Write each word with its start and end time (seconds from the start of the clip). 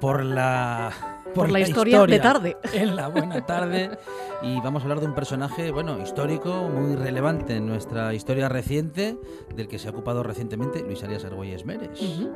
Por 0.00 0.24
la... 0.24 0.92
Por 1.34 1.50
la 1.50 1.60
historia 1.60 2.06
de 2.06 2.18
tarde. 2.18 2.56
En 2.72 2.96
la 2.96 3.08
buena 3.08 3.44
tarde. 3.44 3.98
Y 4.42 4.58
vamos 4.60 4.82
a 4.82 4.84
hablar 4.84 5.00
de 5.00 5.06
un 5.06 5.14
personaje, 5.14 5.70
bueno, 5.70 6.00
histórico, 6.00 6.68
muy 6.72 6.96
relevante 6.96 7.56
en 7.56 7.66
nuestra 7.66 8.14
historia 8.14 8.48
reciente, 8.48 9.18
del 9.54 9.68
que 9.68 9.78
se 9.78 9.88
ha 9.88 9.90
ocupado 9.90 10.22
recientemente 10.22 10.82
Luis 10.82 11.02
Arias 11.02 11.24
Argüelles 11.24 11.66
Meres. 11.66 12.00
Ujú. 12.00 12.32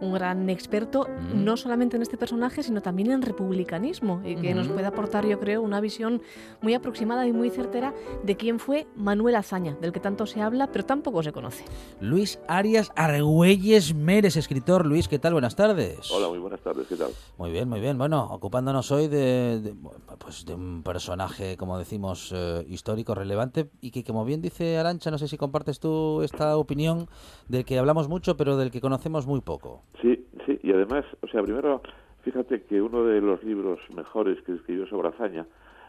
Un 0.00 0.12
gran 0.12 0.48
experto, 0.50 1.06
Mm. 1.08 1.44
no 1.44 1.56
solamente 1.56 1.96
en 1.96 2.02
este 2.02 2.16
personaje, 2.16 2.62
sino 2.62 2.80
también 2.80 3.10
en 3.10 3.22
republicanismo, 3.22 4.20
y 4.24 4.36
que 4.36 4.54
nos 4.54 4.66
Ujú. 4.66 4.74
puede 4.74 4.86
aportar, 4.86 5.26
yo 5.26 5.38
creo, 5.40 5.60
una 5.62 5.80
visión 5.80 6.22
muy 6.62 6.74
aproximada 6.74 7.26
y 7.26 7.32
muy 7.32 7.50
certera 7.50 7.94
de 8.22 8.36
quién 8.36 8.58
fue 8.58 8.86
Manuel 8.96 9.34
Azaña, 9.36 9.76
del 9.80 9.92
que 9.92 10.00
tanto 10.00 10.26
se 10.26 10.40
habla, 10.40 10.68
pero 10.68 10.84
tampoco 10.84 11.22
se 11.22 11.32
conoce. 11.32 11.64
Luis 12.00 12.38
Arias 12.46 12.92
Argüelles 12.96 13.94
Meres, 13.94 14.36
escritor. 14.36 14.86
Luis, 14.86 15.08
¿qué 15.08 15.18
tal? 15.18 15.32
Buenas 15.32 15.56
tardes. 15.56 16.10
Hola, 16.10 16.28
muy 16.28 16.38
buenas 16.38 16.60
tardes, 16.60 16.86
¿qué 16.88 16.96
tal? 16.96 17.10
Muy 17.36 17.50
bien, 17.50 17.68
muy 17.68 17.80
bien. 17.80 17.98
Bueno, 17.98 18.28
ocupándonos 18.30 18.90
hoy 18.92 19.08
de, 19.08 19.60
de, 19.60 19.74
pues 20.18 20.44
de 20.44 20.54
un 20.54 20.82
personaje, 20.82 21.56
como 21.56 21.78
decimos, 21.78 22.32
eh, 22.34 22.64
histórico, 22.68 23.14
relevante 23.14 23.70
y 23.80 23.90
que, 23.90 24.04
como 24.04 24.24
bien 24.24 24.40
dice 24.42 24.78
Arancha, 24.78 25.10
no 25.10 25.18
sé 25.18 25.28
si 25.28 25.36
compartes 25.36 25.80
tú 25.80 26.22
esta 26.22 26.56
opinión 26.56 27.08
del 27.48 27.64
que 27.64 27.78
hablamos 27.78 28.08
mucho, 28.08 28.36
pero 28.36 28.56
del 28.56 28.70
que 28.70 28.80
conocemos 28.80 29.26
muy 29.26 29.40
poco. 29.40 29.82
Sí, 30.00 30.26
sí, 30.46 30.58
y 30.62 30.72
además, 30.72 31.04
o 31.22 31.28
sea, 31.28 31.42
primero, 31.42 31.82
fíjate 32.22 32.62
que 32.62 32.80
uno 32.80 33.04
de 33.04 33.20
los 33.20 33.42
libros 33.42 33.80
mejores 33.94 34.40
que 34.42 34.52
escribió 34.52 34.86
sobre 34.86 35.08
Azaña 35.08 35.46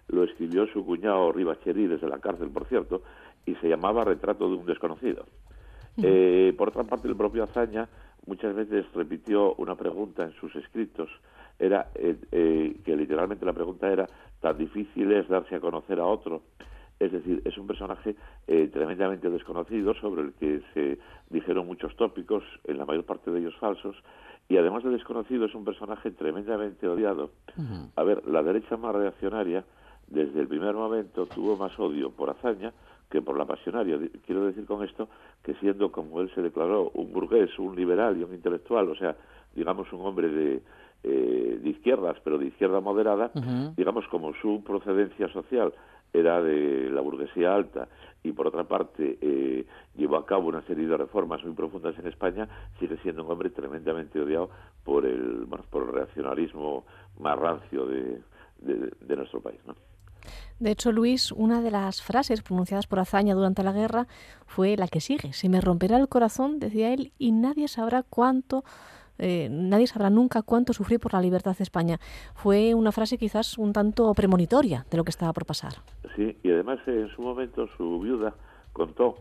lo 0.07 0.23
escribió 0.23 0.65
su 0.67 0.83
cuñado 0.85 1.31
Ribacheri 1.31 1.87
desde 1.87 2.07
la 2.07 2.19
cárcel, 2.19 2.49
por 2.49 2.65
cierto, 2.65 3.03
y 3.45 3.55
se 3.55 3.69
llamaba 3.69 4.03
Retrato 4.03 4.49
de 4.49 4.55
un 4.55 4.65
desconocido. 4.65 5.25
Eh, 6.01 6.53
por 6.57 6.69
otra 6.69 6.83
parte, 6.83 7.07
el 7.07 7.15
propio 7.15 7.43
Azaña 7.43 7.87
muchas 8.25 8.55
veces 8.55 8.85
repitió 8.93 9.53
una 9.55 9.75
pregunta 9.75 10.23
en 10.23 10.31
sus 10.33 10.55
escritos, 10.55 11.09
era 11.57 11.89
eh, 11.95 12.15
eh, 12.31 12.77
que 12.85 12.95
literalmente 12.95 13.45
la 13.45 13.53
pregunta 13.53 13.91
era, 13.91 14.07
¿tan 14.39 14.57
difícil 14.57 15.11
es 15.11 15.27
darse 15.27 15.55
a 15.55 15.59
conocer 15.59 15.99
a 15.99 16.05
otro? 16.05 16.41
Es 16.99 17.11
decir, 17.11 17.41
es 17.45 17.57
un 17.57 17.65
personaje 17.65 18.15
eh, 18.47 18.69
tremendamente 18.71 19.29
desconocido 19.29 19.93
sobre 19.95 20.23
el 20.23 20.33
que 20.33 20.61
se 20.73 20.99
dijeron 21.29 21.65
muchos 21.65 21.95
tópicos, 21.95 22.43
en 22.65 22.77
la 22.77 22.85
mayor 22.85 23.05
parte 23.05 23.31
de 23.31 23.39
ellos 23.39 23.55
falsos, 23.57 23.95
y 24.49 24.57
además 24.57 24.83
de 24.83 24.89
desconocido 24.89 25.45
es 25.45 25.55
un 25.55 25.63
personaje 25.63 26.11
tremendamente 26.11 26.87
odiado. 26.87 27.31
A 27.95 28.03
ver, 28.03 28.27
la 28.27 28.43
derecha 28.43 28.77
más 28.77 28.95
reaccionaria 28.95 29.63
desde 30.07 30.41
el 30.41 30.47
primer 30.47 30.73
momento 30.73 31.27
tuvo 31.27 31.55
más 31.55 31.77
odio 31.79 32.09
por 32.09 32.31
Azaña 32.31 32.73
que 33.09 33.21
por 33.21 33.37
la 33.37 33.45
pasionaria. 33.45 33.97
Quiero 34.25 34.45
decir 34.45 34.65
con 34.65 34.83
esto 34.83 35.07
que 35.43 35.53
siendo 35.55 35.91
como 35.91 36.21
él 36.21 36.31
se 36.35 36.41
declaró 36.41 36.91
un 36.93 37.11
burgués, 37.11 37.57
un 37.59 37.75
liberal 37.75 38.17
y 38.17 38.23
un 38.23 38.33
intelectual, 38.33 38.89
o 38.89 38.95
sea, 38.95 39.15
digamos 39.55 39.91
un 39.93 40.01
hombre 40.01 40.29
de, 40.29 40.61
eh, 41.03 41.59
de 41.61 41.69
izquierdas, 41.69 42.17
pero 42.23 42.37
de 42.37 42.47
izquierda 42.47 42.81
moderada, 42.81 43.31
digamos 43.75 44.07
como 44.07 44.33
su 44.35 44.63
procedencia 44.63 45.27
social 45.29 45.73
era 46.13 46.41
de 46.41 46.89
la 46.89 47.01
burguesía 47.01 47.53
alta 47.53 47.87
y 48.23 48.31
por 48.31 48.47
otra 48.47 48.63
parte 48.65 49.17
eh, 49.21 49.65
llevó 49.95 50.17
a 50.17 50.25
cabo 50.25 50.47
una 50.49 50.61
serie 50.63 50.87
de 50.87 50.97
reformas 50.97 51.43
muy 51.43 51.53
profundas 51.53 51.97
en 51.99 52.07
España, 52.07 52.47
sigue 52.79 52.97
siendo 53.03 53.23
un 53.23 53.31
hombre 53.31 53.49
tremendamente 53.49 54.19
odiado 54.19 54.49
por 54.83 55.05
el, 55.05 55.45
por 55.69 55.83
el 55.83 55.93
reaccionarismo 55.93 56.85
más 57.19 57.37
rancio 57.39 57.85
de, 57.85 58.21
de- 58.59 58.91
de 58.99 59.15
nuestro 59.15 59.39
país. 59.41 59.59
¿no? 59.65 59.75
De 60.59 60.71
hecho, 60.71 60.91
Luis, 60.91 61.31
una 61.31 61.61
de 61.61 61.71
las 61.71 62.01
frases 62.01 62.41
pronunciadas 62.41 62.87
por 62.87 62.99
Azaña 62.99 63.33
durante 63.35 63.63
la 63.63 63.71
guerra 63.71 64.07
fue 64.45 64.75
la 64.75 64.89
que 64.89 64.99
sigue. 64.99 65.31
Se 65.31 65.47
me 65.47 65.61
romperá 65.61 65.97
el 65.97 66.09
corazón, 66.09 66.59
decía 66.59 66.93
él, 66.93 67.13
y 67.17 67.31
nadie 67.31 67.69
sabrá 67.69 68.03
cuánto, 68.03 68.65
eh, 69.19 69.47
nadie 69.51 69.87
sabrá 69.87 70.09
nunca 70.09 70.41
cuánto 70.41 70.73
sufrí 70.73 70.97
por 70.97 71.13
la 71.13 71.21
libertad 71.21 71.55
de 71.57 71.63
España. 71.63 71.99
Fue 72.35 72.73
una 72.73 72.91
frase 72.91 73.17
quizás 73.17 73.57
un 73.57 73.73
tanto 73.73 74.13
premonitoria 74.13 74.85
de 74.89 74.97
lo 74.97 75.03
que 75.03 75.11
estaba 75.11 75.33
por 75.33 75.45
pasar. 75.45 75.73
Sí, 76.15 76.37
y 76.43 76.51
además 76.51 76.79
eh, 76.87 77.01
en 77.01 77.09
su 77.09 77.21
momento 77.21 77.67
su 77.77 77.99
viuda 77.99 78.33
contó 78.73 79.17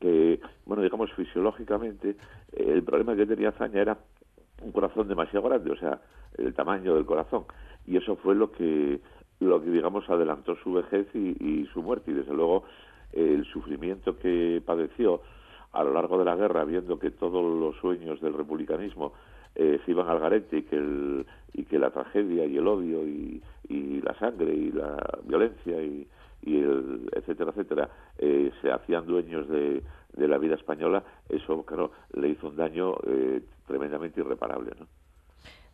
que, 0.00 0.40
bueno, 0.64 0.82
digamos 0.82 1.12
fisiológicamente, 1.12 2.10
eh, 2.52 2.64
el 2.68 2.82
problema 2.82 3.16
que 3.16 3.26
tenía 3.26 3.52
Zaña 3.52 3.80
era 3.80 3.98
un 4.62 4.72
corazón 4.72 5.08
demasiado 5.08 5.48
grande, 5.48 5.70
o 5.70 5.76
sea, 5.76 6.00
el 6.36 6.54
tamaño 6.54 6.94
del 6.94 7.06
corazón. 7.06 7.44
Y 7.86 7.96
eso 7.96 8.16
fue 8.16 8.34
lo 8.34 8.52
que, 8.52 9.00
lo 9.40 9.62
que 9.62 9.70
digamos, 9.70 10.08
adelantó 10.08 10.56
su 10.56 10.72
vejez 10.72 11.06
y, 11.14 11.66
su 11.72 11.82
muerte. 11.82 12.10
Y 12.10 12.14
desde 12.14 12.34
luego 12.34 12.64
el 13.12 13.44
sufrimiento 13.46 14.18
que 14.18 14.62
padeció 14.64 15.22
a 15.72 15.84
lo 15.84 15.92
largo 15.92 16.18
de 16.18 16.24
la 16.24 16.36
guerra, 16.36 16.64
viendo 16.64 16.98
que 16.98 17.10
todos 17.10 17.44
los 17.44 17.76
sueños 17.76 18.20
del 18.20 18.34
republicanismo 18.34 19.12
eh, 19.54 19.80
se 19.84 19.90
iban 19.90 20.08
al 20.08 20.20
garete 20.20 20.58
y 20.58 20.62
que, 20.62 20.76
el, 20.76 21.26
y 21.52 21.64
que 21.64 21.78
la 21.78 21.90
tragedia 21.90 22.46
y 22.46 22.56
el 22.56 22.66
odio 22.66 23.06
y, 23.06 23.42
la 24.02 24.14
sangre 24.14 24.54
y 24.54 24.70
la 24.72 24.96
violencia 25.24 25.82
y, 25.82 26.06
y 26.42 26.56
el 26.58 27.10
etcétera, 27.12 27.50
etcétera, 27.50 27.90
eh, 28.16 28.50
se 28.62 28.70
hacían 28.70 29.04
dueños 29.06 29.46
de, 29.48 29.82
de 30.14 30.28
la 30.28 30.38
vida 30.38 30.54
española, 30.54 31.02
eso, 31.28 31.64
claro, 31.64 31.92
le 32.14 32.28
hizo 32.28 32.48
un 32.48 32.56
daño 32.56 32.94
eh, 33.06 33.42
tremendamente 33.66 34.20
irreparable, 34.20 34.72
¿no? 34.78 34.86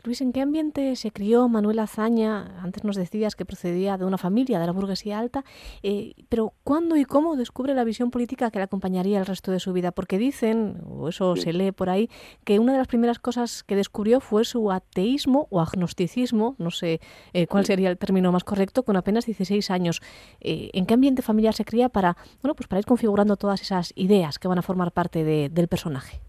Luis, 0.05 0.21
¿en 0.21 0.33
qué 0.35 0.43
ambiente 0.43 0.97
se 0.97 1.11
crió 1.13 1.49
Manuel 1.49 1.79
Azaña? 1.79 2.61
Antes 2.63 2.85
nos 2.85 2.95
decías 2.95 3.35
que 3.37 3.47
procedía 3.47 3.97
de 3.97 4.05
una 4.05 4.19
familia 4.19 4.59
de 4.59 4.67
la 4.67 4.73
burguesía 4.73 5.19
alta, 5.19 5.45
eh, 5.83 6.13
pero 6.29 6.53
¿cuándo 6.63 6.95
y 6.99 7.07
cómo 7.07 7.37
descubre 7.37 7.73
la 7.73 7.85
visión 7.85 8.11
política 8.11 8.51
que 8.51 8.59
le 8.59 8.65
acompañaría 8.65 9.19
el 9.19 9.25
resto 9.25 9.51
de 9.51 9.61
su 9.61 9.73
vida? 9.73 9.93
Porque 9.93 10.19
dicen, 10.19 10.83
o 10.87 11.09
eso 11.09 11.37
Sí. 11.37 11.43
se 11.45 11.53
lee 11.55 11.73
por 11.73 11.89
ahí, 11.89 12.11
que 12.45 12.59
una 12.59 12.73
de 12.73 12.79
las 12.79 12.87
primeras 12.87 13.19
cosas 13.19 13.63
que 13.65 13.77
descubrió 13.77 14.21
fue 14.21 14.45
su 14.45 14.71
ateísmo 14.71 15.49
o 15.51 15.63
agnosticismo, 15.63 16.55
no 16.59 16.71
sé 16.71 17.01
eh, 17.33 17.47
cuál 17.47 17.65
sería 17.65 17.89
el 17.89 17.97
término 17.97 18.31
más 18.31 18.45
correcto, 18.45 18.83
con 18.83 18.97
apenas 18.99 19.25
16 19.25 19.71
años. 19.71 20.03
Eh, 20.43 20.69
¿En 20.75 20.85
qué 20.85 20.93
ambiente 20.93 21.23
familiar 21.23 21.55
se 21.55 21.65
cría 21.65 21.89
para, 21.89 22.19
bueno, 22.43 22.55
pues 22.55 22.69
para 22.69 22.79
ir 22.79 22.85
configurando 22.85 23.37
todas 23.39 23.63
esas 23.63 23.95
ideas 23.97 24.39
que 24.39 24.49
van 24.49 24.59
a 24.59 24.63
formar 24.63 24.93
parte 24.93 25.25
de- 25.25 25.49
del 25.49 25.67
personaje? 25.67 26.21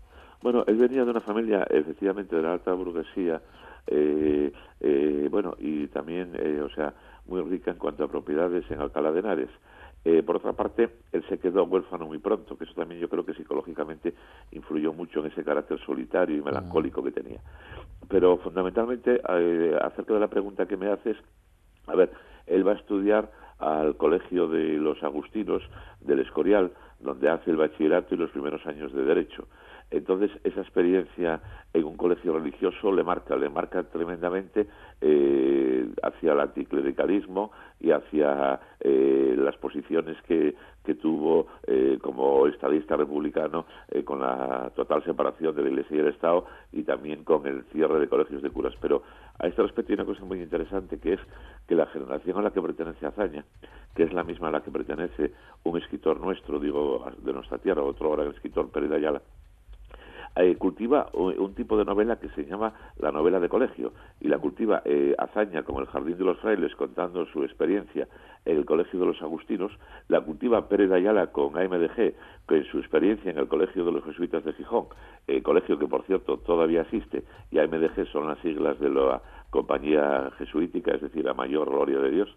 Bueno, 0.42 0.63
él 0.68 0.75
venía 0.78 1.04
de 1.04 1.10
una 1.12 1.21
familia, 1.21 1.66
efectivamente, 1.71 2.36
de 2.36 2.42
la 2.44 2.54
alta 2.54 2.71
burguesía, 2.74 3.42
eh, 3.87 4.51
eh, 4.79 5.27
bueno, 5.29 5.55
y 5.59 5.87
también, 5.87 6.31
eh, 6.35 6.61
o 6.61 6.69
sea, 6.69 6.93
muy 7.27 7.41
rica 7.41 7.71
en 7.71 7.77
cuanto 7.77 8.03
a 8.03 8.07
propiedades 8.07 8.69
en 8.69 8.79
Alcalá 8.79 9.11
de 9.11 9.19
Henares. 9.19 9.49
Eh, 10.03 10.21
por 10.21 10.35
otra 10.35 10.53
parte, 10.53 10.89
él 11.11 11.25
se 11.27 11.39
quedó 11.39 11.63
huérfano 11.63 12.05
muy 12.05 12.19
pronto, 12.19 12.55
que 12.55 12.65
eso 12.65 12.73
también 12.75 13.01
yo 13.01 13.09
creo 13.09 13.25
que 13.25 13.33
psicológicamente 13.33 14.13
influyó 14.51 14.93
mucho 14.93 15.19
en 15.19 15.31
ese 15.31 15.43
carácter 15.43 15.79
solitario 15.83 16.37
y 16.37 16.41
melancólico 16.41 17.03
que 17.03 17.11
tenía. 17.11 17.39
Pero 18.07 18.37
fundamentalmente, 18.37 19.19
eh, 19.27 19.75
acerca 19.81 20.13
de 20.13 20.19
la 20.19 20.27
pregunta 20.27 20.67
que 20.67 20.77
me 20.77 20.91
haces, 20.91 21.17
a 21.87 21.95
ver, 21.95 22.11
él 22.45 22.67
va 22.67 22.73
a 22.73 22.75
estudiar 22.75 23.31
al 23.57 23.97
colegio 23.97 24.47
de 24.47 24.77
los 24.77 25.01
agustinos 25.01 25.63
del 26.01 26.19
Escorial, 26.19 26.71
donde 26.99 27.27
hace 27.29 27.49
el 27.49 27.57
bachillerato 27.57 28.13
y 28.13 28.17
los 28.17 28.29
primeros 28.29 28.63
años 28.67 28.93
de 28.93 29.03
Derecho. 29.03 29.47
Entonces, 29.91 30.31
esa 30.43 30.61
experiencia 30.61 31.41
en 31.73 31.83
un 31.83 31.95
colegio 31.95 32.33
religioso 32.33 32.91
le 32.91 33.03
marca, 33.03 33.35
le 33.35 33.49
marca 33.49 33.83
tremendamente 33.83 34.67
eh, 35.01 35.87
hacia 36.01 36.33
el 36.33 36.39
anticlericalismo 36.39 37.51
y 37.79 37.91
hacia 37.91 38.59
eh, 38.79 39.35
las 39.37 39.55
posiciones 39.57 40.17
que, 40.23 40.55
que 40.83 40.95
tuvo 40.95 41.47
eh, 41.67 41.99
como 42.01 42.47
estadista 42.47 42.95
republicano 42.95 43.65
con 44.05 44.21
la 44.21 44.71
total 44.75 45.03
separación 45.03 45.55
de 45.55 45.63
la 45.63 45.69
Iglesia 45.69 45.97
y 45.97 45.99
el 45.99 46.07
Estado 46.07 46.45
y 46.71 46.83
también 46.83 47.23
con 47.23 47.45
el 47.45 47.63
cierre 47.71 47.99
de 47.99 48.07
colegios 48.07 48.41
de 48.41 48.49
curas. 48.49 48.73
Pero 48.81 49.03
a 49.37 49.47
este 49.47 49.61
respecto 49.61 49.91
hay 49.91 49.95
una 49.95 50.05
cosa 50.05 50.25
muy 50.25 50.41
interesante 50.41 50.97
que 50.97 51.13
es 51.13 51.19
que 51.67 51.75
la 51.75 51.87
generación 51.87 52.37
a 52.37 52.41
la 52.41 52.51
que 52.51 52.61
pertenece 52.61 53.05
Azaña, 53.05 53.43
que 53.95 54.03
es 54.03 54.13
la 54.13 54.23
misma 54.23 54.47
a 54.47 54.51
la 54.51 54.61
que 54.61 54.71
pertenece 54.71 55.31
un 55.63 55.77
escritor 55.77 56.19
nuestro, 56.19 56.59
digo, 56.59 57.05
de 57.17 57.33
nuestra 57.33 57.57
tierra, 57.57 57.81
otro 57.81 58.11
gran 58.11 58.27
escritor, 58.27 58.69
Pérez 58.69 58.91
Ayala, 58.91 59.21
eh, 60.37 60.57
cultiva 60.57 61.07
un, 61.13 61.53
tipo 61.55 61.77
de 61.77 61.85
novela 61.85 62.17
que 62.17 62.27
se 62.29 62.43
llama 62.43 62.73
la 62.97 63.09
novela 63.09 63.39
de 63.39 63.47
colegio 63.47 63.93
y 64.19 64.27
la 64.27 64.37
cultiva 64.37 64.81
eh, 64.83 65.15
Azaña 65.17 65.63
como 65.63 65.79
el 65.79 65.85
Jardín 65.85 66.17
de 66.17 66.25
los 66.25 66.37
Frailes 66.39 66.75
contando 66.75 67.25
su 67.27 67.43
experiencia 67.43 68.09
en 68.43 68.57
el 68.57 68.65
Colegio 68.65 68.99
de 68.99 69.05
los 69.05 69.21
Agustinos, 69.21 69.71
la 70.09 70.19
cultiva 70.19 70.67
Pérez 70.67 70.91
Ayala 70.91 71.27
con 71.27 71.57
AMDG 71.57 72.15
con 72.45 72.63
su 72.65 72.79
experiencia 72.79 73.31
en 73.31 73.37
el 73.37 73.47
Colegio 73.47 73.85
de 73.85 73.93
los 73.93 74.03
Jesuitas 74.03 74.43
de 74.43 74.51
Gijón, 74.51 74.87
eh, 75.27 75.41
colegio 75.41 75.79
que 75.79 75.87
por 75.87 76.03
cierto 76.03 76.37
todavía 76.39 76.81
existe 76.81 77.23
y 77.49 77.59
AMDG 77.59 78.05
son 78.11 78.27
las 78.27 78.37
siglas 78.39 78.77
de 78.79 78.89
la 78.89 79.21
compañía 79.49 80.31
jesuítica, 80.37 80.91
es 80.95 81.01
decir, 81.01 81.23
la 81.23 81.33
mayor 81.33 81.69
gloria 81.69 81.99
de 81.99 82.11
Dios, 82.11 82.35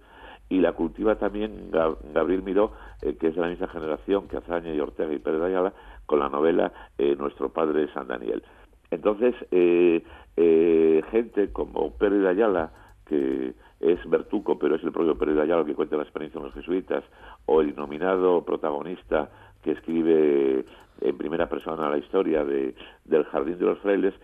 y 0.48 0.60
la 0.60 0.72
cultiva 0.72 1.16
también 1.16 1.70
Gabriel 2.14 2.42
Miró, 2.42 2.72
que 3.00 3.26
es 3.26 3.34
de 3.34 3.40
la 3.40 3.48
misma 3.48 3.68
generación 3.68 4.28
que 4.28 4.38
Azaña 4.38 4.72
y 4.72 4.80
Ortega 4.80 5.12
y 5.12 5.18
Pérez 5.18 5.42
Ayala, 5.42 5.74
con 6.08 6.20
la 6.20 6.30
novela 6.30 6.72
eh, 6.96 7.14
Nuestro 7.16 7.50
Padre 7.50 7.92
San 7.92 8.08
Daniel. 8.08 8.42
Entonces, 8.90 9.34
eh, 9.50 10.02
eh, 10.38 11.02
gente 11.10 11.52
como 11.52 11.92
Pérez 11.98 12.22
de 12.22 12.28
Ayala, 12.30 12.72
que 13.04 13.52
es 13.80 13.98
Bertuco, 14.08 14.58
pero 14.58 14.76
es 14.76 14.82
el 14.82 14.90
propio 14.90 15.18
Pérez 15.18 15.36
de 15.36 15.42
Ayala 15.42 15.66
que 15.66 15.74
cuenta 15.74 15.98
la 15.98 16.04
experiencia 16.04 16.40
de 16.40 16.46
los 16.46 16.54
jesuitas, 16.54 17.04
o 17.44 17.60
el 17.60 17.76
nominado 17.76 18.42
protagonista 18.42 19.28
que 19.62 19.72
escribe 19.72 20.64
en 21.02 21.18
primera 21.18 21.46
persona 21.46 21.90
la 21.90 21.98
historia 21.98 22.42
de, 22.42 22.74
del 23.04 23.24
Jardín 23.24 23.58
de 23.58 23.66
los 23.66 23.78
Frailes, 23.80 24.14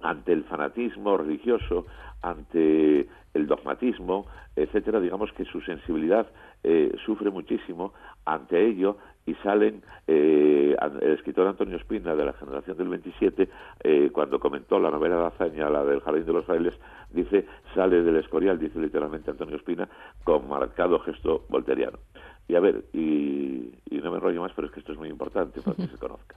ante 0.00 0.32
el 0.32 0.44
fanatismo 0.44 1.18
religioso, 1.18 1.84
ante 2.22 3.06
el 3.34 3.46
dogmatismo, 3.46 4.26
etcétera, 4.56 4.98
digamos 4.98 5.30
que 5.32 5.44
su 5.44 5.60
sensibilidad 5.60 6.26
sufre 7.04 7.30
muchísimo 7.30 7.92
ante 8.24 8.64
ello 8.64 8.96
y 9.26 9.34
salen, 9.36 9.82
eh, 10.06 10.76
el 11.00 11.12
escritor 11.12 11.46
Antonio 11.46 11.76
Espina 11.76 12.14
de 12.14 12.24
la 12.24 12.32
generación 12.32 12.76
del 12.76 12.88
27, 12.88 13.48
eh, 13.84 14.10
cuando 14.12 14.40
comentó 14.40 14.80
la 14.80 14.90
novela 14.90 15.16
de 15.16 15.26
Azaña, 15.26 15.70
la 15.70 15.84
del 15.84 16.00
Jardín 16.00 16.26
de 16.26 16.32
los 16.32 16.44
Frailes, 16.44 16.78
dice, 17.10 17.46
sale 17.74 18.02
del 18.02 18.16
Escorial, 18.16 18.58
dice 18.58 18.78
literalmente 18.80 19.30
Antonio 19.30 19.56
Espina, 19.56 19.88
con 20.24 20.48
marcado 20.48 20.98
gesto 21.00 21.44
volteriano. 21.48 21.98
Y 22.48 22.56
a 22.56 22.60
ver, 22.60 22.84
y, 22.92 23.72
no 23.90 24.10
me 24.10 24.16
enrollo 24.16 24.42
más, 24.42 24.52
pero 24.56 24.66
es 24.66 24.72
que 24.72 24.80
esto 24.80 24.92
es 24.92 24.98
muy 24.98 25.08
importante 25.08 25.60
para 25.62 25.76
que 25.76 25.86
se 25.86 25.98
conozca. 25.98 26.36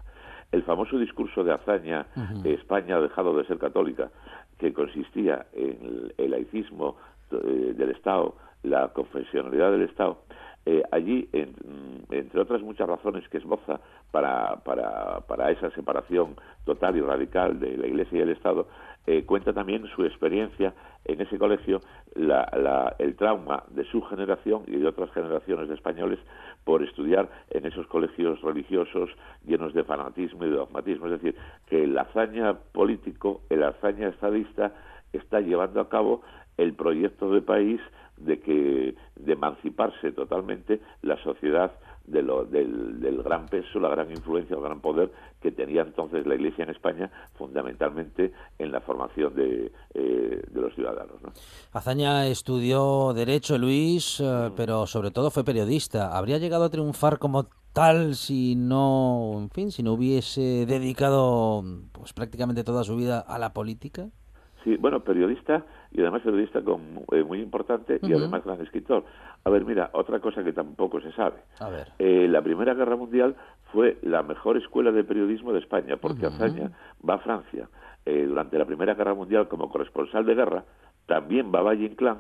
El 0.52 0.62
famoso 0.62 1.00
discurso 1.00 1.44
de 1.44 1.52
Azaña, 1.52 2.06
España 2.44 2.98
ha 2.98 3.02
dejado 3.02 3.36
de 3.36 3.46
ser 3.46 3.58
católica, 3.58 4.12
que 4.60 4.72
consistía 4.72 5.48
en 5.54 6.14
el 6.18 6.32
laicismo 6.32 6.98
eh, 7.32 7.74
del 7.76 7.90
Estado, 7.90 8.36
la 8.64 8.90
confesionalidad 8.90 9.72
del 9.72 9.84
Estado, 9.84 10.20
eh, 10.66 10.84
allí, 10.92 11.30
entre 12.10 12.42
otras 12.42 12.62
muchas 12.62 12.88
razones 12.88 13.28
que 13.30 13.38
esboza 13.38 13.80
para, 14.12 14.56
para, 14.64 15.22
para, 15.22 15.52
esa 15.52 15.70
separación 15.72 16.36
total 16.66 16.98
y 16.98 17.02
radical 17.02 17.60
de 17.60 17.78
la 17.78 17.88
Iglesia 17.88 18.20
y 18.20 18.22
el 18.22 18.30
Estado, 18.30 18.68
eh, 19.06 19.24
cuenta 19.26 19.54
también 19.54 19.86
su 19.96 20.04
experiencia 20.04 20.74
en 21.06 21.22
ese 21.22 21.38
colegio, 21.38 21.82
la, 22.16 22.96
el 22.98 23.16
trauma 23.16 23.64
de 23.70 23.84
su 23.86 24.02
generación 24.02 24.64
y 24.66 24.78
de 24.78 24.88
otras 24.88 25.12
generaciones 25.12 25.68
de 25.68 25.76
españoles 25.76 26.20
por 26.64 26.82
estudiar 26.82 27.30
en 27.52 27.68
esos 27.68 27.86
colegios 27.86 28.42
religiosos 28.42 29.12
llenos 29.46 29.74
de 29.76 29.84
fanatismo 29.84 30.46
y 30.46 30.50
de 30.50 30.56
dogmatismo. 30.56 31.06
Es 31.06 31.22
decir, 31.22 31.36
que 31.68 31.84
el 31.84 31.96
hazaña 31.96 32.56
político, 32.72 33.42
el 33.50 33.64
hazaña 33.64 34.08
estadista, 34.08 34.74
está 35.14 35.40
llevando 35.42 35.80
a 35.80 35.90
cabo 35.90 36.24
el 36.58 36.74
proyecto 36.74 37.30
de 37.32 37.42
país 37.42 37.80
de 38.18 38.40
que 38.40 38.96
de 39.16 39.34
emanciparse 39.34 40.12
totalmente 40.12 40.80
la 41.02 41.22
sociedad 41.24 41.72
de 42.08 42.22
lo, 42.22 42.46
del, 42.46 43.00
del, 43.00 43.24
gran 43.24 43.48
peso, 43.48 43.80
la 43.80 43.90
gran 43.90 44.12
influencia, 44.12 44.56
el 44.56 44.62
gran 44.62 44.80
poder 44.80 45.12
que 45.42 45.52
tenía 45.52 45.82
entonces 45.82 46.26
la 46.26 46.36
Iglesia 46.36 46.64
en 46.64 46.70
España, 46.70 47.10
fundamentalmente 47.36 48.32
en 48.60 48.72
la 48.72 48.82
formación 48.82 49.34
de, 49.36 49.72
eh, 49.94 50.44
de 50.50 50.62
los 50.62 50.74
ciudadanos. 50.76 51.22
¿no? 51.24 51.30
Azaña 51.74 52.28
estudió 52.28 53.14
Derecho, 53.14 53.58
Luis, 53.58 54.20
eh, 54.20 54.50
mm. 54.50 54.56
pero 54.56 54.86
sobre 54.86 55.12
todo 55.12 55.32
fue 55.32 55.44
periodista. 55.44 56.16
¿Habría 56.16 56.38
llegado 56.38 56.66
a 56.66 56.70
triunfar 56.70 57.18
como 57.18 57.48
tal 57.74 58.16
si 58.16 58.56
no, 58.56 59.34
en 59.38 59.50
fin, 59.50 59.72
si 59.72 59.84
no 59.84 59.94
hubiese 59.94 60.66
dedicado 60.66 61.64
pues 61.92 62.14
prácticamente 62.14 62.64
toda 62.64 62.84
su 62.84 62.96
vida 62.96 63.20
a 63.20 63.40
la 63.40 63.52
política? 63.54 64.10
Sí, 64.64 64.78
bueno, 64.78 65.04
periodista 65.04 65.66
y 65.96 66.02
además 66.02 66.24
periodista 66.24 66.62
con, 66.62 66.82
eh, 67.14 67.24
muy 67.24 67.40
importante 67.40 68.00
y 68.02 68.12
además 68.12 68.44
gran 68.44 68.60
escritor. 68.60 69.06
A 69.46 69.50
ver, 69.50 69.64
mira, 69.64 69.90
otra 69.94 70.20
cosa 70.20 70.44
que 70.44 70.52
tampoco 70.52 71.00
se 71.00 71.12
sabe. 71.14 71.38
A 71.60 71.70
ver. 71.70 71.88
Eh, 72.00 72.28
la 72.28 72.42
Primera 72.42 72.74
Guerra 72.74 72.98
Mundial 72.98 73.36
fue 73.72 73.98
la 74.02 74.22
mejor 74.22 74.58
escuela 74.58 74.92
de 74.92 75.06
periodismo 75.06 75.54
de 75.54 75.60
España, 75.60 75.96
porque 75.96 76.26
Azaña 76.26 76.72
va 77.08 77.16
a 77.16 77.20
Francia 77.20 77.70
eh, 78.06 78.26
durante 78.28 78.58
la 78.58 78.66
Primera 78.66 78.94
Guerra 78.94 79.14
Mundial 79.14 79.48
como 79.48 79.70
corresponsal 79.70 80.26
de 80.26 80.36
guerra, 80.36 80.66
también 81.06 81.50
va 81.54 81.60
a 81.60 81.64
Valle 81.64 81.86
Inclán, 81.86 82.18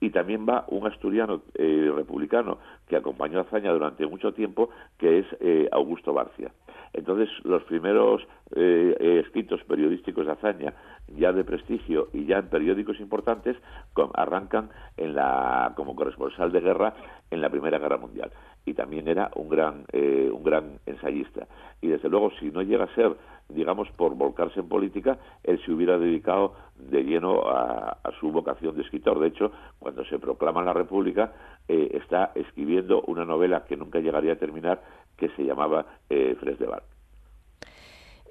y 0.00 0.10
también 0.10 0.46
va 0.48 0.64
un 0.68 0.86
asturiano 0.86 1.42
republicano 1.54 2.58
que 2.88 2.96
acompañó 2.96 3.38
a 3.38 3.42
Azaña 3.42 3.70
durante 3.70 4.06
mucho 4.06 4.32
tiempo, 4.32 4.70
que 4.96 5.18
es 5.18 5.26
Augusto 5.72 6.14
Barcia. 6.14 6.50
Entonces, 6.94 7.28
los 7.44 7.62
primeros 7.64 8.26
eh, 8.54 9.22
escritos 9.24 9.62
periodísticos 9.64 10.26
de 10.26 10.32
hazaña, 10.32 10.74
ya 11.16 11.32
de 11.32 11.44
prestigio 11.44 12.08
y 12.12 12.24
ya 12.26 12.38
en 12.38 12.48
periódicos 12.48 13.00
importantes, 13.00 13.56
arrancan 14.14 14.70
en 14.96 15.14
la, 15.14 15.72
como 15.76 15.94
corresponsal 15.94 16.52
de 16.52 16.60
guerra 16.60 16.94
en 17.30 17.40
la 17.40 17.50
Primera 17.50 17.78
Guerra 17.78 17.98
Mundial. 17.98 18.30
Y 18.64 18.74
también 18.74 19.08
era 19.08 19.30
un 19.34 19.48
gran, 19.48 19.84
eh, 19.92 20.30
un 20.32 20.42
gran 20.42 20.78
ensayista. 20.86 21.46
Y 21.80 21.88
desde 21.88 22.08
luego, 22.08 22.30
si 22.38 22.50
no 22.50 22.62
llega 22.62 22.84
a 22.84 22.94
ser, 22.94 23.16
digamos, 23.48 23.88
por 23.92 24.14
volcarse 24.14 24.60
en 24.60 24.68
política, 24.68 25.18
él 25.42 25.60
se 25.64 25.72
hubiera 25.72 25.98
dedicado 25.98 26.54
de 26.76 27.02
lleno 27.02 27.42
a, 27.48 27.96
su 28.18 28.30
vocación 28.30 28.76
de 28.76 28.82
escritor. 28.82 29.18
De 29.18 29.28
hecho, 29.28 29.52
cuando 29.78 30.04
se 30.04 30.18
proclama 30.18 30.62
la 30.62 30.72
República, 30.72 31.32
eh, 31.68 31.90
está 31.94 32.32
escribiendo 32.34 33.02
una 33.06 33.24
novela 33.24 33.64
que 33.64 33.76
nunca 33.76 34.00
llegaría 34.00 34.34
a 34.34 34.36
terminar, 34.36 34.82
que 35.16 35.28
se 35.30 35.44
llamaba 35.44 35.86
eh, 36.08 36.36
Fresdeval. 36.38 36.82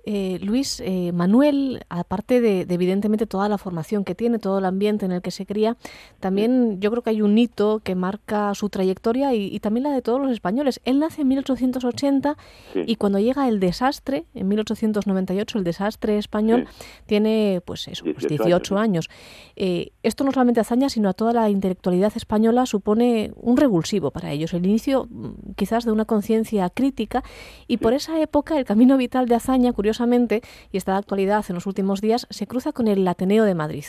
Eh, 0.05 0.39
Luis, 0.41 0.81
eh, 0.85 1.11
Manuel, 1.11 1.83
aparte 1.89 2.41
de, 2.41 2.61
evidentemente 2.69 3.25
toda 3.25 3.49
la 3.49 3.57
formación 3.57 4.03
que 4.03 4.15
tiene, 4.15 4.39
todo 4.39 4.59
el 4.59 4.65
ambiente 4.65 5.05
en 5.05 5.11
el 5.11 5.21
que 5.21 5.31
se 5.31 5.45
cría, 5.45 5.77
también 6.19 6.79
yo 6.79 6.89
creo 6.91 7.03
que 7.03 7.09
hay 7.11 7.21
un 7.21 7.37
hito 7.37 7.81
que 7.83 7.95
marca 7.95 8.53
su 8.55 8.69
trayectoria 8.69 9.33
y, 9.33 9.59
también 9.59 9.83
la 9.83 9.91
de 9.91 10.01
todos 10.01 10.21
los 10.21 10.31
españoles. 10.31 10.79
Él 10.85 10.99
nace 10.99 11.21
en 11.21 11.27
1880 11.27 12.37
y 12.85 12.95
cuando 12.95 13.19
llega 13.19 13.47
el 13.47 13.59
desastre, 13.59 14.25
en 14.33 14.47
1898, 14.47 15.57
el 15.57 15.63
desastre 15.63 16.17
español, 16.17 16.67
tiene 17.05 17.61
pues 17.65 17.87
eso, 17.87 18.05
18, 18.05 18.73
pues 18.73 18.81
años. 18.81 19.09
Eh, 19.55 19.91
esto 20.03 20.23
no 20.23 20.31
solamente 20.31 20.59
a 20.59 20.61
Azaña, 20.61 20.89
sino 20.89 21.09
a 21.09 21.13
toda 21.13 21.33
la 21.33 21.49
intelectualidad 21.49 22.13
española 22.15 22.65
supone 22.65 23.31
un 23.35 23.57
revulsivo 23.57 24.11
para 24.11 24.31
ellos, 24.31 24.53
el 24.53 24.65
inicio 24.65 25.07
mm, 25.09 25.53
quizás 25.55 25.85
de 25.85 25.91
una 25.91 26.05
conciencia 26.05 26.69
crítica 26.69 27.23
y 27.67 27.77
por 27.77 27.93
esa 27.93 28.19
época 28.21 28.57
el 28.57 28.65
camino 28.65 28.97
vital 28.97 29.27
de 29.27 29.35
Azaña, 29.35 29.73
curiosamente, 29.73 29.88
curiosamente, 29.89 30.41
y 30.71 30.77
está 30.77 30.91
de 30.91 30.99
actualidad 30.99 31.43
en 31.49 31.55
los 31.55 31.65
últimos 31.65 31.99
días, 31.99 32.27
se 32.29 32.45
cruza 32.45 32.73
con 32.73 32.87
el 32.87 33.07
Ateneo 33.07 33.43
de 33.43 33.55
Madrid. 33.55 33.85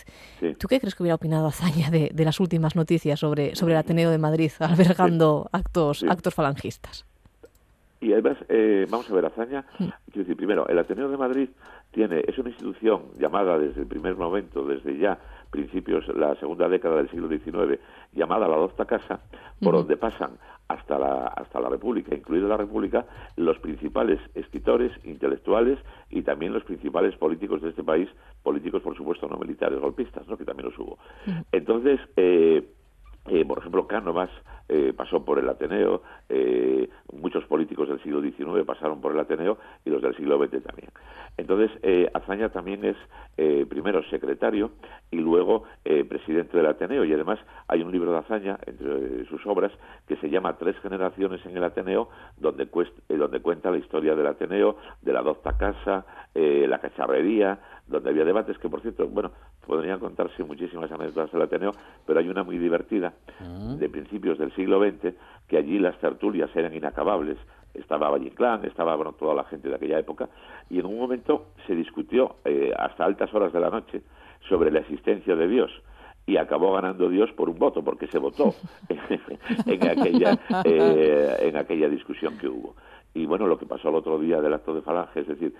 ¿Tú 0.59 0.66
qué 0.66 0.80
crees 0.80 0.95
que 0.95 1.02
hubiera 1.02 1.16
opinado 1.16 1.47
Azaña 1.47 1.90
de, 1.90 2.25
las 2.25 2.40
últimas 2.40 2.75
noticias 2.75 3.21
sobre, 3.21 3.54
sobre 3.54 3.75
el 3.75 3.78
Ateneo 3.80 4.11
de 4.11 4.16
Madrid 4.16 4.50
albergando 4.61 5.50
actos, 5.52 6.02
actos 6.09 6.35
falangistas? 6.35 7.04
Y 8.00 8.14
además, 8.14 8.38
eh, 8.49 8.87
vamos 8.88 9.11
a 9.11 9.14
ver, 9.14 9.26
Azaña, 9.26 9.66
mm. 9.78 9.85
quiero 10.07 10.21
decir, 10.25 10.37
primero, 10.37 10.66
el 10.69 10.78
Ateneo 10.78 11.11
de 11.11 11.19
Madrid 11.19 11.50
tiene, 11.90 12.25
es 12.26 12.38
una 12.38 12.49
institución 12.49 13.02
llamada 13.19 13.59
desde 13.59 13.83
el 13.83 13.87
primer 13.87 14.16
momento, 14.16 14.64
desde 14.64 14.97
ya 14.97 15.19
principios, 15.50 16.07
la 16.09 16.35
segunda 16.37 16.69
década 16.69 16.97
del 16.97 17.11
siglo 17.11 17.28
XIX, 17.28 17.80
llamada 18.12 18.49
la 18.49 18.57
Docta 18.57 18.85
Casa, 18.85 19.21
por 19.61 19.75
donde 19.75 19.97
pasan 19.97 20.38
hasta 20.71 20.99
la, 20.99 21.26
hasta 21.26 21.61
la 21.61 21.69
República, 21.69 22.14
incluida 22.14 22.47
la 22.47 22.57
República, 22.57 23.04
los 23.37 23.59
principales 23.59 24.21
escritores, 24.35 24.92
intelectuales 25.04 25.78
y 26.11 26.23
también 26.23 26.52
los 26.52 26.62
principales 26.62 27.16
políticos 27.16 27.61
de 27.61 27.71
este 27.71 27.83
país, 27.83 28.09
políticos 28.42 28.80
por 28.80 28.97
supuesto 28.97 29.26
no 29.28 29.37
militares, 29.37 29.80
golpistas, 29.80 30.28
¿no? 30.28 30.37
que 30.37 30.45
también 30.45 30.69
los 30.69 30.78
hubo. 30.78 30.99
Entonces, 31.50 31.99
eh, 32.16 32.64
eh, 33.26 33.45
por 33.45 33.59
ejemplo, 33.59 33.88
Cánovas 33.88 34.30
eh, 34.69 34.92
pasó 34.97 35.25
por 35.25 35.40
el 35.40 35.49
Ateneo, 35.49 36.02
muchos 37.12 37.45
políticos 37.47 37.88
del 37.88 38.00
siglo 38.02 38.23
XIX 38.23 38.64
pasaron 38.64 39.00
por 39.00 39.12
el 39.12 39.19
Ateneo 39.19 39.59
y 39.85 39.90
los 39.90 40.00
del 40.00 40.14
siglo 40.16 40.38
XX 40.38 40.62
también. 40.62 40.90
Entonces, 41.37 41.70
eh, 41.82 42.10
Azaña 42.12 42.50
también 42.50 42.84
es 42.84 42.96
eh, 43.37 43.64
primero 43.68 44.02
secretario 44.10 44.72
y 45.10 45.16
luego 45.16 45.64
eh, 45.84 46.04
presidente 46.04 46.56
del 46.56 46.66
Ateneo. 46.66 47.04
Y 47.04 47.12
además 47.12 47.38
hay 47.66 47.82
un 47.82 47.90
libro 47.90 48.12
de 48.12 48.18
Azaña, 48.18 48.58
entre 48.66 49.25
sus 49.26 49.44
obras, 49.46 49.72
que 50.06 50.16
se 50.16 50.28
llama 50.28 50.58
Tres 50.58 50.76
generaciones 50.80 51.44
en 51.46 51.56
el 51.56 51.64
Ateneo, 51.64 52.08
donde, 52.37 52.68
donde 53.08 53.40
cuenta 53.40 53.70
la 53.70 53.78
historia 53.78 54.14
del 54.14 54.26
Ateneo, 54.26 54.76
de 55.00 55.12
la 55.12 55.22
docta 55.22 55.56
casa, 55.56 56.04
la 56.34 56.78
cacharrería, 56.78 57.58
donde 57.87 58.10
había 58.10 58.25
debates 58.25 58.56
que, 58.58 58.68
por 58.68 58.80
cierto, 58.82 59.08
bueno, 59.08 59.32
podrían 59.66 59.99
contarse 59.99 60.44
muchísimas 60.44 60.90
anécdotas 60.92 61.32
del 61.32 61.42
Ateneo, 61.42 61.72
pero 62.06 62.20
hay 62.20 62.28
una 62.28 62.44
muy 62.44 62.58
divertida 62.58 63.12
mm. 63.40 63.76
de 63.76 63.88
principios 63.88 64.38
del 64.38 64.54
siglo 64.54 64.80
XX, 64.80 65.14
que 65.49 65.58
allí 65.58 65.78
las 65.78 65.99
tertulias 65.99 66.50
eran 66.54 66.75
inacabables, 66.75 67.37
estaba 67.75 68.11
Valle 68.11 68.29
Inclán, 68.29 68.65
estaba 68.65 68.97
bueno, 68.97 69.12
toda 69.12 69.35
la 69.35 69.45
gente 69.45 69.69
de 69.69 69.75
aquella 69.75 69.99
época, 69.99 70.29
y 70.69 70.79
en 70.79 70.87
un 70.87 70.99
momento 70.99 71.47
se 71.67 71.75
discutió 71.75 72.37
eh, 72.45 72.73
hasta 72.77 73.05
altas 73.05 73.33
horas 73.35 73.53
de 73.53 73.61
la 73.61 73.71
noche 73.71 74.03
sobre 74.49 74.71
la 74.71 74.81
existencia 74.81 75.37
de 75.37 75.49
Dios 75.49 75.71
y 76.27 76.37
acabó 76.37 76.73
ganando 76.73 77.09
Dios 77.09 77.31
por 77.33 77.49
un 77.49 77.59
voto, 77.59 77.83
porque 77.83 78.07
se 78.07 78.19
votó 78.19 78.55
en, 78.89 79.89
aquella, 79.89 80.39
eh, 80.65 81.37
en 81.41 81.57
aquella 81.57 81.89
discusión 81.89 82.39
que 82.39 82.49
hubo. 82.49 82.75
Y 83.15 83.27
bueno, 83.27 83.47
lo 83.47 83.59
que 83.59 83.67
pasó 83.67 83.89
el 83.89 83.97
otro 83.97 84.19
día 84.19 84.41
del 84.41 84.55
acto 84.55 84.73
de 84.75 84.83
Falange, 84.83 85.21
es 85.21 85.27
decir, 85.27 85.55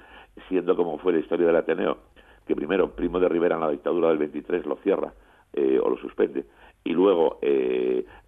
siendo 0.49 0.77
como 0.77 0.99
fue 0.99 1.13
la 1.13 1.19
historia 1.19 1.47
del 1.47 1.57
Ateneo, 1.57 1.99
que 2.47 2.55
primero 2.55 2.91
Primo 2.95 3.19
de 3.19 3.29
Rivera 3.29 3.57
en 3.57 3.63
la 3.63 3.71
dictadura 3.71 4.09
del 4.09 4.19
23 4.19 4.67
lo 4.67 4.77
cierra 4.77 5.13
eh, 5.53 5.81
o 5.83 5.91
lo 5.91 5.97
suspende, 5.97 6.45
y 6.85 6.93
luego 6.93 7.39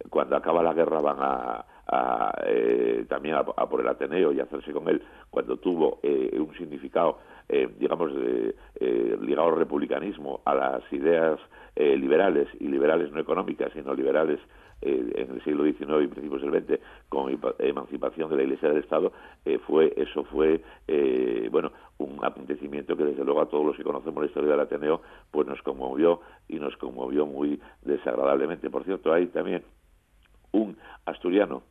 cuando 0.09 0.35
acaba 0.35 0.61
la 0.61 0.73
guerra 0.73 0.99
van 0.99 1.17
a, 1.19 1.65
eh, 2.45 3.05
también 3.09 3.35
a, 3.35 3.43
por 3.43 3.81
el 3.81 3.87
Ateneo 3.87 4.31
y 4.31 4.39
hacerse 4.39 4.71
con 4.71 4.87
él 4.87 5.01
cuando 5.29 5.57
tuvo 5.57 5.99
eh, 6.01 6.39
un 6.39 6.55
significado, 6.57 7.19
eh, 7.49 7.69
digamos, 7.77 8.11
ligado 9.21 9.49
al 9.49 9.57
republicanismo, 9.57 10.41
a 10.45 10.55
las 10.55 10.93
ideas 10.93 11.39
liberales 11.75 12.47
y 12.59 12.67
liberales 12.67 13.11
no 13.11 13.19
económicas, 13.19 13.71
sino 13.73 13.93
liberales 13.93 14.39
en 14.81 15.31
el 15.31 15.43
siglo 15.43 15.63
XIX 15.63 16.03
y 16.03 16.07
principios 16.07 16.41
del 16.41 16.63
XX 16.63 16.79
con 17.07 17.39
emancipación 17.59 18.29
de 18.29 18.35
la 18.35 18.43
Iglesia 18.43 18.69
del 18.69 18.79
Estado, 18.79 19.13
fue 19.65 19.93
eso 19.95 20.25
fue 20.25 20.61
bueno 21.49 21.71
un 21.99 22.19
acontecimiento 22.23 22.97
que 22.97 23.05
desde 23.05 23.23
luego 23.23 23.41
a 23.41 23.49
todos 23.49 23.65
los 23.65 23.77
que 23.77 23.83
conocemos 23.83 24.21
la 24.21 24.27
historia 24.27 24.51
del 24.51 24.59
Ateneo 24.59 25.01
pues 25.31 25.47
nos 25.47 25.61
conmovió 25.61 26.19
y 26.49 26.59
nos 26.59 26.75
conmovió 26.77 27.25
muy 27.25 27.61
desagradablemente. 27.81 28.69
Por 28.69 28.83
cierto, 28.83 29.13
hay 29.13 29.27
también 29.27 29.63
un 30.51 30.77
asturiano 31.05 31.63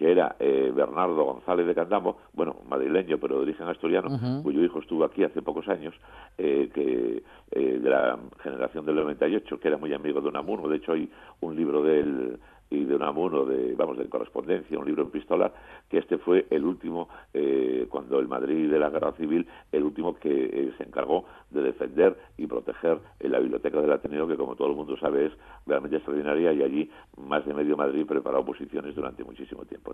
que 0.00 0.10
era 0.10 0.34
eh, 0.40 0.72
Bernardo 0.74 1.24
González 1.24 1.66
de 1.66 1.74
Candamo, 1.74 2.16
bueno, 2.32 2.56
madrileño, 2.70 3.18
pero 3.18 3.36
de 3.36 3.42
origen 3.42 3.68
asturiano, 3.68 4.08
cuyo 4.42 4.64
hijo 4.64 4.78
estuvo 4.78 5.04
aquí 5.04 5.24
hace 5.24 5.42
pocos 5.42 5.68
años, 5.68 5.94
eh, 6.38 6.70
que 6.72 7.22
eh, 7.50 7.78
de 7.78 7.90
la 7.90 8.18
generación 8.42 8.86
del 8.86 8.94
98, 8.94 9.60
que 9.60 9.68
era 9.68 9.76
muy 9.76 9.92
amigo 9.92 10.22
de 10.22 10.28
Unamuno. 10.28 10.68
De 10.68 10.78
hecho, 10.78 10.92
hay 10.92 11.06
un 11.40 11.54
libro 11.54 11.82
del 11.82 12.38
y 12.70 12.84
de 12.84 12.94
Unamuno, 12.94 13.44
de, 13.44 13.74
vamos, 13.74 13.98
de 13.98 14.08
correspondencia, 14.08 14.78
un 14.78 14.86
libro 14.86 15.02
epistolar, 15.02 15.52
que 15.88 15.98
este 15.98 16.18
fue 16.18 16.46
el 16.50 16.64
último, 16.64 17.08
eh, 17.34 17.86
cuando 17.90 18.20
el 18.20 18.28
Madrid 18.28 18.70
de 18.70 18.78
la 18.78 18.90
Guerra 18.90 19.12
Civil, 19.12 19.46
el 19.72 19.82
último 19.82 20.14
que 20.14 20.30
eh, 20.30 20.72
se 20.78 20.84
encargó 20.84 21.24
de 21.50 21.62
defender 21.62 22.16
y 22.38 22.46
proteger 22.46 23.00
la 23.20 23.40
biblioteca 23.40 23.80
del 23.80 23.90
Ateneo, 23.90 24.28
que 24.28 24.36
como 24.36 24.54
todo 24.54 24.68
el 24.68 24.76
mundo 24.76 24.96
sabe 24.98 25.26
es 25.26 25.32
realmente 25.66 25.96
extraordinaria, 25.96 26.52
y 26.52 26.62
allí 26.62 26.90
más 27.16 27.44
de 27.44 27.54
medio 27.54 27.76
Madrid 27.76 28.06
preparó 28.06 28.40
oposiciones 28.40 28.94
durante 28.94 29.24
muchísimo 29.24 29.64
tiempo. 29.64 29.92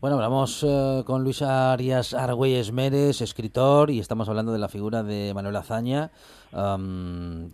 Bueno, 0.00 0.16
hablamos 0.16 0.64
eh, 0.66 1.02
con 1.06 1.22
Luis 1.22 1.42
Arias 1.42 2.14
Argüelles 2.14 2.72
Mérez, 2.72 3.20
escritor, 3.20 3.90
y 3.90 4.00
estamos 4.00 4.28
hablando 4.28 4.52
de 4.52 4.58
la 4.58 4.68
figura 4.68 5.04
de 5.04 5.32
Manuel 5.34 5.54
Azaña, 5.56 6.10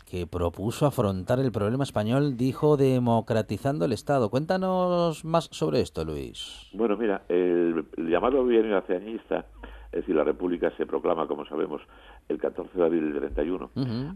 que 0.06 0.26
propuso 0.28 0.86
afrontar 0.86 1.40
el 1.40 1.50
problema 1.50 1.82
español, 1.82 2.36
dijo, 2.36 2.76
democratizando 2.76 3.84
el 3.84 3.92
Estado. 3.92 4.30
Cuéntanos 4.54 5.24
más 5.24 5.48
sobre 5.50 5.80
esto, 5.80 6.04
Luis. 6.04 6.70
Bueno, 6.72 6.96
mira, 6.96 7.22
el, 7.28 7.84
llamado 7.96 8.44
bienio 8.44 8.78
azañista, 8.78 9.46
es 9.86 10.02
decir, 10.02 10.14
la 10.14 10.22
República 10.22 10.70
se 10.76 10.86
proclama, 10.86 11.26
como 11.26 11.44
sabemos, 11.44 11.82
el 12.28 12.38
14 12.38 12.78
de 12.78 12.84
abril 12.84 13.12
del 13.14 13.32
31, 13.32 13.70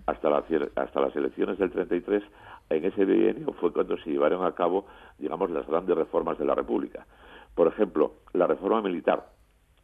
hasta, 0.07 0.30
la, 0.30 0.45
hasta 0.76 1.00
las 1.00 1.16
elecciones 1.16 1.59
del 1.59 1.73
33, 1.73 2.23
en 2.71 2.85
ese 2.85 3.04
bienio 3.04 3.52
fue 3.54 3.73
cuando 3.73 3.97
se 3.97 4.11
llevaron 4.11 4.45
a 4.45 4.52
cabo, 4.52 4.87
digamos, 5.18 5.50
las 5.50 5.66
grandes 5.66 5.97
reformas 5.97 6.38
de 6.38 6.45
la 6.45 6.54
República. 6.54 7.04
Por 7.57 7.66
ejemplo, 7.66 8.12
la 8.33 8.47
reforma 8.47 8.80
militar, 8.80 9.26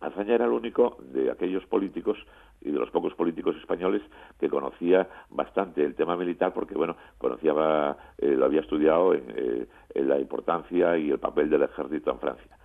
Azaña 0.01 0.35
era 0.35 0.45
el 0.45 0.53
único 0.53 0.99
de 1.01 1.33
aquellos 1.33 1.65
políticos 1.67 2.17
y 2.65 2.71
de 2.71 2.79
los 2.79 2.91
pocos 2.91 3.15
políticos 3.15 3.55
españoles 3.57 4.03
que 4.41 4.49
conocía 4.49 5.09
bastante 5.31 5.85
el 5.85 5.95
tema 5.95 6.17
militar 6.17 6.53
porque, 6.53 6.75
bueno, 6.75 6.97
conocía, 7.19 7.97
eh, 8.19 8.29
lo 8.29 8.47
había 8.47 8.61
estudiado 8.61 9.15
eh, 9.15 9.69
en, 9.95 10.09
la 10.09 10.19
importancia 10.19 10.97
y 10.97 11.11
el 11.11 11.19
papel 11.19 11.51
del 11.51 11.63
ejército 11.63 12.11
en 12.11 12.19
Francia. 12.19 12.59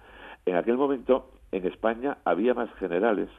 En 0.45 0.55
aquel 0.55 0.77
momento, 0.77 1.31
en 1.51 1.67
España 1.67 2.17
había 2.23 2.53
más 2.53 2.73
generales 2.75 3.29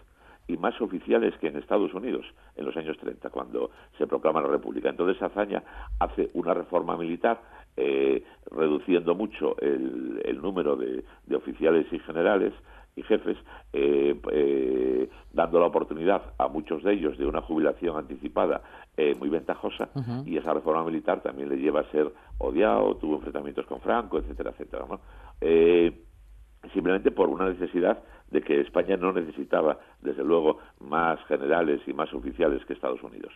y 0.47 0.57
más 0.57 0.81
oficiales 0.81 1.35
que 1.39 1.49
en 1.49 1.57
Estados 1.57 1.95
Unidos 1.95 2.27
en 2.57 2.67
los 2.67 2.77
años 2.77 2.99
30, 2.99 3.31
cuando 3.31 3.71
se 3.97 4.07
proclama 4.07 4.43
la 4.43 4.49
República. 4.49 4.91
Entonces 4.91 5.23
Azaña 5.23 5.63
hace 5.99 6.31
una 6.35 6.55
reforma 6.55 6.97
militar 6.97 7.41
eh, 7.77 8.25
reduciendo 8.51 9.15
mucho 9.15 9.57
el, 9.61 10.41
número 10.43 10.77
de, 10.77 11.05
oficiales 11.35 11.87
y 11.93 11.99
generales, 12.01 12.53
y 13.01 13.03
jefes, 13.03 13.39
eh, 13.73 14.21
eh, 14.31 15.09
dando 15.33 15.59
la 15.59 15.67
oportunidad 15.67 16.23
a 16.39 16.49
muchos 16.49 16.83
de 16.83 16.93
ellos 16.93 17.17
de 17.17 17.27
una 17.27 17.41
jubilación 17.41 17.97
anticipada 17.97 18.61
eh, 18.97 19.15
muy 19.19 19.31
ventajosa, 19.31 19.89
y 20.27 20.37
esa 20.37 20.53
reforma 20.53 20.85
militar 20.85 21.23
también 21.23 21.49
le 21.49 21.57
lleva 21.57 21.81
a 21.81 21.91
ser 21.91 22.13
odiado, 22.39 22.97
tuvo 22.97 23.17
enfrentamientos 23.17 23.65
con 23.67 23.81
Franco, 23.81 24.19
etcétera, 24.19 24.51
etcétera. 24.51 24.85
simplemente 26.75 27.11
por 27.11 27.29
una 27.29 27.49
necesidad 27.49 28.03
de 28.31 28.43
que 28.43 28.61
España 28.61 28.97
no 28.97 29.13
necesitaba, 29.13 29.79
desde 30.03 30.23
luego, 30.23 30.59
más 30.81 31.19
generales 31.25 31.81
y 31.87 31.95
más 31.95 32.13
oficiales 32.13 32.65
que 32.67 32.75
Estados 32.75 33.03
Unidos. 33.03 33.33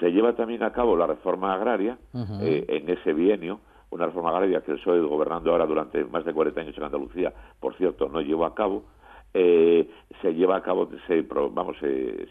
Se 0.00 0.12
lleva 0.12 0.34
también 0.34 0.62
a 0.62 0.72
cabo 0.72 0.96
la 0.96 1.06
reforma 1.06 1.54
agraria 1.54 1.98
en 2.12 2.88
ese 2.88 3.12
bienio, 3.14 3.60
una 3.90 4.06
reforma 4.06 4.30
agraria 4.30 4.60
que 4.60 4.72
el 4.72 4.78
PSOE 4.78 5.00
gobernando 5.00 5.50
ahora 5.50 5.66
durante 5.66 6.04
más 6.04 6.24
de 6.24 6.34
40 6.34 6.60
años 6.60 6.76
en 6.76 6.84
Andalucía, 6.84 7.32
por 7.58 7.74
cierto, 7.76 8.08
no 8.08 8.20
llevó 8.20 8.44
a 8.44 8.54
cabo, 8.54 8.84
eh, 9.34 9.88
se 10.22 10.34
lleva 10.34 10.56
a 10.56 10.62
cabo, 10.62 10.88
se, 11.06 11.22
vamos, 11.22 11.76
se, 11.78 12.26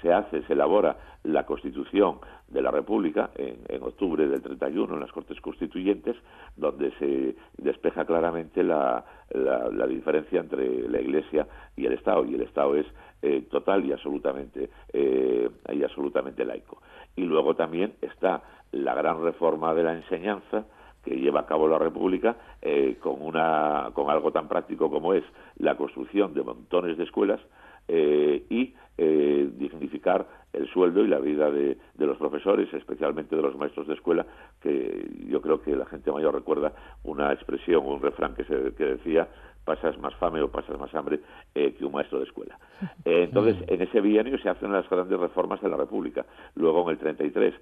se, 0.00 0.12
hace, 0.12 0.42
se 0.42 0.52
elabora 0.52 0.96
la 1.24 1.44
Constitución 1.44 2.18
de 2.48 2.62
la 2.62 2.70
República 2.70 3.30
en, 3.34 3.82
octubre 3.82 4.26
del 4.26 4.42
31 4.42 4.94
en 4.94 5.00
las 5.00 5.10
Cortes 5.12 5.40
Constituyentes, 5.40 6.16
donde 6.56 6.92
se 6.98 7.36
despeja 7.56 8.04
claramente 8.04 8.62
la, 8.62 9.04
la, 9.30 9.86
diferencia 9.86 10.40
entre 10.40 10.88
la 10.88 11.00
Iglesia 11.00 11.46
y 11.76 11.86
el 11.86 11.94
Estado, 11.94 12.24
y 12.24 12.34
el 12.34 12.42
Estado 12.42 12.76
es 12.76 12.86
eh, 13.22 13.42
total 13.50 13.84
y 13.84 13.92
absolutamente, 13.92 14.70
eh, 14.92 15.48
y 15.72 15.82
absolutamente 15.82 16.44
laico. 16.44 16.82
Y 17.16 17.22
luego 17.22 17.56
también 17.56 17.94
está 18.00 18.42
la 18.72 18.94
gran 18.94 19.22
reforma 19.22 19.74
de 19.74 19.82
la 19.82 19.94
enseñanza, 19.94 20.66
que 21.08 21.16
lleva 21.16 21.40
a 21.40 21.46
cabo 21.46 21.68
la 21.68 21.78
República 21.78 22.36
eh, 22.60 22.96
con, 23.00 23.22
una, 23.22 23.90
con 23.94 24.10
algo 24.10 24.30
tan 24.30 24.48
práctico 24.48 24.90
como 24.90 25.14
es 25.14 25.24
la 25.56 25.76
construcción 25.76 26.34
de 26.34 26.42
montones 26.42 26.98
de 26.98 27.04
escuelas 27.04 27.40
eh, 27.88 28.44
y 28.50 28.74
eh, 28.98 29.48
dignificar 29.56 30.26
el 30.52 30.68
sueldo 30.68 31.04
y 31.04 31.08
la 31.08 31.18
vida 31.18 31.50
de, 31.50 31.78
los 31.98 32.18
profesores, 32.18 32.72
especialmente 32.74 33.36
de 33.36 33.42
los 33.42 33.56
maestros 33.56 33.86
de 33.86 33.94
escuela, 33.94 34.26
que 34.60 35.08
yo 35.28 35.40
creo 35.40 35.62
que 35.62 35.76
la 35.76 35.86
gente 35.86 36.10
mayor 36.10 36.34
recuerda 36.34 36.72
una 37.04 37.32
expresión, 37.32 37.86
un 37.86 38.02
refrán 38.02 38.34
que, 38.34 38.44
se, 38.44 38.74
que 38.74 38.84
decía 38.84 39.28
pasas 39.64 39.98
más 39.98 40.14
fame 40.16 40.40
o 40.40 40.50
pasas 40.50 40.78
más 40.78 40.94
hambre 40.94 41.20
que 41.52 41.84
un 41.84 41.92
maestro 41.92 42.18
de 42.18 42.24
escuela. 42.24 42.58
entonces, 43.04 43.56
en 43.68 43.82
ese 43.82 44.00
bienio 44.00 44.38
se 44.38 44.48
hacen 44.48 44.72
las 44.72 44.88
grandes 44.88 45.20
reformas 45.20 45.60
de 45.60 45.68
la 45.68 45.76
República. 45.76 46.24
Luego, 46.54 46.82
en 46.84 46.90
el 46.90 46.98
33, 46.98 47.54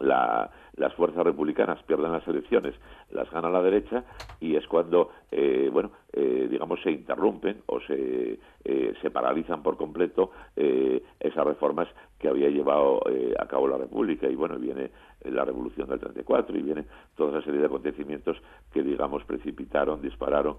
la, 0.00 0.50
las 0.76 0.92
fuerzas 0.94 1.24
republicanas 1.24 1.82
pierden 1.84 2.12
las 2.12 2.26
elecciones, 2.26 2.74
las 3.10 3.30
gana 3.30 3.48
la 3.48 3.62
derecha 3.62 4.04
y 4.40 4.56
es 4.56 4.66
cuando, 4.66 5.10
eh, 5.30 5.68
bueno, 5.72 5.92
eh, 6.12 6.48
digamos, 6.50 6.80
se 6.82 6.90
interrumpen 6.90 7.62
o 7.66 7.80
se, 7.80 8.38
eh, 8.64 8.94
se 9.00 9.10
paralizan 9.10 9.62
por 9.62 9.76
completo 9.76 10.30
esas 10.56 11.46
reformas 11.46 11.88
que 12.18 12.28
había 12.28 12.48
llevado 12.48 13.02
a 13.38 13.46
cabo 13.46 13.66
la 13.66 13.78
República 13.78 14.28
y, 14.28 14.34
bueno, 14.34 14.58
viene 14.58 14.90
la 15.24 15.44
Revolución 15.44 15.88
del 15.88 15.98
34 15.98 16.56
y 16.56 16.62
viene 16.62 16.84
toda 17.16 17.30
esa 17.30 17.44
serie 17.44 17.60
de 17.60 17.66
acontecimientos 17.66 18.36
que, 18.72 18.82
digamos, 18.82 19.24
precipitaron, 19.24 20.00
dispararon 20.00 20.58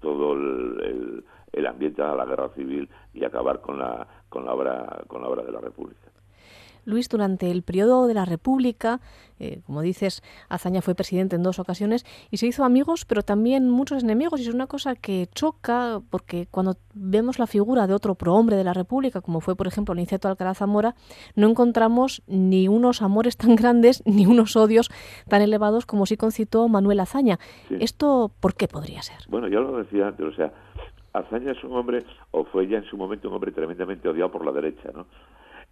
todo 0.00 0.34
el, 0.34 1.24
el, 1.52 1.66
ambiente 1.66 2.02
a 2.02 2.14
la 2.14 2.26
guerra 2.26 2.50
civil 2.50 2.88
y 3.14 3.24
acabar 3.24 3.60
con 3.60 3.78
la, 3.78 4.06
con 4.28 4.44
la 4.44 4.52
obra, 4.52 5.04
con 5.06 5.22
la 5.22 5.28
obra 5.28 5.42
de 5.42 5.52
la 5.52 5.60
República. 5.60 6.13
Luis, 6.84 7.08
durante 7.08 7.50
el 7.50 7.62
periodo 7.62 8.06
de 8.06 8.14
la 8.14 8.24
República, 8.24 9.00
eh, 9.38 9.60
como 9.66 9.82
dices, 9.82 10.22
Azaña 10.48 10.80
fue 10.80 10.94
presidente 10.94 11.36
en 11.36 11.42
dos 11.42 11.58
ocasiones 11.58 12.04
y 12.30 12.36
se 12.36 12.46
hizo 12.46 12.64
amigos, 12.64 13.04
pero 13.04 13.22
también 13.22 13.68
muchos 13.68 14.02
enemigos. 14.02 14.40
Y 14.40 14.48
es 14.48 14.54
una 14.54 14.66
cosa 14.66 14.94
que 14.94 15.28
choca 15.34 16.00
porque 16.10 16.46
cuando 16.50 16.76
vemos 16.94 17.38
la 17.38 17.46
figura 17.46 17.86
de 17.86 17.94
otro 17.94 18.14
prohombre 18.14 18.56
de 18.56 18.64
la 18.64 18.72
República, 18.72 19.20
como 19.20 19.40
fue, 19.40 19.56
por 19.56 19.66
ejemplo, 19.66 19.94
Niceto 19.94 20.28
Alcalá 20.28 20.54
Zamora, 20.54 20.94
no 21.34 21.48
encontramos 21.48 22.22
ni 22.26 22.68
unos 22.68 23.02
amores 23.02 23.36
tan 23.36 23.56
grandes 23.56 24.02
ni 24.06 24.26
unos 24.26 24.56
odios 24.56 24.90
tan 25.28 25.42
elevados 25.42 25.86
como 25.86 26.06
sí 26.06 26.16
concitó 26.16 26.68
Manuel 26.68 27.00
Azaña. 27.00 27.38
¿Esto 27.70 28.30
por 28.40 28.54
qué 28.54 28.68
podría 28.68 29.02
ser? 29.02 29.18
Bueno, 29.28 29.48
ya 29.48 29.60
lo 29.60 29.76
decía 29.78 30.08
antes, 30.08 30.26
o 30.26 30.32
sea, 30.32 30.52
Azaña 31.12 31.52
es 31.52 31.62
un 31.62 31.72
hombre, 31.72 32.04
o 32.32 32.44
fue 32.44 32.66
ya 32.66 32.78
en 32.78 32.84
su 32.84 32.96
momento 32.96 33.28
un 33.28 33.34
hombre 33.34 33.52
tremendamente 33.52 34.08
odiado 34.08 34.32
por 34.32 34.44
la 34.44 34.52
derecha, 34.52 34.90
¿no? 34.92 35.06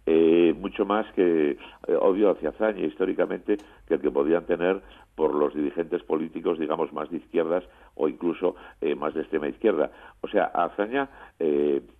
Eh, 0.05 0.53
mucho 0.59 0.85
más 0.85 1.05
que 1.13 1.51
eh, 1.51 1.95
odio 1.95 2.31
hacia 2.31 2.49
Azaña 2.49 2.85
históricamente 2.85 3.57
que 3.87 3.93
el 3.93 4.01
que 4.01 4.11
podían 4.11 4.45
tener 4.45 4.81
por 5.15 5.33
los 5.33 5.53
dirigentes 5.53 6.03
políticos, 6.03 6.59
digamos, 6.59 6.91
más 6.91 7.09
de 7.09 7.17
izquierdas 7.17 7.63
o 7.95 8.09
incluso 8.09 8.55
eh, 8.81 8.95
más 8.95 9.13
de 9.13 9.21
extrema 9.21 9.47
izquierda. 9.47 9.91
O 10.21 10.27
sea, 10.27 10.45
Azaña, 10.45 11.09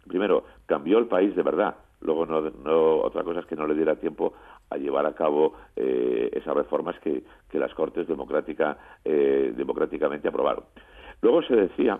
primero, 0.07 0.43
cambió 0.65 0.97
el 0.97 1.07
país 1.07 1.35
de 1.35 1.43
verdad. 1.43 1.75
Luego, 2.01 2.25
no, 2.25 2.97
otra 2.97 3.23
cosa 3.23 3.39
es 3.39 3.45
que 3.45 3.55
no 3.55 3.67
le 3.67 3.75
diera 3.75 3.95
tiempo 3.95 4.33
a 4.69 4.77
llevar 4.77 5.05
a 5.05 5.13
cabo 5.13 5.53
esas 5.75 6.55
reformas 6.55 6.99
que, 6.99 7.23
que 7.49 7.59
las 7.59 7.73
Cortes 7.73 8.07
democrática, 8.07 8.77
democráticamente 9.03 10.27
aprobaron. 10.27 10.65
Luego 11.21 11.43
se 11.43 11.55
decía 11.55 11.99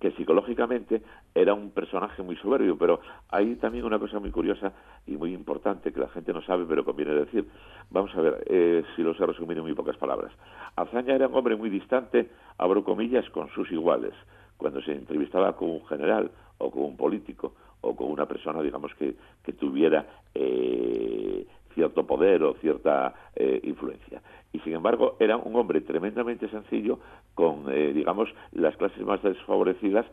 que 0.00 0.10
psicológicamente 0.12 1.02
era 1.34 1.54
un 1.54 1.70
personaje 1.70 2.22
muy 2.22 2.36
soberbio, 2.36 2.76
pero 2.76 3.00
hay 3.28 3.56
también 3.56 3.84
una 3.84 3.98
cosa 3.98 4.18
muy 4.18 4.30
curiosa 4.30 4.72
y 5.06 5.16
muy 5.16 5.32
importante 5.34 5.92
que 5.92 6.00
la 6.00 6.08
gente 6.08 6.32
no 6.32 6.42
sabe, 6.42 6.64
pero 6.66 6.84
conviene 6.84 7.14
decir. 7.14 7.46
Vamos 7.90 8.14
a 8.16 8.20
ver, 8.20 8.44
eh, 8.46 8.84
si 8.96 9.02
lo 9.02 9.14
sé 9.14 9.26
resumir 9.26 9.58
en 9.58 9.64
muy 9.64 9.74
pocas 9.74 9.96
palabras. 9.96 10.32
Azaña 10.76 11.14
era 11.14 11.28
un 11.28 11.34
hombre 11.34 11.56
muy 11.56 11.70
distante, 11.70 12.30
abro 12.58 12.82
comillas, 12.84 13.28
con 13.30 13.48
sus 13.50 13.70
iguales. 13.70 14.14
Cuando 14.56 14.80
se 14.82 14.92
entrevistaba 14.92 15.54
con 15.56 15.70
un 15.70 15.86
general 15.86 16.30
o 16.58 16.70
con 16.70 16.84
un 16.84 16.96
político 16.96 17.54
o 17.80 17.94
con 17.94 18.10
una 18.10 18.26
persona, 18.26 18.62
digamos, 18.62 18.94
que, 18.94 19.14
que 19.42 19.52
tuviera 19.52 20.06
eh, 20.34 21.46
cierto 21.74 22.06
poder 22.06 22.42
o 22.42 22.54
cierta 22.54 23.14
eh, 23.36 23.60
influencia. 23.64 24.22
Y 24.52 24.60
sin 24.60 24.74
embargo 24.74 25.16
era 25.18 25.36
un 25.36 25.54
hombre 25.56 25.80
tremendamente 25.80 26.48
sencillo 26.48 26.98
con, 27.34 27.64
eh, 27.68 27.92
digamos, 27.92 28.28
las 28.52 28.76
clases 28.76 29.04
más 29.04 29.22
desfavorecidas 29.22 30.06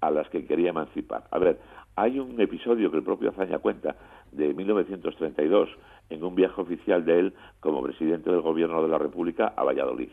a 0.00 0.10
las 0.10 0.28
que 0.28 0.44
quería 0.46 0.70
emancipar. 0.70 1.24
A 1.30 1.38
ver, 1.38 1.58
hay 1.96 2.18
un 2.18 2.38
episodio 2.40 2.90
que 2.90 2.98
el 2.98 3.02
propio 3.02 3.30
Azaña 3.30 3.58
cuenta 3.58 3.96
de 4.32 4.52
1932 4.52 5.70
en 6.10 6.22
un 6.22 6.34
viaje 6.34 6.60
oficial 6.60 7.04
de 7.04 7.18
él 7.18 7.34
como 7.60 7.82
presidente 7.82 8.30
del 8.30 8.42
gobierno 8.42 8.82
de 8.82 8.88
la 8.88 8.98
República 8.98 9.54
a 9.56 9.64
Valladolid. 9.64 10.10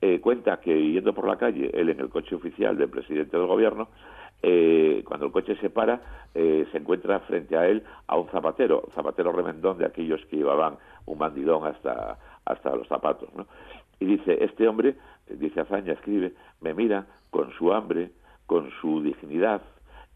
Eh, 0.00 0.20
cuenta 0.20 0.60
que 0.60 0.76
yendo 0.92 1.14
por 1.14 1.26
la 1.26 1.38
calle, 1.38 1.70
él 1.72 1.88
en 1.88 2.00
el 2.00 2.10
coche 2.10 2.34
oficial 2.34 2.76
del 2.76 2.90
presidente 2.90 3.36
del 3.36 3.46
gobierno, 3.46 3.88
eh, 4.46 5.02
cuando 5.06 5.24
el 5.24 5.32
coche 5.32 5.56
se 5.56 5.70
para, 5.70 6.02
eh, 6.34 6.66
se 6.70 6.76
encuentra 6.76 7.20
frente 7.20 7.56
a 7.56 7.66
él 7.66 7.82
a 8.06 8.18
un 8.18 8.28
zapatero, 8.28 8.82
zapatero 8.94 9.32
remendón 9.32 9.78
de 9.78 9.86
aquellos 9.86 10.20
que 10.26 10.36
llevaban 10.36 10.76
un 11.06 11.18
bandidón 11.18 11.66
hasta, 11.66 12.18
hasta 12.44 12.76
los 12.76 12.86
zapatos. 12.86 13.30
¿no? 13.34 13.46
Y 14.00 14.04
dice, 14.04 14.44
este 14.44 14.68
hombre, 14.68 14.96
dice 15.30 15.60
Azaña, 15.60 15.94
escribe, 15.94 16.34
me 16.60 16.74
mira 16.74 17.06
con 17.30 17.52
su 17.52 17.72
hambre, 17.72 18.10
con 18.44 18.70
su 18.82 19.00
dignidad 19.00 19.62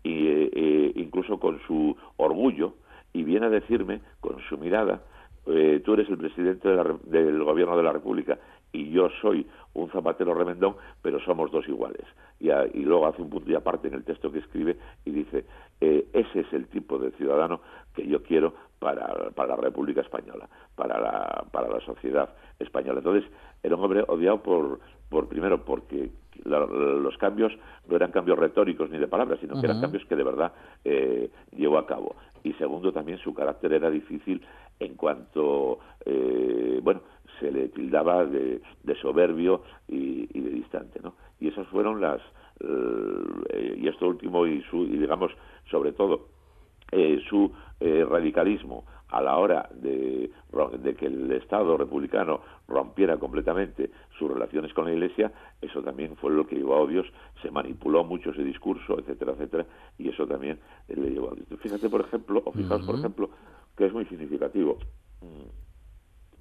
e 0.05 0.93
incluso 0.97 1.41
con 1.41 1.59
su 1.67 1.97
orgullo 2.19 2.75
y 3.15 3.25
viene 3.25 3.47
a 3.47 3.51
decirme 3.51 4.03
con 4.21 4.39
su 4.49 4.59
mirada, 4.59 5.01
tú 5.45 5.95
eres 5.95 6.09
el 6.09 6.19
presidente 6.19 6.69
del 6.69 7.43
gobierno 7.43 7.77
de 7.77 7.83
la 7.83 7.93
República 7.93 8.39
y 8.73 8.91
yo 8.91 9.09
soy 9.23 9.47
un 9.83 9.91
zapatero 9.91 10.35
remendón, 10.35 10.77
pero 11.03 11.21
somos 11.21 11.51
dos 11.51 11.67
iguales. 11.69 12.05
Y, 12.41 12.49
luego 12.83 13.07
hace 13.07 13.23
un 13.23 13.31
punto 13.31 13.51
y 13.51 13.55
aparte 13.55 13.89
en 13.89 13.95
el 13.95 14.05
texto 14.05 14.31
que 14.31 14.39
escribe 14.39 14.77
y 15.05 15.11
dice, 15.11 15.45
eh, 15.81 16.07
ese 16.13 16.41
es 16.41 16.53
el 16.53 16.67
tipo 16.69 16.99
de 16.99 17.11
ciudadano 17.13 17.61
que 17.95 18.07
yo 18.07 18.23
quiero 18.23 18.55
para, 18.79 19.31
para 19.31 19.57
la 19.57 19.63
República 19.63 20.01
Española, 20.01 20.49
para 20.77 21.01
la, 21.01 21.45
para 21.51 21.69
la 21.69 21.81
sociedad 21.81 22.31
española. 22.59 22.99
Entonces, 22.99 23.29
era 23.63 23.77
un 23.77 23.85
hombre 23.85 24.05
odiado 24.07 24.43
por, 24.43 24.81
por 25.09 25.29
primero, 25.29 25.65
porque 25.65 26.11
los 26.45 27.17
cambios 27.19 27.53
no 27.89 27.97
eran 27.97 28.13
cambios 28.13 28.39
retóricos 28.39 28.91
ni 28.91 28.99
de 28.99 29.09
palabras, 29.09 29.41
sino 29.41 29.61
que 29.61 29.67
eran 29.67 29.81
cambios 29.81 30.05
que 30.05 30.17
de 30.17 30.23
verdad 30.23 30.53
eh, 30.85 31.31
llevó 31.57 31.79
a 31.79 31.87
cabo. 31.87 32.17
Y 32.45 32.53
segundo, 32.55 32.93
también 32.93 33.19
su 33.19 33.35
carácter 33.35 33.73
era 33.73 33.91
difícil 33.91 34.41
en 34.79 34.95
cuanto, 34.95 35.81
eh, 36.05 36.81
bueno, 36.83 37.01
se 37.41 37.51
le 37.51 37.69
tildaba 37.69 38.25
de, 38.25 38.61
soberbio 39.01 39.63
y, 39.87 40.27
de 40.41 40.51
distante, 40.51 41.01
¿no? 41.03 41.15
Y 41.41 41.49
esas 41.49 41.67
fueron 41.69 42.01
las 42.01 42.21
eh, 42.61 43.77
y 43.81 43.87
esto 43.87 44.09
último 44.09 44.45
y 44.45 44.61
su 44.63 44.83
y 44.83 44.99
digamos 44.99 45.31
sobre 45.71 45.93
todo 45.93 46.27
eh, 46.91 47.21
su 47.29 47.53
eh, 47.79 48.05
radicalismo 48.09 48.85
a 49.11 49.23
la 49.23 49.37
hora 49.37 49.69
de, 49.73 50.31
de, 50.79 50.95
que 50.95 51.07
el 51.07 51.31
Estado 51.33 51.77
republicano 51.77 52.41
rompiera 52.67 53.17
completamente 53.17 53.91
sus 54.19 54.31
relaciones 54.31 54.73
con 54.75 54.87
la 54.87 54.93
Iglesia, 54.93 55.33
eso 55.61 55.83
también 55.83 56.17
fue 56.17 56.33
lo 56.33 56.47
que 56.47 56.57
llevó 56.57 56.75
a 56.75 56.81
odios, 56.81 57.07
se 57.43 57.51
manipuló 57.51 58.05
mucho 58.05 58.31
ese 58.31 58.43
discurso, 58.43 58.99
etcétera, 58.99 59.33
etcétera, 59.33 59.67
y 59.97 60.09
eso 60.09 60.27
también 60.27 60.59
le 60.89 61.11
llevó 61.11 61.29
a 61.29 61.33
odios. 61.33 61.47
Fíjate, 61.61 61.89
por 61.89 62.01
ejemplo, 62.01 62.43
o 62.45 62.53
fijaos, 62.53 62.85
por 62.85 62.97
ejemplo, 62.97 63.31
que 63.77 63.87
es 63.87 63.93
muy 63.93 64.05
significativo. 64.07 64.79
Mm, 65.21 65.49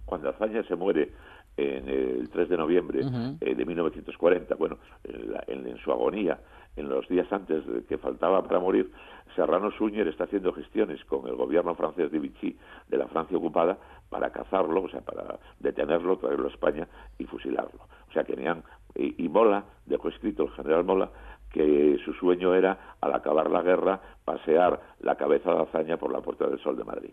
cuando 0.06 0.30
Azaña 0.30 0.64
se 0.64 0.76
muere 0.76 1.12
en 1.58 1.90
el 1.90 2.30
3 2.30 2.50
de 2.50 2.58
noviembre 2.58 3.02
eh, 3.42 3.56
de 3.56 3.66
1940, 3.66 4.56
bueno, 4.56 4.78
en, 5.04 5.78
su 5.80 5.92
agonía, 5.92 6.40
en 6.76 6.88
los 6.88 7.08
días 7.08 7.32
antes 7.34 7.66
de 7.66 7.84
que 7.84 7.98
faltaba 7.98 8.44
para 8.44 8.60
morir, 8.60 8.92
Serrano 9.36 9.72
Suñer 9.72 10.08
está 10.08 10.26
haciendo 10.26 10.54
gestiones 10.54 11.04
con 11.06 11.28
el 11.28 11.36
gobierno 11.36 11.76
francés 11.76 12.12
de 12.12 12.20
Vichy, 12.20 12.58
de 12.88 12.98
la 12.98 13.08
Francia 13.08 13.38
ocupada, 13.38 13.78
para 14.10 14.32
cazarlo, 14.32 14.84
o 14.84 14.90
sea, 14.90 15.02
para 15.02 15.40
detenerlo, 15.60 16.18
traerlo 16.18 16.48
a 16.48 16.52
España 16.52 16.88
y 17.18 17.26
fusilarlo. 17.26 17.82
O 18.10 18.14
sea, 18.14 18.24
que 18.24 18.34
tenían, 18.34 18.64
y, 18.96 19.24
y 19.24 19.30
Mola, 19.30 19.66
dejó 19.86 20.10
escrito 20.10 20.44
el 20.44 20.52
general 20.52 20.84
Mola, 20.84 21.10
que 21.52 21.98
su 22.04 22.14
sueño 22.14 22.54
era, 22.54 22.96
al 23.02 23.14
acabar 23.14 23.50
la 23.50 23.62
guerra, 23.62 24.00
pasear 24.24 24.80
la 25.00 25.16
cabeza 25.16 25.54
de 25.54 25.62
Azaña 25.62 25.98
por 25.98 26.12
la 26.12 26.22
Puerta 26.22 26.48
del 26.48 26.60
Sol 26.60 26.78
de 26.78 26.84
Madrid. 26.84 27.12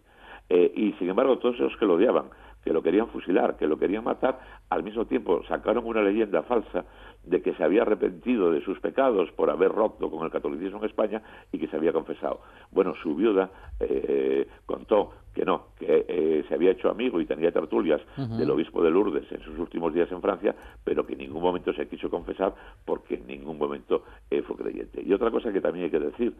Eh, 0.49 0.73
y 0.75 0.93
sin 0.95 1.09
embargo, 1.09 1.39
todos 1.39 1.57
esos 1.57 1.77
que 1.79 1.87
lo 1.87 1.95
odiaban, 1.95 2.27
que 2.63 2.73
lo 2.73 2.83
querían 2.83 3.09
fusilar, 3.09 3.57
que 3.57 3.67
lo 3.67 3.79
querían 3.79 4.05
matar, 4.05 4.39
al 4.71 4.83
mismo 4.83 5.05
tiempo 5.07 5.43
sacaron 5.49 5.85
una 5.87 6.03
leyenda 6.03 6.43
falsa 6.43 6.85
de 7.23 7.41
que 7.41 7.55
se 7.55 7.65
había 7.65 7.83
arrepentido 7.83 8.51
de 8.51 8.63
sus 8.63 8.79
pecados 8.81 9.31
por 9.33 9.51
haber 9.51 9.73
roto 9.73 10.11
con 10.11 10.25
el 10.25 10.31
catolicismo 10.31 10.79
en 10.79 10.85
España 10.85 11.23
y 11.53 11.59
que 11.59 11.69
se 11.69 11.77
había 11.77 11.93
confesado. 11.93 12.41
Bueno, 12.71 12.95
su 13.03 13.15
viuda 13.15 13.51
eh, 13.81 14.47
contó 14.67 15.13
que 15.35 15.45
no, 15.45 15.69
que 15.79 16.05
eh, 16.07 16.45
se 16.49 16.55
había 16.55 16.73
hecho 16.73 16.91
amigo 16.91 17.21
y 17.21 17.27
tenía 17.27 17.51
tertulias 17.51 18.01
del 18.17 18.51
obispo 18.51 18.83
de 18.83 18.91
Lourdes 18.91 19.31
en 19.33 19.41
sus 19.41 19.59
últimos 19.59 19.93
días 19.93 20.11
en 20.13 20.21
Francia, 20.21 20.55
pero 20.85 21.05
que 21.05 21.15
en 21.15 21.21
ningún 21.21 21.43
momento 21.43 21.73
se 21.73 21.89
quiso 21.89 22.09
confesar 22.09 22.55
porque 22.85 23.15
en 23.15 23.27
ningún 23.27 23.59
momento 23.59 24.05
fue 24.47 24.57
creyente. 24.57 25.03
Y 25.05 25.13
otra 25.13 25.31
cosa 25.31 25.53
que 25.53 25.61
también 25.61 25.87
hay 25.87 25.91
que 25.91 25.99
decir, 25.99 26.35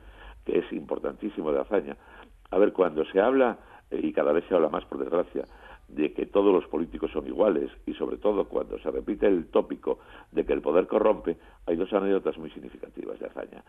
que 0.45 0.59
es 0.59 0.73
importantísimo 0.73 1.51
de 1.51 1.61
hazaña, 1.61 1.97
a 2.51 2.59
ver, 2.59 2.73
cuando 2.73 3.05
se 3.07 3.21
habla 3.21 3.59
y 4.03 4.13
cada 4.13 4.33
vez 4.33 4.45
se 4.49 4.55
habla 4.55 4.69
más, 4.69 4.85
por 4.85 4.99
desgracia, 4.99 5.45
de 5.89 6.13
que 6.13 6.27
todos 6.27 6.53
los 6.53 6.67
políticos 6.67 7.11
son 7.13 7.27
iguales 7.27 7.71
y 7.87 7.95
sobre 7.95 8.17
todo 8.17 8.47
cuando 8.47 8.79
se 8.79 8.91
repite 8.91 9.27
el 9.27 9.47
tópico 9.47 9.99
de 10.33 10.45
que 10.45 10.53
el 10.53 10.63
poder 10.63 10.87
corrompe, 10.87 11.37
hay 11.67 11.77
dos 11.77 11.93
anécdotas 11.93 12.39
muy 12.39 12.51
significativas 12.51 13.19
de 13.19 13.27
hazaña. 13.27 13.63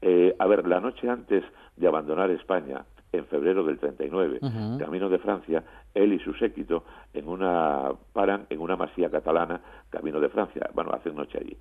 Eh, 0.00 0.34
a 0.38 0.46
ver, 0.46 0.66
la 0.66 0.80
noche 0.80 1.08
antes 1.08 1.44
de 1.76 1.86
abandonar 1.86 2.30
España, 2.30 2.84
en 3.12 3.26
febrero 3.26 3.62
del 3.62 3.78
39, 3.78 4.40
camino 4.78 5.10
de 5.10 5.18
Francia, 5.18 5.62
él 5.94 6.14
y 6.14 6.18
su 6.18 6.32
séquito 6.34 6.84
en 7.12 7.28
una 7.28 7.90
paran 8.12 8.46
en 8.48 8.58
una 8.58 8.76
masía 8.76 9.10
catalana, 9.10 9.60
camino 9.90 10.18
de 10.18 10.30
Francia, 10.30 10.70
bueno, 10.74 10.92
hacen 10.92 11.14
noche 11.14 11.38
allí. 11.38 11.56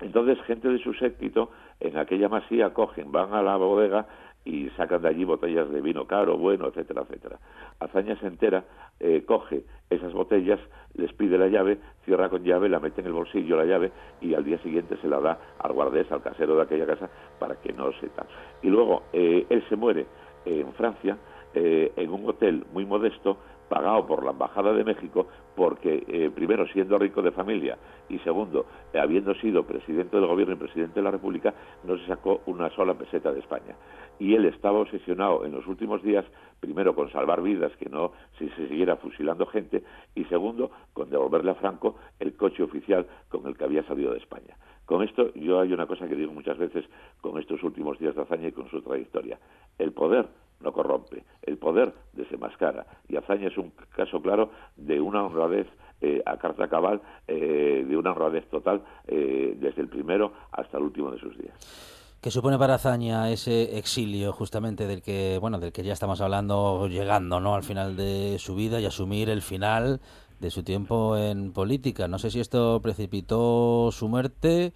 Entonces, 0.00 0.42
gente 0.42 0.68
de 0.68 0.78
su 0.80 0.92
séquito 0.94 1.50
en 1.78 1.96
aquella 1.96 2.28
masía 2.28 2.74
cogen, 2.74 3.12
van 3.12 3.32
a 3.32 3.42
la 3.42 3.56
bodega 3.56 4.06
y 4.44 4.68
sacan 4.70 5.02
de 5.02 5.08
allí 5.08 5.24
botellas 5.24 5.70
de 5.70 5.80
vino 5.80 6.06
caro, 6.06 6.36
bueno, 6.36 6.68
etcétera, 6.68 7.02
etcétera. 7.02 7.38
Azaña 7.80 8.16
se 8.16 8.26
entera, 8.26 8.64
eh, 9.00 9.24
coge 9.26 9.64
esas 9.90 10.12
botellas, 10.12 10.60
les 10.94 11.12
pide 11.12 11.38
la 11.38 11.48
llave, 11.48 11.78
cierra 12.04 12.28
con 12.28 12.44
llave, 12.44 12.68
la 12.68 12.80
mete 12.80 13.00
en 13.00 13.06
el 13.06 13.12
bolsillo 13.12 13.56
la 13.56 13.64
llave 13.64 13.92
y 14.20 14.34
al 14.34 14.44
día 14.44 14.58
siguiente 14.58 14.96
se 14.98 15.08
la 15.08 15.20
da 15.20 15.38
al 15.58 15.72
guardés, 15.72 16.10
al 16.12 16.22
casero 16.22 16.56
de 16.56 16.62
aquella 16.62 16.86
casa, 16.86 17.08
para 17.38 17.56
que 17.56 17.72
no 17.72 17.92
se 18.00 18.08
tal. 18.08 18.26
Y 18.62 18.68
luego 18.68 19.04
eh, 19.12 19.46
él 19.48 19.64
se 19.68 19.76
muere 19.76 20.06
en 20.44 20.72
Francia, 20.74 21.16
eh, 21.54 21.92
en 21.96 22.10
un 22.10 22.28
hotel 22.28 22.64
muy 22.72 22.84
modesto, 22.84 23.38
pagado 23.68 24.06
por 24.06 24.24
la 24.24 24.32
Embajada 24.32 24.72
de 24.72 24.84
México, 24.84 25.26
porque 25.54 26.04
eh, 26.08 26.30
primero 26.34 26.66
siendo 26.68 26.98
rico 26.98 27.22
de 27.22 27.30
familia 27.30 27.78
y 28.08 28.18
segundo 28.18 28.66
habiendo 28.92 29.34
sido 29.34 29.64
presidente 29.64 30.16
del 30.16 30.26
gobierno 30.26 30.54
y 30.54 30.58
presidente 30.58 30.94
de 30.96 31.02
la 31.02 31.10
República, 31.12 31.54
no 31.84 31.96
se 31.96 32.06
sacó 32.06 32.40
una 32.46 32.70
sola 32.70 32.94
peseta 32.94 33.32
de 33.32 33.40
España. 33.40 33.74
Y 34.18 34.34
él 34.34 34.44
estaba 34.46 34.80
obsesionado 34.80 35.44
en 35.44 35.52
los 35.52 35.66
últimos 35.66 36.02
días, 36.02 36.24
primero 36.60 36.94
con 36.94 37.10
salvar 37.10 37.42
vidas, 37.42 37.72
que 37.76 37.88
no 37.88 38.12
si 38.38 38.48
se 38.50 38.68
siguiera 38.68 38.96
fusilando 38.96 39.46
gente, 39.46 39.82
y 40.14 40.24
segundo, 40.24 40.70
con 40.92 41.10
devolverle 41.10 41.50
a 41.50 41.54
Franco 41.54 41.96
el 42.18 42.36
coche 42.36 42.62
oficial 42.62 43.06
con 43.28 43.46
el 43.46 43.56
que 43.56 43.64
había 43.64 43.84
salido 43.84 44.12
de 44.12 44.18
España. 44.18 44.56
Con 44.86 45.02
esto, 45.02 45.32
yo 45.34 45.60
hay 45.60 45.72
una 45.72 45.86
cosa 45.86 46.06
que 46.06 46.14
digo 46.14 46.32
muchas 46.32 46.58
veces 46.58 46.84
con 47.20 47.38
estos 47.38 47.62
últimos 47.62 47.98
días 47.98 48.14
de 48.14 48.22
Azaña 48.22 48.48
y 48.48 48.52
con 48.52 48.68
su 48.68 48.82
trayectoria. 48.82 49.38
El 49.78 49.92
poder 49.92 50.26
no 50.60 50.72
corrompe, 50.72 51.24
el 51.42 51.58
poder 51.58 51.92
desenmascara. 52.12 52.86
Y 53.08 53.16
Azaña 53.16 53.48
es 53.48 53.56
un 53.56 53.72
caso 53.94 54.20
claro 54.20 54.50
de 54.76 55.00
una 55.00 55.24
honradez 55.24 55.66
eh, 56.00 56.22
a 56.26 56.36
carta 56.36 56.68
cabal, 56.68 57.00
eh, 57.26 57.84
de 57.86 57.96
una 57.96 58.12
honradez 58.12 58.46
total 58.50 58.82
eh, 59.06 59.56
desde 59.58 59.80
el 59.80 59.88
primero 59.88 60.32
hasta 60.52 60.76
el 60.76 60.84
último 60.84 61.10
de 61.10 61.18
sus 61.18 61.36
días. 61.38 62.03
¿Qué 62.24 62.30
supone 62.30 62.56
para 62.56 62.76
Azaña 62.76 63.30
ese 63.30 63.76
exilio 63.76 64.32
justamente 64.32 64.86
del 64.86 65.02
que, 65.02 65.36
bueno, 65.42 65.58
del 65.58 65.72
que 65.72 65.82
ya 65.82 65.92
estamos 65.92 66.22
hablando, 66.22 66.88
llegando, 66.88 67.38
¿no? 67.38 67.54
Al 67.54 67.64
final 67.64 67.98
de 67.98 68.38
su 68.38 68.54
vida 68.54 68.80
y 68.80 68.86
asumir 68.86 69.28
el 69.28 69.42
final 69.42 70.00
de 70.40 70.48
su 70.48 70.64
tiempo 70.64 71.18
en 71.18 71.52
política. 71.52 72.08
No 72.08 72.18
sé 72.18 72.30
si 72.30 72.40
esto 72.40 72.80
precipitó 72.82 73.90
su 73.92 74.08
muerte. 74.08 74.72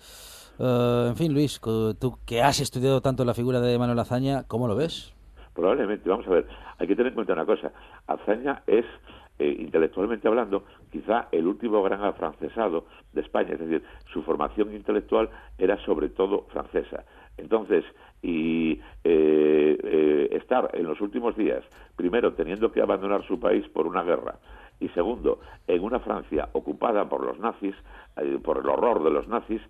en 0.58 1.16
fin, 1.16 1.32
Luis, 1.32 1.58
tú 1.58 2.18
que 2.26 2.42
has 2.42 2.60
estudiado 2.60 3.00
tanto 3.00 3.24
la 3.24 3.32
figura 3.32 3.62
de 3.62 3.78
Manuel 3.78 3.98
Azaña, 3.98 4.42
¿cómo 4.46 4.68
lo 4.68 4.76
ves? 4.76 5.14
Probablemente, 5.54 6.06
vamos 6.06 6.26
a 6.26 6.30
ver, 6.30 6.46
hay 6.76 6.86
que 6.86 6.96
tener 6.96 7.12
en 7.12 7.14
cuenta 7.14 7.32
una 7.32 7.46
cosa. 7.46 7.72
Azaña 8.06 8.62
es 8.66 8.84
eh, 9.38 9.56
intelectualmente 9.60 10.26
hablando, 10.26 10.64
quizá 10.90 11.28
el 11.30 11.46
último 11.46 11.80
gran 11.82 12.02
afrancesado 12.02 12.86
de 13.12 13.20
España, 13.20 13.52
es 13.52 13.60
decir, 13.60 13.84
su 14.12 14.22
formación 14.22 14.74
intelectual 14.74 15.30
era 15.56 15.78
sobre 15.84 16.08
todo 16.08 16.46
francesa. 16.52 17.04
Entonces, 17.38 17.84
y 18.22 18.72
eh, 19.04 19.78
eh, 19.82 20.28
estar 20.32 20.70
en 20.74 20.86
los 20.86 21.00
últimos 21.00 21.36
días, 21.36 21.64
primero 21.96 22.34
teniendo 22.34 22.70
que 22.72 22.82
abandonar 22.82 23.24
su 23.26 23.38
país 23.40 23.66
por 23.68 23.86
una 23.86 24.02
guerra, 24.02 24.36
y 24.80 24.88
segundo, 24.90 25.40
en 25.66 25.82
una 25.82 25.98
Francia 25.98 26.48
ocupada 26.52 27.08
por 27.08 27.24
los 27.24 27.38
nazis, 27.40 27.74
por 28.44 28.58
el 28.58 28.68
horror 28.68 29.02
de 29.02 29.10
los 29.10 29.26
nazis, 29.26 29.60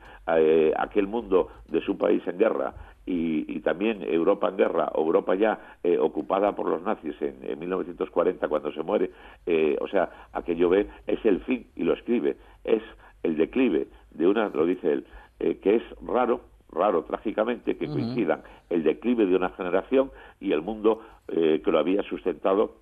aquel 0.76 1.06
mundo 1.06 1.48
de 1.66 1.80
su 1.80 1.96
país 1.96 2.22
en 2.26 2.36
guerra 2.36 2.74
y, 3.08 3.60
también 3.60 4.02
Europa 4.02 4.48
en 4.48 4.56
guerra, 4.56 4.90
Europa 4.94 5.34
ya 5.34 5.76
eh, 5.82 5.98
ocupada 5.98 6.54
por 6.54 6.68
los 6.68 6.82
nazis 6.82 7.14
en, 7.20 7.58
1940 7.58 8.48
cuando 8.48 8.72
se 8.72 8.82
muere, 8.82 9.10
eh, 9.46 9.76
o 9.80 9.88
sea, 9.88 10.28
aquello 10.32 10.68
ve, 10.68 10.88
es 11.06 11.24
el 11.24 11.40
fin, 11.40 11.66
y 11.74 11.84
lo 11.84 11.94
escribe, 11.94 12.36
es 12.64 12.82
el 13.22 13.36
declive 13.36 13.88
de 14.10 14.26
una, 14.26 14.48
lo 14.50 14.66
dice 14.66 14.92
él, 14.92 15.06
eh, 15.40 15.58
que 15.62 15.76
es 15.76 15.82
raro, 16.06 16.40
raro 16.70 17.04
trágicamente 17.04 17.76
que 17.76 17.88
coincidan 17.88 18.42
el 18.70 18.82
declive 18.82 19.26
de 19.26 19.36
una 19.36 19.50
generación 19.50 20.10
y 20.40 20.52
el 20.52 20.62
mundo 20.62 21.02
que 21.26 21.62
lo 21.66 21.78
había 21.78 22.02
sustentado 22.02 22.76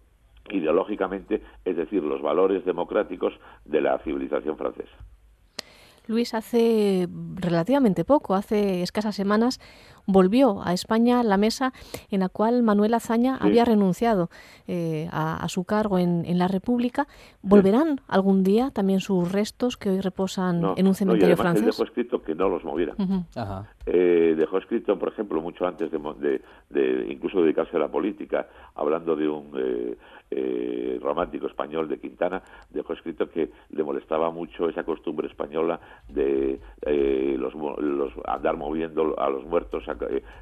ideológicamente, 0.50 1.42
es 1.64 1.76
decir, 1.76 2.02
los 2.02 2.22
valores 2.22 2.64
democráticos 2.64 3.32
de 3.64 3.80
la 3.80 3.98
civilización 3.98 4.56
francesa. 4.56 4.96
Luis, 6.08 6.34
hace 6.34 7.08
relativamente 7.34 8.04
poco, 8.04 8.36
hace 8.36 8.82
escasas 8.82 9.16
semanas, 9.16 9.60
volvió 10.06 10.62
a 10.64 10.72
España 10.72 11.22
la 11.22 11.36
mesa 11.36 11.72
en 12.10 12.20
la 12.20 12.28
cual 12.28 12.62
Manuel 12.62 12.94
Azaña 12.94 13.36
había 13.36 13.64
renunciado 13.64 14.30
eh, 14.66 15.08
a, 15.12 15.46
su 15.48 15.64
cargo 15.64 15.98
en, 15.98 16.38
la 16.38 16.48
República. 16.48 17.06
¿Volverán 17.42 18.00
algún 18.08 18.42
día 18.42 18.70
también 18.70 19.00
sus 19.00 19.32
restos 19.32 19.76
que 19.76 19.90
hoy 19.90 20.00
reposan 20.00 20.62
en 20.76 20.86
un 20.86 20.94
cementerio 20.94 21.36
francés? 21.36 21.66
dejó 21.66 21.84
escrito 21.84 22.22
que 22.22 22.34
no 22.34 22.48
los 22.48 22.64
movieran. 22.64 22.96
Eh, 23.86 24.34
dejó 24.36 24.58
escrito, 24.58 24.98
por 24.98 25.08
ejemplo, 25.08 25.40
mucho 25.40 25.66
antes 25.66 25.90
de, 25.90 26.40
de, 26.70 27.06
incluso 27.10 27.40
dedicarse 27.40 27.76
a 27.76 27.80
la 27.80 27.88
política, 27.88 28.48
hablando 28.74 29.16
de 29.16 29.28
un 29.28 29.50
eh, 29.56 29.96
eh, 30.28 30.98
romántico 31.00 31.46
español 31.46 31.88
de 31.88 31.98
Quintana, 31.98 32.42
dejó 32.70 32.94
escrito 32.94 33.30
que 33.30 33.50
le 33.70 33.84
molestaba 33.84 34.30
mucho 34.32 34.68
esa 34.68 34.82
costumbre 34.82 35.28
española 35.28 35.78
de 36.08 36.58
eh, 36.82 37.36
los, 37.38 37.54
andar 38.26 38.56
moviendo 38.56 39.14
a 39.18 39.30
los 39.30 39.44
muertos, 39.44 39.88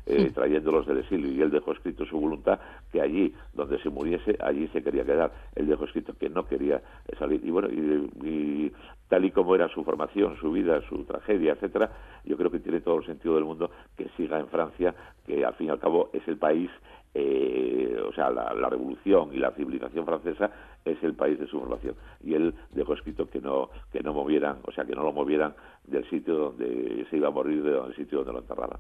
eh, 0.07 0.31
trayéndolos 0.35 0.87
del 0.87 0.99
exilio, 0.99 1.33
y 1.33 1.41
él 1.41 1.51
dejó 1.51 1.73
escrito 1.73 2.05
su 2.05 2.19
voluntad 2.19 2.59
que 2.93 3.01
allí 3.01 3.35
donde 3.53 3.79
se 3.81 3.91
muriese, 3.91 4.37
allí 4.41 4.69
se 4.69 4.83
quería 4.83 5.05
quedar. 5.05 5.33
Él 5.55 5.67
dejó 5.67 5.85
escrito 5.85 6.15
que 6.19 6.29
no 6.29 6.47
quería 6.47 6.83
salir. 7.19 7.41
Y 7.45 7.51
bueno, 7.51 7.69
y, 7.69 8.73
tal 9.09 9.25
y 9.25 9.31
como 9.31 9.55
era 9.55 9.69
su 9.69 9.85
formación, 9.85 10.37
su 10.39 10.53
vida, 10.53 10.81
su 10.89 11.05
tragedia, 11.05 11.53
etcétera, 11.53 11.91
yo 12.25 12.37
creo 12.37 12.51
que 12.51 12.61
tiene 12.61 12.81
todo 12.81 12.99
el 12.99 13.07
sentido 13.07 13.35
del 13.35 13.45
mundo 13.45 13.71
que 13.97 14.09
siga 14.17 14.39
en 14.39 14.49
Francia, 14.49 14.95
que 15.27 15.45
al 15.45 15.55
fin 15.55 15.69
y 15.69 15.71
al 15.71 15.79
cabo 15.79 16.11
es 16.13 16.27
el 16.27 16.39
país 16.39 16.71
eh, 17.17 17.97
o 18.05 18.13
sea, 18.13 18.29
la, 18.31 18.69
revolución 18.69 19.31
y 19.33 19.39
la 19.39 19.53
civilización 19.53 20.05
francesa 20.05 20.51
es 20.85 21.03
el 21.03 21.15
país 21.15 21.39
de 21.39 21.47
su 21.47 21.59
formación. 21.59 21.95
Y 22.23 22.35
él 22.35 22.55
dejó 22.73 22.95
escrito 22.95 23.29
que 23.29 23.41
no, 23.41 23.71
que 23.93 24.01
no 24.01 24.13
movieran, 24.13 24.59
o 24.67 24.73
sea, 24.73 24.85
que 24.85 24.95
no 24.95 25.03
lo 25.03 25.13
movieran 25.13 25.55
del 25.85 26.09
sitio 26.09 26.35
donde 26.35 27.07
se 27.11 27.17
iba 27.17 27.29
a 27.29 27.31
morir, 27.31 27.63
del 27.63 27.95
sitio 27.95 28.19
donde 28.19 28.33
lo 28.33 28.39
enterraran. 28.41 28.79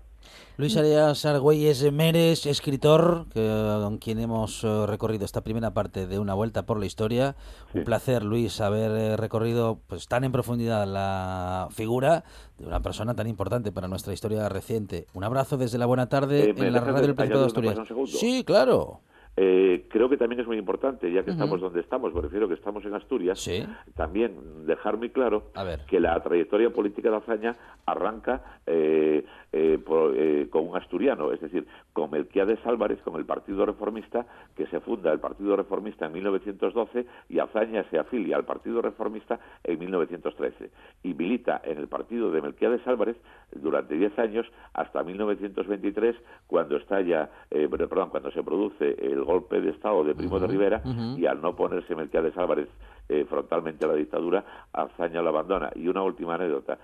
Luis 0.56 0.76
Arias 0.76 1.24
Argüelles 1.26 1.92
Meres, 1.92 2.46
escritor, 2.46 3.26
con 3.34 3.98
quien 3.98 4.18
hemos 4.20 4.64
eh, 4.64 4.86
recorrido 4.86 5.24
esta 5.24 5.42
primera 5.42 5.74
parte 5.74 6.06
de 6.06 6.18
una 6.18 6.34
vuelta 6.34 6.64
por 6.64 6.78
la 6.78 6.86
historia. 6.86 7.36
Un 7.74 7.84
placer, 7.84 8.24
Luis, 8.24 8.60
haber 8.60 8.90
eh, 8.92 9.16
recorrido 9.16 9.80
pues 9.86 10.06
tan 10.08 10.24
en 10.24 10.32
profundidad 10.32 10.86
la 10.86 11.68
figura 11.70 12.24
de 12.58 12.66
una 12.66 12.80
persona 12.80 13.14
tan 13.14 13.26
importante 13.26 13.72
para 13.72 13.88
nuestra 13.88 14.12
historia 14.12 14.48
reciente. 14.48 15.06
Un 15.12 15.24
abrazo 15.24 15.56
desde 15.56 15.78
la 15.78 15.86
buena 15.86 16.08
tarde 16.08 16.54
en 16.56 16.72
la 16.72 16.80
radio 16.80 17.02
del 17.02 17.14
Principado 17.14 17.40
de 17.40 17.46
Asturias. 17.46 17.78
Sí, 18.06 18.44
claro. 18.44 19.00
Eh, 19.36 19.86
creo 19.90 20.08
que 20.08 20.16
también 20.16 20.40
es 20.40 20.46
muy 20.46 20.56
importante, 20.58 21.10
ya 21.10 21.24
que 21.24 21.32
estamos 21.32 21.60
donde 21.60 21.80
estamos, 21.80 22.14
me 22.14 22.20
refiero 22.20 22.46
que 22.46 22.54
estamos 22.54 22.84
en 22.84 22.94
Asturias, 22.94 23.48
también 23.94 24.64
dejar 24.64 24.96
muy 24.96 25.10
claro 25.10 25.50
que 25.88 25.98
la 25.98 26.20
trayectoria 26.22 26.70
política 26.70 27.10
de 27.10 27.16
Azaña 27.16 27.56
arranca 27.84 28.60
eh, 28.66 29.24
eh, 29.56 30.48
con 30.50 30.68
un 30.68 30.76
asturiano, 30.76 31.32
es 31.32 31.40
decir, 31.40 31.66
con 31.92 32.10
Melquiades 32.10 32.58
Álvarez, 32.64 33.00
con 33.02 33.16
el 33.16 33.24
Partido 33.24 33.64
Reformista, 33.64 34.26
que 34.56 34.66
se 34.66 34.80
funda 34.80 35.12
el 35.12 35.20
Partido 35.20 35.56
Reformista 35.56 36.06
en 36.06 36.12
1912 36.12 37.06
y 37.28 37.38
Azaña 37.38 37.84
se 37.90 37.98
afilia 37.98 38.36
al 38.36 38.44
Partido 38.44 38.82
Reformista 38.82 39.38
en 39.62 39.78
1913 39.78 40.70
y 41.02 41.14
milita 41.14 41.60
en 41.64 41.78
el 41.78 41.88
partido 41.88 42.30
de 42.30 42.42
Melquiades 42.42 42.86
Álvarez 42.86 43.16
durante 43.52 43.94
10 43.94 44.18
años 44.18 44.46
hasta 44.72 45.02
1923, 45.02 46.16
cuando 46.46 46.76
estalla, 46.76 47.30
perdón, 47.50 48.10
cuando 48.10 48.30
se 48.32 48.42
produce 48.42 48.96
el 49.00 49.22
golpe 49.22 49.60
de 49.60 49.70
Estado 49.70 50.04
de 50.04 50.14
Primo 50.14 50.40
de 50.40 50.46
Rivera 50.46 50.82
y 51.16 51.26
al 51.26 51.40
no 51.40 51.54
ponerse 51.54 51.94
Melquiades 51.94 52.36
Álvarez 52.36 52.68
eh, 53.06 53.26
frontalmente 53.28 53.84
a 53.84 53.88
la 53.88 53.94
dictadura, 53.94 54.44
Azaña 54.72 55.20
lo 55.20 55.28
abandona. 55.28 55.70
Y 55.74 55.88
una 55.88 56.02
última 56.02 56.36
anécdota. 56.36 56.78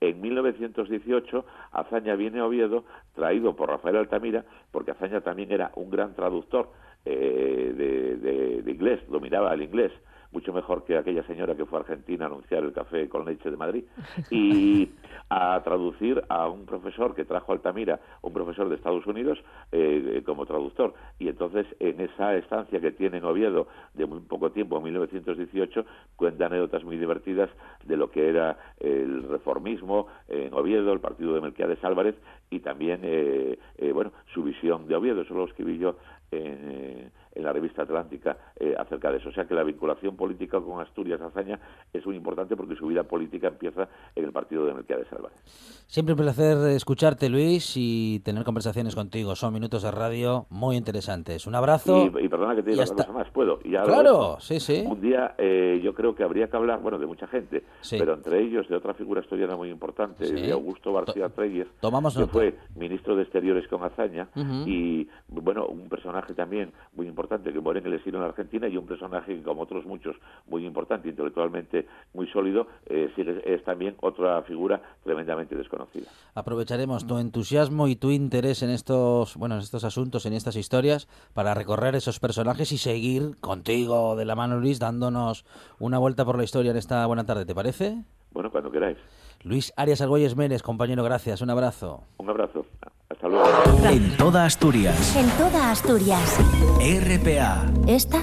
En 0.00 0.20
1918, 0.20 1.44
Azaña 1.72 2.14
viene 2.16 2.40
a 2.40 2.46
Oviedo, 2.46 2.84
traído 3.14 3.56
por 3.56 3.70
Rafael 3.70 3.96
Altamira, 3.96 4.44
porque 4.70 4.90
Azaña 4.90 5.20
también 5.20 5.52
era 5.52 5.70
un 5.76 5.90
gran 5.90 6.14
traductor 6.14 6.70
eh, 7.04 7.72
de, 7.76 8.62
de, 8.62 8.70
inglés, 8.70 9.00
dominaba 9.08 9.54
el 9.54 9.62
inglés 9.62 9.92
mucho 10.34 10.52
mejor 10.52 10.84
que 10.84 10.98
aquella 10.98 11.22
señora 11.26 11.54
que 11.54 11.64
fue 11.64 11.78
a 11.78 11.82
Argentina 11.82 12.24
a 12.24 12.28
anunciar 12.28 12.64
el 12.64 12.72
café 12.72 13.08
con 13.08 13.24
leche 13.24 13.50
de 13.50 13.56
Madrid, 13.56 13.84
y 14.30 14.90
a 15.30 15.62
traducir 15.62 16.22
a 16.28 16.48
un 16.48 16.66
profesor 16.66 17.14
que 17.14 17.24
trajo 17.24 17.52
Altamira, 17.52 18.00
un 18.20 18.32
profesor 18.32 18.68
de 18.68 18.74
Estados 18.74 19.06
Unidos, 19.06 19.38
eh, 19.72 20.22
como 20.26 20.44
traductor. 20.44 20.92
Y 21.18 21.28
entonces, 21.28 21.66
en 21.78 22.00
esa 22.00 22.34
estancia 22.34 22.80
que 22.80 22.90
tiene 22.90 23.18
en 23.18 23.24
Oviedo 23.24 23.68
de 23.94 24.06
muy 24.06 24.20
poco 24.20 24.50
tiempo, 24.50 24.76
en 24.78 24.84
1918, 24.84 25.84
cuenta 26.16 26.46
anécdotas 26.46 26.84
muy 26.84 26.96
divertidas 26.96 27.48
de 27.84 27.96
lo 27.96 28.10
que 28.10 28.28
era 28.28 28.58
el 28.80 29.22
reformismo 29.22 30.08
en 30.28 30.52
Oviedo, 30.52 30.92
el 30.92 31.00
partido 31.00 31.34
de 31.34 31.40
Melquiades 31.40 31.82
Álvarez, 31.84 32.16
y 32.50 32.60
también, 32.60 33.00
eh, 33.04 33.58
eh, 33.78 33.92
bueno, 33.92 34.12
su 34.32 34.42
visión 34.42 34.88
de 34.88 34.96
Oviedo. 34.96 35.22
Eso 35.22 35.34
lo 35.34 35.44
escribí 35.44 35.78
yo 35.78 35.96
en 36.30 37.10
en 37.34 37.42
la 37.44 37.52
revista 37.52 37.82
Atlántica 37.82 38.36
eh, 38.56 38.74
acerca 38.78 39.10
de 39.10 39.18
eso. 39.18 39.28
O 39.28 39.32
sea 39.32 39.44
que 39.44 39.54
la 39.54 39.64
vinculación 39.64 40.16
política 40.16 40.60
con 40.60 40.80
Asturias 40.80 41.20
Azaña 41.20 41.58
es 41.92 42.04
muy 42.06 42.16
importante 42.16 42.56
porque 42.56 42.76
su 42.76 42.86
vida 42.86 43.02
política 43.04 43.48
empieza 43.48 43.88
en 44.14 44.24
el 44.24 44.32
partido 44.32 44.64
de 44.66 44.74
Melquiades 44.74 45.12
Álvarez. 45.12 45.38
Siempre 45.86 46.14
un 46.14 46.20
placer 46.20 46.56
escucharte, 46.70 47.28
Luis, 47.28 47.74
y 47.76 48.20
tener 48.20 48.44
conversaciones 48.44 48.94
contigo. 48.94 49.34
Son 49.34 49.52
minutos 49.52 49.82
de 49.82 49.90
radio 49.90 50.46
muy 50.50 50.76
interesantes. 50.76 51.46
Un 51.46 51.54
abrazo. 51.54 52.10
Y, 52.20 52.28
perdona 52.28 52.54
que 52.54 52.62
te 52.62 52.70
diga 52.70 52.84
una 52.84 52.94
cosa 52.94 53.12
más, 53.12 53.30
¿puedo? 53.30 53.58
claro, 53.58 54.38
sí, 54.40 54.60
sí. 54.60 54.84
Un 54.86 55.00
día 55.00 55.34
eh, 55.38 55.80
yo 55.82 55.94
creo 55.94 56.14
que 56.14 56.22
habría 56.22 56.48
que 56.48 56.56
hablar, 56.56 56.80
bueno, 56.80 56.98
de 56.98 57.06
mucha 57.06 57.26
gente, 57.26 57.64
pero 57.90 58.14
entre 58.14 58.40
ellos 58.42 58.68
de 58.68 58.76
otra 58.76 58.94
figura 58.94 59.20
asturiana 59.20 59.56
muy 59.56 59.70
importante, 59.70 60.30
de 60.30 60.52
Augusto 60.52 60.92
García 60.92 61.28
Treyes, 61.28 61.68
Tomamos 61.80 62.16
que 62.16 62.26
fue 62.26 62.56
ministro 62.76 63.16
de 63.16 63.22
Exteriores 63.22 63.66
con 63.68 63.82
Azaña, 63.82 64.28
y, 64.66 65.08
bueno, 65.28 65.66
un 65.66 65.88
personaje 65.88 66.34
también 66.34 66.72
muy 66.94 67.06
importante 67.06 67.23
importante 67.24 67.52
que 67.52 67.60
muere 67.60 67.80
en 67.80 67.86
el 67.86 67.94
exilio 67.94 68.18
en 68.18 68.26
Argentina 68.26 68.68
y 68.68 68.76
un 68.76 68.86
personaje 68.86 69.34
que, 69.34 69.42
como 69.42 69.62
otros 69.62 69.84
muchos, 69.86 70.16
muy 70.46 70.66
importante, 70.66 71.08
intelectualmente 71.08 71.86
muy 72.12 72.26
sólido, 72.28 72.66
eh, 72.86 73.10
es 73.44 73.64
también 73.64 73.96
otra 74.00 74.42
figura 74.42 74.80
tremendamente 75.02 75.54
desconocida. 75.56 76.06
Aprovecharemos 76.34 77.06
tu 77.06 77.18
entusiasmo 77.18 77.88
y 77.88 77.96
tu 77.96 78.10
interés 78.10 78.62
en 78.62 78.70
estos, 78.70 79.36
bueno, 79.36 79.56
en 79.56 79.62
estos 79.62 79.84
asuntos, 79.84 80.26
en 80.26 80.34
estas 80.34 80.56
historias, 80.56 81.08
para 81.32 81.54
recorrer 81.54 81.94
esos 81.94 82.20
personajes 82.20 82.72
y 82.72 82.78
seguir 82.78 83.36
contigo 83.40 84.16
de 84.16 84.24
la 84.24 84.34
mano, 84.34 84.58
Luis, 84.58 84.78
dándonos 84.78 85.44
una 85.78 85.98
vuelta 85.98 86.24
por 86.24 86.36
la 86.36 86.44
historia 86.44 86.70
en 86.70 86.76
esta 86.76 87.06
buena 87.06 87.24
tarde. 87.24 87.46
¿Te 87.46 87.54
parece? 87.54 88.04
Bueno, 88.32 88.50
cuando 88.50 88.70
queráis. 88.70 88.98
Luis 89.42 89.72
Arias 89.76 90.00
Argüelles 90.00 90.36
Mérez, 90.36 90.62
compañero, 90.62 91.02
gracias. 91.04 91.40
Un 91.40 91.50
abrazo. 91.50 92.04
Un 92.18 92.30
abrazo. 92.30 92.66
Hasta 93.10 93.28
luego. 93.28 93.46
En 93.84 94.16
toda 94.16 94.44
Asturias. 94.44 95.16
En 95.16 95.28
toda 95.30 95.70
Asturias. 95.70 96.38
RPA. 96.80 97.66
Esta 97.86 98.22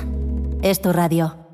es 0.62 0.82
tu 0.82 0.92
radio. 0.92 1.51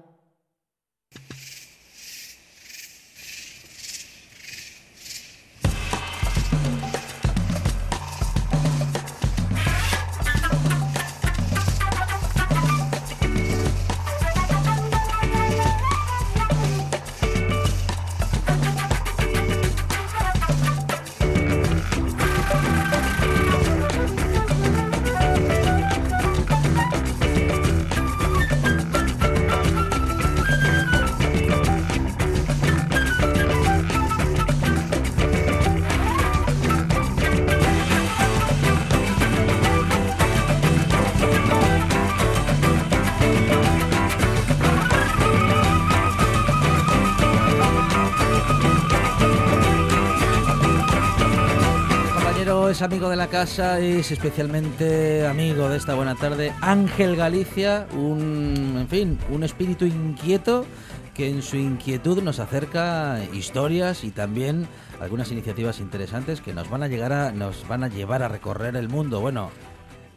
Amigo 52.87 53.09
de 53.09 53.17
la 53.17 53.27
casa, 53.27 53.81
es 53.81 54.11
especialmente 54.13 55.27
amigo 55.27 55.67
de 55.67 55.75
esta 55.75 55.93
buena 55.93 56.15
tarde, 56.15 56.53
Ángel 56.61 57.17
Galicia, 57.17 57.85
un, 57.91 58.77
en 58.79 58.87
fin, 58.87 59.19
un 59.29 59.43
espíritu 59.43 59.83
inquieto 59.83 60.65
que 61.13 61.29
en 61.29 61.41
su 61.41 61.57
inquietud 61.57 62.23
nos 62.23 62.39
acerca 62.39 63.19
historias 63.33 64.05
y 64.05 64.11
también 64.11 64.69
algunas 65.01 65.29
iniciativas 65.33 65.81
interesantes 65.81 66.39
que 66.39 66.53
nos 66.53 66.69
van 66.69 66.81
a 66.81 66.87
llegar 66.87 67.11
a, 67.11 67.33
nos 67.33 67.67
van 67.67 67.83
a 67.83 67.89
llevar 67.89 68.23
a 68.23 68.29
recorrer 68.29 68.77
el 68.77 68.87
mundo. 68.87 69.19
Bueno, 69.19 69.51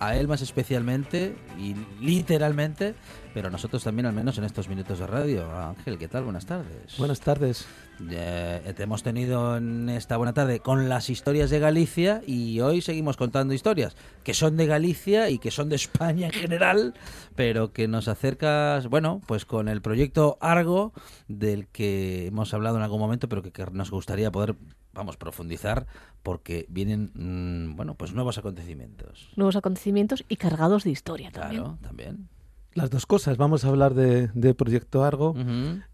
a 0.01 0.17
él 0.17 0.27
más 0.27 0.41
especialmente 0.41 1.37
y 1.59 1.77
literalmente, 2.01 2.95
pero 3.35 3.51
nosotros 3.51 3.85
también 3.85 4.07
al 4.07 4.15
menos 4.15 4.39
en 4.39 4.45
estos 4.45 4.69
minutos 4.69 4.99
de 4.99 5.07
radio. 5.07 5.55
Ángel, 5.55 5.99
¿qué 5.99 6.09
tal? 6.09 6.25
Buenas 6.25 6.47
tardes. 6.47 6.97
Buenas 6.97 7.21
tardes. 7.21 7.67
te 7.99 8.83
hemos 8.83 9.03
tenido 9.03 9.59
en 9.59 9.91
esta 9.91 10.17
buena 10.17 10.33
tarde 10.33 10.61
con 10.61 10.89
las 10.89 11.11
historias 11.11 11.51
de 11.51 11.59
Galicia 11.59 12.23
y 12.27 12.61
hoy 12.61 12.81
seguimos 12.81 13.19
contando 13.19 13.53
historias 13.53 13.95
que 14.25 14.33
son 14.33 14.57
de 14.57 14.67
Galicia 14.67 15.29
y 15.29 15.39
que 15.39 15.51
son 15.51 15.69
de 15.69 15.77
España 15.77 16.27
en 16.29 16.33
general, 16.33 16.95
pero 17.37 17.73
que 17.73 17.87
nos 17.87 18.09
acercas, 18.09 18.89
bueno, 18.89 19.21
pues 19.27 19.45
con 19.45 19.69
el 19.69 19.83
proyecto 19.83 20.39
Argo 20.41 20.95
del 21.29 21.69
que 21.69 22.29
hemos 22.29 22.55
hablado 22.55 22.79
en 22.79 22.83
algún 22.83 23.01
momento, 23.01 23.29
pero 23.29 23.43
que 23.43 23.53
nos 23.71 23.91
gustaría 23.91 24.31
poder 24.31 24.57
vamos, 24.93 25.17
profundizar 25.17 25.87
porque 26.23 26.67
vienen, 26.69 27.11
mm, 27.15 27.77
bueno, 27.77 27.95
pues 27.95 28.13
nuevos 28.13 28.39
acontecimientos. 28.39 29.31
Nuevos 29.37 29.57
acontecimientos 29.57 30.25
y 30.29 30.37
cargados 30.37 30.85
de 30.85 30.91
historia 30.91 31.31
también. 31.31 31.63
Claro, 31.63 31.79
también. 31.81 32.29
Las 32.75 32.91
dos 32.91 33.05
cosas. 33.07 33.37
Vamos 33.37 33.65
a 33.65 33.69
hablar 33.69 33.95
de, 33.95 34.55
Proyecto 34.55 35.03
Argo 35.03 35.35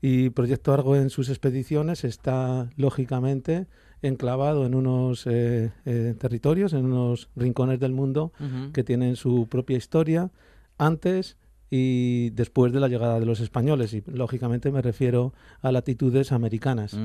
y 0.03 0.31
Proyecto 0.31 0.75
Argo 0.75 0.97
en 0.97 1.09
sus 1.09 1.31
expediciones 1.31 2.05
está 2.05 2.69
lógicamente 2.77 3.67
enclavado 4.03 4.67
en 4.67 4.75
unos 4.75 5.27
eh, 5.27 5.73
eh, 5.87 6.15
territorios, 6.19 6.75
en 6.75 6.85
unos 6.85 7.31
rincones 7.35 7.81
del 7.81 7.93
mundo 7.93 8.33
que 8.75 8.85
tienen 8.85 9.17
su 9.17 9.47
propia 9.49 9.79
historia 9.79 10.31
antes, 10.77 11.39
y 11.77 12.31
después 12.31 12.73
de 12.73 12.81
la 12.81 12.89
llegada 12.89 13.21
de 13.21 13.27
los 13.27 13.41
españoles. 13.41 13.93
Y 13.93 14.03
lógicamente 14.07 14.71
me 14.71 14.83
refiero 14.83 15.35
a 15.61 15.71
latitudes 15.73 16.33
americanas. 16.33 16.97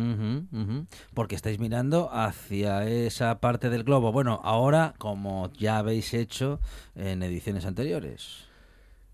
Porque 1.14 1.36
estáis 1.36 1.60
mirando 1.60 2.10
hacia 2.12 2.88
esa 2.88 3.40
parte 3.40 3.70
del 3.70 3.84
globo. 3.84 4.12
Bueno, 4.12 4.40
ahora, 4.44 4.94
como 4.98 5.52
ya 5.54 5.78
habéis 5.78 6.14
hecho 6.14 6.60
en 6.96 7.24
ediciones 7.24 7.66
anteriores. 7.66 8.46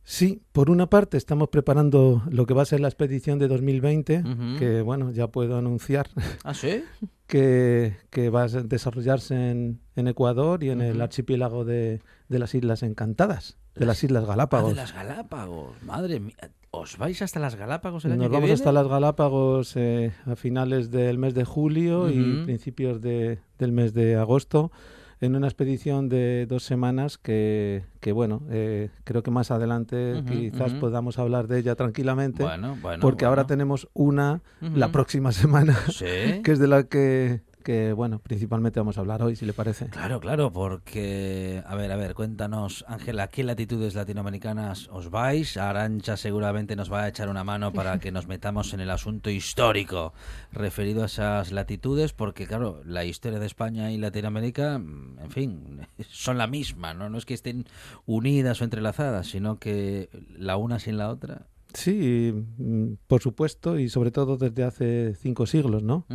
Sí, 0.04 0.41
por 0.54 0.70
una 0.70 0.89
parte 0.89 1.17
estamos 1.17 1.50
preparando 1.50 2.24
lo 2.30 2.46
que 2.46 2.54
va 2.54 2.62
a 2.62 2.65
ser 2.65 2.80
la 2.80 2.88
expedición 2.88 3.39
de 3.39 3.50
2020, 3.50 4.24
que 4.58 4.82
bueno, 4.82 5.12
ya 5.12 5.28
puedo 5.28 5.58
anunciar. 5.58 6.08
¿Ah, 6.46 6.54
sí? 6.54 6.84
que, 7.28 7.98
que, 8.10 8.30
va 8.30 8.43
a 8.43 8.48
desarrollarse 8.48 9.52
en, 9.52 9.82
en 9.98 10.08
Ecuador 10.08 10.63
y 10.63 10.70
en 10.70 10.80
el 10.80 11.02
archipiélago 11.02 11.65
de, 11.65 12.02
de 12.30 12.39
las 12.39 12.56
Islas 12.56 12.84
Encantadas 12.84 13.58
de 13.78 13.86
las 13.86 14.04
Islas 14.04 14.26
Galápagos. 14.26 14.72
Ah, 14.72 14.76
de 14.76 14.82
las 14.82 14.94
Galápagos, 14.94 15.82
madre 15.84 16.20
mía. 16.20 16.36
¿Os 16.72 16.98
vais 16.98 17.22
hasta 17.22 17.40
las 17.40 17.56
Galápagos 17.56 18.06
el 18.06 18.13
año 18.13 18.24
Nos 18.24 18.32
vamos 18.32 18.52
hasta 18.52 18.72
las 18.72 18.88
Galápagos 18.88 19.76
eh, 19.76 20.12
a 20.26 20.36
finales 20.36 20.92
del 20.92 21.18
mes 21.18 21.34
de 21.34 21.46
julio 21.46 22.10
y 22.10 22.44
principios 22.44 23.02
de, 23.02 23.40
del 23.58 23.72
mes 23.72 23.94
de 23.94 24.16
agosto 24.16 24.72
en 25.20 25.36
una 25.36 25.48
expedición 25.48 26.10
de 26.10 26.46
dos 26.48 26.63
semanas 26.63 27.18
que, 27.18 27.86
que 28.00 28.12
bueno, 28.12 28.44
eh, 28.50 28.90
creo 29.04 29.24
que 29.24 29.32
más 29.32 29.50
adelante 29.50 30.24
quizás 30.28 30.74
podamos 30.76 31.18
hablar 31.18 31.48
de 31.48 31.60
ella 31.60 31.76
tranquilamente, 31.76 32.44
bueno, 32.44 32.78
bueno, 32.82 33.02
porque 33.02 33.26
ahora 33.26 33.48
tenemos 33.48 33.88
una 33.94 34.42
la 34.62 34.92
próxima 34.92 35.32
semana, 35.32 35.76
que 35.98 36.52
es 36.52 36.60
de 36.60 36.68
la 36.68 36.84
que 36.84 37.42
que, 37.67 37.91
bueno, 37.91 38.19
principalmente 38.19 38.80
vamos 38.80 38.97
a 38.97 39.01
hablar 39.01 39.21
hoy, 39.21 39.36
si 39.36 39.45
le 39.45 39.51
parece. 39.51 39.88
Claro, 39.88 40.21
claro, 40.21 40.53
porque, 40.53 41.62
a 41.67 41.75
ver, 41.75 41.91
a 41.91 41.97
ver, 41.97 42.13
cuéntanos, 42.13 42.86
Ángela, 42.88 43.23
¿a 43.23 43.27
qué 43.27 43.43
latitudes 43.43 43.93
latinoamericanas 43.93 44.88
os 44.89 45.10
vais? 45.10 45.58
Arancha 45.58 46.15
seguramente 46.15 46.77
nos 46.77 46.89
va 46.89 47.03
a 47.03 47.10
echar 47.10 47.27
una 47.27 47.43
mano 47.43 47.73
para 47.73 47.99
que 47.99 48.10
nos 48.10 48.25
metamos 48.25 48.73
en 48.73 48.80
el 48.80 48.89
asunto 48.89 49.30
histórico 49.30 50.13
referido 50.53 51.03
a 51.03 51.08
esas 51.08 51.51
latitudes, 51.51 52.13
porque, 52.13 52.47
claro, 52.47 52.82
la 52.86 53.03
historia 53.03 53.38
de 53.38 53.47
España 53.47 53.91
y 53.91 53.97
Latinoamérica, 53.97 54.77
mm, 54.77 55.19
en 55.23 55.32
fin, 55.32 55.88
son 56.10 56.38
la 56.38 56.47
misma, 56.47 56.93
¿no? 56.93 57.10
No 57.10 57.17
es 57.17 57.25
que 57.25 57.34
estén 57.34 57.65
unidas 58.06 58.62
o 58.62 58.63
entrelazadas, 58.63 59.27
sino 59.27 59.60
que 59.60 60.10
la 60.38 60.56
una 60.56 60.80
sin 60.80 60.97
la 60.97 61.10
otra. 61.10 61.47
Sí, 61.73 62.32
mm, 62.60 62.93
por 63.08 63.21
supuesto, 63.21 63.77
y 63.77 63.89
sobre 63.89 64.12
todo 64.12 64.38
desde 64.38 64.63
hace 64.63 65.15
cinco 65.15 65.45
siglos, 65.45 65.84
¿no? 65.84 66.06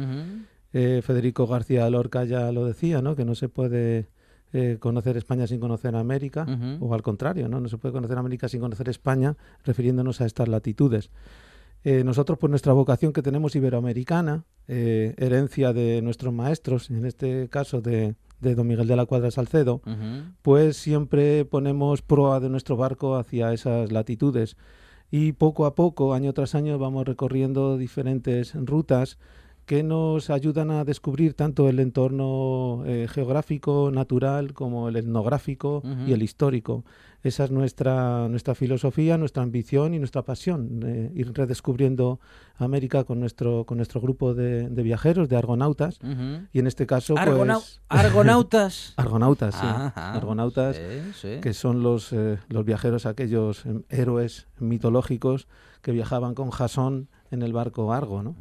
Eh, 0.72 1.02
Federico 1.02 1.46
García 1.46 1.88
Lorca 1.90 2.24
ya 2.24 2.50
lo 2.50 2.64
decía, 2.64 3.02
¿no? 3.02 3.14
Que 3.14 3.24
no 3.24 3.34
se 3.34 3.48
puede 3.48 4.08
eh, 4.52 4.78
conocer 4.80 5.16
España 5.16 5.46
sin 5.46 5.60
conocer 5.60 5.94
América, 5.94 6.46
o 6.80 6.94
al 6.94 7.02
contrario, 7.02 7.48
¿no? 7.48 7.60
No 7.60 7.68
se 7.68 7.78
puede 7.78 7.92
conocer 7.92 8.16
América 8.16 8.48
sin 8.48 8.60
conocer 8.60 8.88
España, 8.88 9.36
refiriéndonos 9.64 10.20
a 10.20 10.26
estas 10.26 10.48
latitudes. 10.48 11.10
Eh, 11.84 12.04
nosotros, 12.04 12.38
por 12.38 12.48
nuestra 12.48 12.72
vocación 12.72 13.12
que 13.12 13.22
tenemos 13.22 13.54
iberoamericana, 13.56 14.44
herencia 14.68 15.72
de 15.72 16.00
nuestros 16.00 16.32
maestros, 16.32 16.88
en 16.90 17.04
este 17.04 17.48
caso 17.48 17.82
de, 17.82 18.14
don 18.40 18.66
Miguel 18.66 18.86
de 18.86 18.96
la 18.96 19.04
Cuadra 19.04 19.30
Salcedo, 19.30 19.82
pues 20.40 20.76
siempre 20.76 21.44
ponemos 21.44 22.00
proa 22.00 22.40
de 22.40 22.48
nuestro 22.48 22.76
barco 22.76 23.16
hacia 23.16 23.52
esas 23.52 23.92
latitudes. 23.92 24.56
Y 25.10 25.32
poco 25.32 25.66
a 25.66 25.74
poco, 25.74 26.14
año 26.14 26.32
tras 26.32 26.54
año, 26.54 26.78
vamos 26.78 27.04
recorriendo 27.06 27.76
diferentes 27.76 28.54
rutas 28.54 29.18
que 29.72 29.82
nos 29.82 30.28
ayudan 30.28 30.70
a 30.70 30.84
descubrir 30.84 31.32
tanto 31.32 31.66
el 31.66 31.80
entorno 31.80 32.82
eh, 32.84 33.06
geográfico, 33.08 33.90
natural, 33.90 34.52
como 34.52 34.90
el 34.90 34.96
etnográfico 34.96 35.82
y 36.06 36.12
el 36.12 36.22
histórico. 36.22 36.84
Esa 37.22 37.44
es 37.44 37.50
nuestra, 37.50 38.28
nuestra 38.28 38.54
filosofía, 38.54 39.16
nuestra 39.16 39.42
ambición 39.42 39.94
y 39.94 39.98
nuestra 39.98 40.24
pasión, 40.24 41.10
ir 41.14 41.32
redescubriendo 41.32 42.20
América 42.56 43.04
con 43.04 43.18
nuestro, 43.18 43.64
con 43.64 43.78
nuestro 43.78 44.02
grupo 44.02 44.34
de, 44.34 44.68
viajeros, 44.68 45.30
de 45.30 45.36
argonautas. 45.36 45.98
Y 46.52 46.58
en 46.58 46.66
este 46.66 46.86
caso, 46.86 47.14
pues... 47.14 47.80
¿Argonautas? 47.88 48.92
argonautas, 48.98 49.54
sí. 49.54 49.66
argonautas, 49.94 50.78
que 51.40 51.54
son 51.54 51.82
los, 51.82 52.12
eh, 52.12 52.36
los 52.48 52.66
viajeros, 52.66 53.06
aquellos 53.06 53.64
em, 53.64 53.84
héroes 53.88 54.48
mitológicos 54.58 55.48
que 55.80 55.92
viajaban 55.92 56.34
con 56.34 56.50
Jasón 56.50 57.08
en 57.32 57.42
el 57.42 57.52
barco 57.52 57.92
Argo. 57.92 58.22
¿no? 58.22 58.36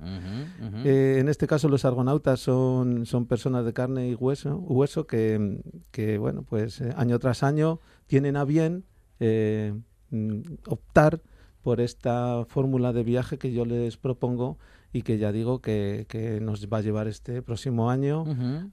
Eh, 0.86 1.18
en 1.20 1.30
este 1.30 1.48
caso 1.48 1.70
los 1.70 1.86
argonautas 1.86 2.40
son, 2.40 3.06
son 3.06 3.26
personas 3.26 3.66
de 3.66 3.74
carne 3.74 4.10
y 4.10 4.16
hueso, 4.16 4.58
hueso 4.58 5.08
que, 5.08 5.62
que 5.92 6.18
bueno, 6.18 6.44
pues 6.44 6.82
eh, 6.82 6.94
año 6.98 7.18
tras 7.18 7.42
año 7.42 7.80
tienen 8.06 8.36
a 8.36 8.44
bien 8.44 8.84
eh, 9.20 9.74
mm, 10.12 10.42
optar 10.68 11.22
por 11.64 11.80
esta 11.80 12.46
fórmula 12.48 12.92
de 12.92 13.04
viaje 13.04 13.38
que 13.38 13.54
yo 13.54 13.66
les 13.66 13.98
propongo 13.98 14.58
y 14.94 15.04
que 15.04 15.18
ya 15.18 15.32
digo 15.32 15.60
que, 15.62 16.06
que 16.10 16.40
nos 16.42 16.68
va 16.68 16.78
a 16.78 16.82
llevar 16.82 17.08
este 17.08 17.42
próximo 17.42 17.90
año 17.90 18.26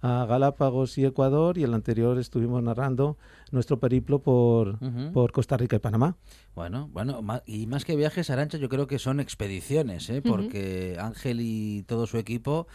a 0.02 0.26
Galápagos 0.26 0.98
y 0.98 1.04
Ecuador 1.04 1.58
y 1.58 1.62
el 1.64 1.74
anterior 1.74 2.18
estuvimos 2.18 2.62
narrando 2.62 3.16
nuestro 3.50 3.78
periplo 3.78 4.18
por, 4.20 4.78
por 5.12 5.32
Costa 5.32 5.56
Rica 5.56 5.76
y 5.76 5.78
Panamá. 5.78 6.16
Bueno, 6.54 6.88
bueno, 6.92 7.22
ma- 7.22 7.42
y 7.46 7.66
más 7.66 7.84
que 7.84 7.94
viajes, 7.96 8.30
Arancha, 8.30 8.58
yo 8.58 8.68
creo 8.68 8.86
que 8.88 8.98
son 8.98 9.20
expediciones, 9.20 10.10
¿eh? 10.10 10.20
Porque 10.22 10.96
Ángel 11.00 11.38
y 11.40 11.84
todo 11.84 12.06
su 12.06 12.18
equipo 12.18 12.66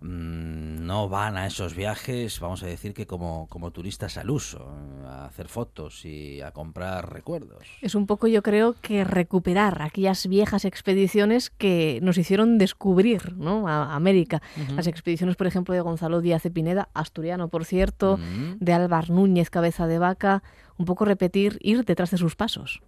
mm, 0.00 0.84
no 0.86 1.08
van 1.08 1.36
a 1.36 1.46
esos 1.46 1.74
viajes, 1.74 2.38
vamos 2.38 2.62
a 2.62 2.66
decir 2.66 2.92
que 2.94 3.06
como, 3.06 3.46
como 3.48 3.70
turistas 3.70 4.18
al 4.18 4.30
uso, 4.30 4.68
a 5.06 5.24
hacer 5.26 5.48
fotos 5.48 6.04
y 6.04 6.40
a 6.42 6.52
comprar 6.52 7.12
recuerdos. 7.12 7.64
Es 7.80 7.94
un 7.94 8.06
poco, 8.06 8.26
yo 8.26 8.42
creo, 8.42 8.74
que 8.80 9.04
recuperar 9.04 9.82
aquellas 9.82 10.26
viejas 10.26 10.64
expediciones 10.64 11.50
que 11.50 11.98
nos 12.02 12.18
hicieron 12.18 12.58
descubrir 12.58 12.89
¿no? 13.36 13.68
a 13.68 13.94
América. 13.94 14.42
Las 14.74 14.86
expediciones, 14.86 15.36
por 15.36 15.46
ejemplo, 15.46 15.74
de 15.74 15.80
Gonzalo 15.80 16.20
Díaz 16.20 16.42
de 16.42 16.50
Pineda, 16.50 16.88
asturiano, 16.94 17.48
por 17.48 17.64
cierto, 17.64 18.18
de 18.58 18.72
Álvar 18.72 19.10
Núñez, 19.10 19.50
cabeza 19.50 19.86
de 19.86 19.98
vaca, 19.98 20.42
un 20.76 20.84
poco 20.84 21.04
repetir, 21.04 21.58
ir 21.60 21.84
detrás 21.84 22.10
de 22.10 22.18
sus 22.18 22.36
pasos. 22.36 22.82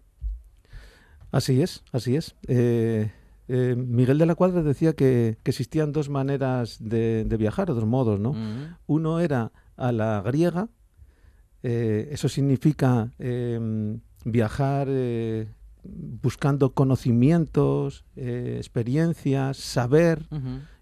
Así 1.30 1.62
es, 1.62 1.82
así 1.92 2.16
es. 2.16 2.34
Eh, 2.46 3.10
eh, 3.48 3.74
Miguel 3.76 4.18
de 4.18 4.26
la 4.26 4.34
Cuadra 4.34 4.62
decía 4.62 4.92
que, 4.92 5.38
que 5.42 5.50
existían 5.50 5.92
dos 5.92 6.08
maneras 6.08 6.76
de, 6.80 7.24
de 7.24 7.36
viajar, 7.36 7.68
dos 7.68 7.86
modos, 7.86 8.20
¿no? 8.20 8.34
Uno 8.86 9.20
era 9.20 9.52
a 9.76 9.92
la 9.92 10.22
griega, 10.22 10.68
eh, 11.62 12.08
eso 12.10 12.28
significa 12.28 13.10
eh, 13.18 13.98
viajar 14.24 14.88
eh, 14.90 15.48
buscando 15.84 16.72
conocimientos, 16.74 18.04
eh, 18.16 18.54
experiencias, 18.58 19.56
saber 19.56 20.26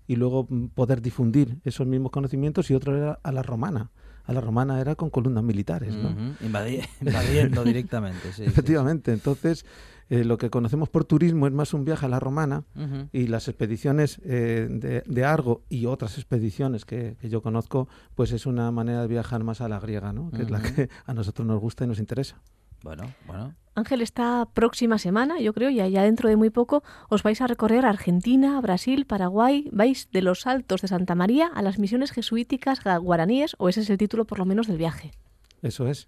y 0.07 0.17
luego 0.17 0.47
mm, 0.49 0.67
poder 0.69 1.01
difundir 1.03 1.59
esos 1.65 1.87
mismos 1.87 2.11
conocimientos 2.13 2.71
y 2.71 2.75
otro 2.75 2.97
era 2.97 3.19
a 3.23 3.33
la 3.33 3.43
romana. 3.43 3.91
A 4.25 4.33
la 4.33 4.41
romana 4.41 4.81
era 4.81 4.95
con 4.95 5.11
columnas 5.11 5.43
militares, 5.43 5.95
¿no? 5.95 6.11
Invadi- 6.41 6.87
invadiendo 7.01 7.65
directamente, 7.65 8.33
sí. 8.33 8.45
Efectivamente, 8.45 9.13
entonces 9.13 9.65
eh, 10.09 10.25
lo 10.25 10.39
que 10.39 10.51
conocemos 10.51 10.89
por 10.89 11.05
turismo 11.05 11.47
es 11.47 11.53
más 11.53 11.73
un 11.75 11.85
viaje 11.85 12.07
a 12.07 12.09
la 12.09 12.21
romana 12.21 12.65
y 13.13 13.27
las 13.27 13.49
expediciones 13.49 14.21
eh, 14.25 14.69
de, 14.71 15.03
de 15.07 15.25
Argo 15.25 15.63
y 15.69 15.87
otras 15.87 16.17
expediciones 16.19 16.85
que, 16.85 17.17
que 17.21 17.29
yo 17.29 17.43
conozco, 17.43 17.89
pues 18.15 18.31
es 18.33 18.47
una 18.47 18.71
manera 18.71 19.01
de 19.03 19.09
viajar 19.09 19.43
más 19.43 19.61
a 19.61 19.69
la 19.69 19.81
griega, 19.81 20.13
¿no? 20.13 20.31
Que 20.31 20.43
es 20.43 20.51
la 20.51 20.61
que 20.63 20.89
a 21.07 21.15
nosotros 21.15 21.47
nos 21.47 21.59
gusta 21.61 21.85
y 21.85 21.89
nos 21.89 21.99
interesa. 21.99 22.41
Bueno, 22.83 23.05
bueno. 23.27 23.55
Ángel, 23.75 24.03
esta 24.03 24.47
próxima 24.53 24.99
semana, 24.99 25.39
yo 25.41 25.53
creo, 25.55 25.71
ya, 25.71 25.87
ya 25.89 26.03
dentro 26.03 26.29
de 26.29 26.37
muy 26.37 26.51
poco, 26.51 26.83
os 27.09 27.23
vais 27.23 27.41
a 27.41 27.47
recorrer 27.47 27.87
Argentina, 27.87 28.61
Brasil, 28.61 29.07
Paraguay, 29.07 29.69
vais 29.73 30.09
de 30.13 30.23
los 30.23 30.47
Altos 30.47 30.83
de 30.83 30.89
Santa 30.89 31.15
María 31.15 31.47
a 31.55 31.63
las 31.63 31.79
misiones 31.79 32.11
jesuíticas 32.11 32.81
guaraníes, 33.01 33.55
o 33.59 33.69
ese 33.69 33.81
es 33.81 33.91
el 33.91 33.97
título 33.99 34.25
por 34.25 34.39
lo 34.39 34.45
menos 34.45 34.67
del 34.67 34.77
viaje. 34.77 35.13
Eso 35.63 35.87
es. 35.87 36.07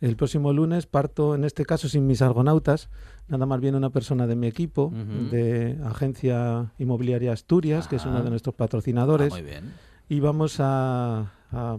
El 0.00 0.14
próximo 0.14 0.52
lunes 0.52 0.86
parto, 0.86 1.34
en 1.34 1.42
este 1.42 1.64
caso, 1.66 1.88
sin 1.88 2.06
mis 2.06 2.22
argonautas, 2.22 2.88
nada 3.26 3.46
más 3.46 3.60
bien 3.60 3.74
una 3.74 3.90
persona 3.90 4.28
de 4.28 4.36
mi 4.36 4.46
equipo, 4.46 4.92
de 4.94 5.76
Agencia 5.84 6.72
Inmobiliaria 6.78 7.32
Asturias, 7.32 7.88
que 7.88 7.96
es 7.96 8.06
uno 8.06 8.22
de 8.22 8.30
nuestros 8.30 8.54
Ah, 8.54 8.58
patrocinadores. 8.58 9.30
muy 9.30 9.42
bien. 9.42 9.74
y 10.08 10.20
vamos 10.20 10.58
a, 10.60 11.32
a 11.50 11.78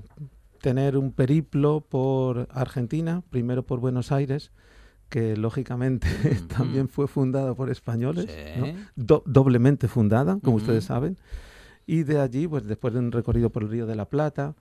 tener 0.61 0.97
un 0.97 1.13
periplo 1.13 1.79
por 1.79 2.49
Argentina, 2.51 3.23
primero 3.29 3.63
por 3.65 3.79
Buenos 3.79 4.11
Aires, 4.11 4.51
que 5.09 5.35
lógicamente 5.35 6.07
Ujú. 6.31 6.45
también 6.47 6.87
fue 6.87 7.07
fundada 7.07 7.53
por 7.55 7.69
españoles, 7.69 8.25
Sí. 8.27 8.59
¿no? 8.59 8.67
Do- 8.95 9.23
doblemente 9.25 9.87
fundada, 9.87 10.37
como 10.43 10.55
Ujú. 10.57 10.63
ustedes 10.65 10.85
saben, 10.85 11.17
y 11.87 12.03
de 12.03 12.19
allí, 12.21 12.47
pues 12.47 12.65
después 12.65 12.93
de 12.93 12.99
un 12.99 13.11
recorrido 13.11 13.49
por 13.49 13.63
el 13.63 13.69
Río 13.69 13.85
de 13.87 13.95
la 13.95 14.05
Plata, 14.05 14.53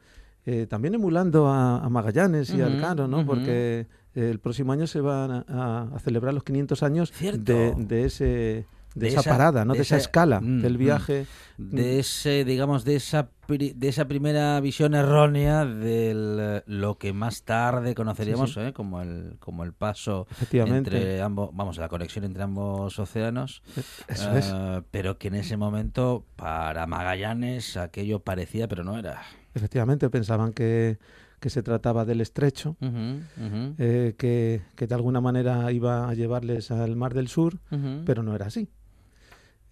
eh, 0.46 0.66
también 0.66 0.94
emulando 0.94 1.48
a, 1.48 1.78
a 1.84 1.88
Magallanes 1.90 2.48
y 2.54 2.62
al 2.62 2.80
Cano, 2.80 3.06
¿no? 3.06 3.26
Porque 3.26 3.86
eh, 4.14 4.30
el 4.30 4.38
próximo 4.38 4.72
año 4.72 4.86
se 4.86 5.00
van 5.02 5.30
a, 5.46 5.90
a- 5.94 5.98
celebrar 5.98 6.32
los 6.32 6.42
500 6.44 6.82
años 6.82 7.12
de, 7.20 7.74
de 7.76 8.04
ese 8.06 8.66
de, 8.98 9.06
De 9.06 9.08
esa, 9.08 9.20
esa- 9.20 9.30
parada, 9.30 9.64
¿no? 9.64 9.72
de 9.72 9.78
De, 9.78 9.82
esa 9.82 9.96
esa- 9.96 10.02
escala 10.08 10.40
Mm, 10.40 10.60
del 10.62 10.74
mm. 10.74 10.78
viaje. 10.78 11.26
de 11.56 11.98
ese 11.98 12.44
digamos 12.44 12.84
de 12.84 12.94
esa 12.96 13.30
pri- 13.48 13.72
de 13.74 13.88
esa 13.88 14.06
primera 14.06 14.60
visión 14.60 14.94
errónea 14.94 15.64
de 15.64 16.62
lo 16.66 16.98
que 16.98 17.12
más 17.12 17.42
tarde 17.42 17.94
conoceríamos 17.96 18.54
Sí, 18.54 18.60
¿eh? 18.60 18.72
como 18.72 19.00
el 19.02 19.36
como 19.40 19.64
el 19.64 19.72
paso 19.72 20.26
Efectivamente. 20.30 20.90
entre 20.96 21.20
ambos 21.22 21.50
vamos 21.52 21.76
la 21.78 21.88
conexión 21.88 22.24
entre 22.24 22.42
ambos 22.44 22.98
océanos 22.98 23.62
Eso 24.06 24.36
es. 24.36 24.52
eh, 24.54 24.82
pero 24.92 25.18
que 25.18 25.28
en 25.28 25.34
ese 25.34 25.56
momento 25.56 26.24
para 26.36 26.86
Magallanes 26.86 27.76
aquello 27.76 28.20
parecía 28.20 28.68
pero 28.68 28.84
no 28.84 28.96
era 28.98 29.22
Efectivamente, 29.54 30.08
pensaban 30.10 30.52
que, 30.52 30.98
que 31.40 31.50
se 31.50 31.64
trataba 31.64 32.04
del 32.04 32.20
estrecho, 32.20 32.76
eh, 32.80 34.14
que, 34.16 34.62
que 34.76 34.86
de 34.86 34.94
alguna 34.94 35.20
manera 35.20 35.72
iba 35.72 36.08
a 36.08 36.14
llevarles 36.14 36.70
al 36.70 36.94
Mar 36.94 37.14
del 37.14 37.26
Sur, 37.28 37.58
pero 38.04 38.22
no 38.22 38.36
era 38.36 38.46
así. 38.46 38.68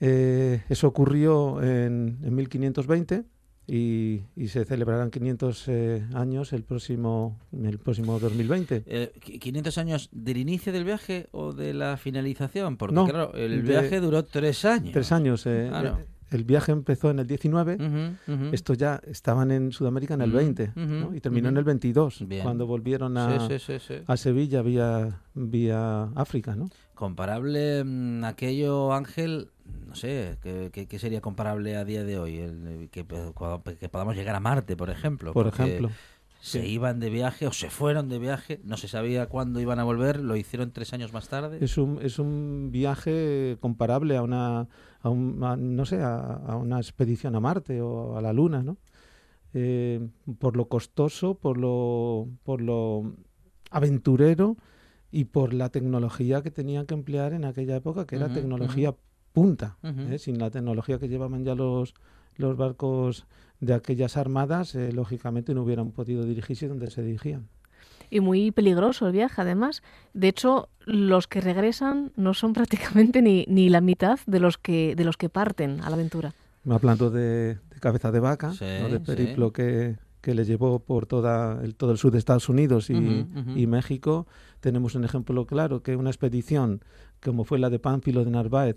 Eh, 0.00 0.62
eso 0.68 0.88
ocurrió 0.88 1.62
en, 1.62 2.18
en 2.22 2.34
1520 2.34 3.24
y, 3.68 4.20
y 4.36 4.48
se 4.48 4.64
celebrarán 4.64 5.10
500 5.10 5.64
eh, 5.68 6.04
años 6.14 6.52
el 6.52 6.62
próximo, 6.62 7.38
el 7.52 7.78
próximo 7.78 8.18
2020. 8.20 8.84
Eh, 8.86 9.12
¿qui- 9.20 9.40
¿500 9.40 9.78
años 9.78 10.08
del 10.12 10.36
inicio 10.36 10.72
del 10.72 10.84
viaje 10.84 11.28
o 11.32 11.52
de 11.52 11.74
la 11.74 11.96
finalización? 11.96 12.76
Porque 12.76 12.94
No, 12.94 13.06
claro, 13.06 13.32
el 13.34 13.62
de- 13.64 13.68
viaje 13.70 14.00
duró 14.00 14.24
tres 14.24 14.64
años. 14.64 14.92
Tres 14.92 15.10
años. 15.12 15.46
eh, 15.46 15.66
Claro. 15.68 15.98
eh, 15.98 16.06
el 16.30 16.44
viaje 16.44 16.72
empezó 16.72 17.10
en 17.10 17.20
el 17.20 17.26
19. 17.26 17.76
Ujú, 17.76 18.32
ujú. 18.32 18.50
Estos 18.52 18.76
ya 18.78 19.00
estaban 19.06 19.50
en 19.52 19.72
Sudamérica 19.72 20.14
en 20.14 20.22
el 20.22 20.28
Ujú, 20.30 20.36
20 20.38 20.70
ujú, 20.76 20.80
¿no? 20.82 21.14
y 21.14 21.20
terminó 21.20 21.48
en 21.48 21.56
el 21.56 21.64
22, 21.64 22.26
Bien. 22.28 22.42
cuando 22.42 22.66
volvieron 22.66 23.16
a, 23.16 23.48
Sí, 23.48 23.58
sí, 23.58 23.78
sí, 23.78 23.78
sí. 23.86 23.94
a 24.06 24.16
Sevilla 24.16 24.60
vía, 24.62 25.22
vía 25.34 26.02
África. 26.16 26.54
¿no? 26.56 26.68
Comparable 26.94 27.82
mm, 27.84 28.24
aquello, 28.24 28.92
Ángel, 28.92 29.48
sé, 29.96 30.38
¿qué, 30.42 30.70
qué- 30.72 30.86
qué 30.86 30.98
sería 31.00 31.20
comparable 31.20 31.74
a 31.76 31.84
día 31.84 32.04
de 32.04 32.18
hoy? 32.18 32.38
El, 32.38 32.66
eh, 32.68 32.88
que, 32.92 33.04
podamos 33.04 34.14
llegar 34.14 34.36
a 34.36 34.40
Marte, 34.40 34.76
por 34.76 34.90
ejemplo. 34.90 35.32
Por 35.32 35.48
ejemplo. 35.48 35.90
Se 36.40 36.62
sí. 36.62 36.68
iban 36.68 37.00
de 37.00 37.10
viaje 37.10 37.48
o 37.48 37.52
se 37.52 37.70
fueron 37.70 38.08
de 38.08 38.20
viaje, 38.20 38.60
no 38.62 38.76
se 38.76 38.86
sabía 38.86 39.26
cuándo 39.26 39.58
iban 39.58 39.80
a 39.80 39.84
volver, 39.84 40.20
lo 40.20 40.36
hicieron 40.36 40.70
tres 40.70 40.92
años 40.92 41.12
más 41.12 41.28
tarde. 41.28 41.58
Es 41.60 41.76
un, 41.76 41.98
es 42.00 42.20
un 42.20 42.68
viaje 42.70 43.56
comparable 43.60 44.16
a 44.16 44.22
una, 44.22 44.68
a 45.00 45.08
un- 45.08 45.42
a, 45.42 45.56
no 45.56 45.84
sé, 45.86 46.00
a, 46.02 46.16
a 46.18 46.56
una 46.56 46.78
expedición 46.78 47.34
a 47.34 47.40
Marte 47.40 47.80
o 47.80 48.16
a 48.16 48.20
la 48.20 48.32
Luna, 48.32 48.62
¿no? 48.62 48.76
Eh, 49.54 50.06
por 50.38 50.56
lo 50.56 50.68
costoso, 50.68 51.34
por 51.34 51.56
lo, 51.56 52.28
por 52.44 52.60
lo 52.60 53.14
aventurero 53.70 54.56
y 55.10 55.24
por 55.24 55.54
la 55.54 55.70
tecnología 55.70 56.42
que 56.42 56.50
tenían 56.50 56.86
que 56.86 56.94
emplear 56.94 57.32
en 57.32 57.44
aquella 57.44 57.76
época, 57.76 58.06
que 58.06 58.16
era 58.16 58.28
tecnología 58.32 58.94
punta. 59.40 59.76
Ujú. 59.82 60.00
¿eh? 60.14 60.18
Sin 60.18 60.38
la 60.38 60.48
tecnología 60.50 60.98
que 60.98 61.08
llevaban 61.08 61.44
ya 61.44 61.54
los, 61.54 61.92
los 62.36 62.56
barcos 62.56 63.26
de 63.60 63.74
aquellas 63.74 64.16
armadas, 64.16 64.74
eh, 64.74 64.92
lógicamente 64.92 65.52
no 65.54 65.62
hubieran 65.62 65.90
podido 65.90 66.24
dirigirse 66.24 66.68
donde 66.68 66.90
se 66.90 67.02
dirigían. 67.02 67.46
Y 68.08 68.20
muy 68.20 68.50
peligroso 68.50 69.06
el 69.06 69.12
viaje, 69.12 69.42
además. 69.42 69.82
De 70.14 70.28
hecho, 70.28 70.70
los 70.86 71.26
que 71.26 71.42
regresan 71.42 72.12
no 72.16 72.32
son 72.32 72.52
prácticamente 72.58 73.20
ni, 73.20 73.44
ni 73.46 73.68
la 73.68 73.82
mitad 73.82 74.18
de 74.26 74.40
los 74.40 74.56
que 74.56 74.94
de 74.96 75.04
los 75.04 75.16
que 75.18 75.28
parten 75.28 75.80
a 75.82 75.90
la 75.90 75.96
aventura. 75.96 76.32
hablando 76.70 77.10
de, 77.10 77.58
de 77.72 77.80
cabeza 77.80 78.10
de 78.10 78.20
vaca, 78.20 78.52
Sí, 78.54 78.64
¿no? 78.80 78.88
de 78.88 78.98
sí. 79.00 79.04
periplo 79.04 79.52
que, 79.52 79.96
que 80.22 80.34
le 80.34 80.44
llevó 80.46 80.78
por 80.78 81.04
toda 81.04 81.62
el, 81.62 81.74
todo 81.74 81.90
el 81.92 81.98
sur 81.98 82.10
de 82.10 82.18
Estados 82.18 82.48
Unidos 82.48 82.88
y, 82.88 82.94
Ujú, 82.94 83.40
ujú. 83.40 83.58
y 83.58 83.66
México, 83.66 84.26
tenemos 84.60 84.94
un 84.94 85.04
ejemplo 85.04 85.44
claro, 85.44 85.82
que 85.82 85.94
una 85.94 86.08
expedición 86.10 86.80
como 87.22 87.44
fue 87.44 87.58
la 87.58 87.68
de 87.70 87.78
Pánfilo 87.78 88.24
de 88.24 88.30
Narváez, 88.30 88.76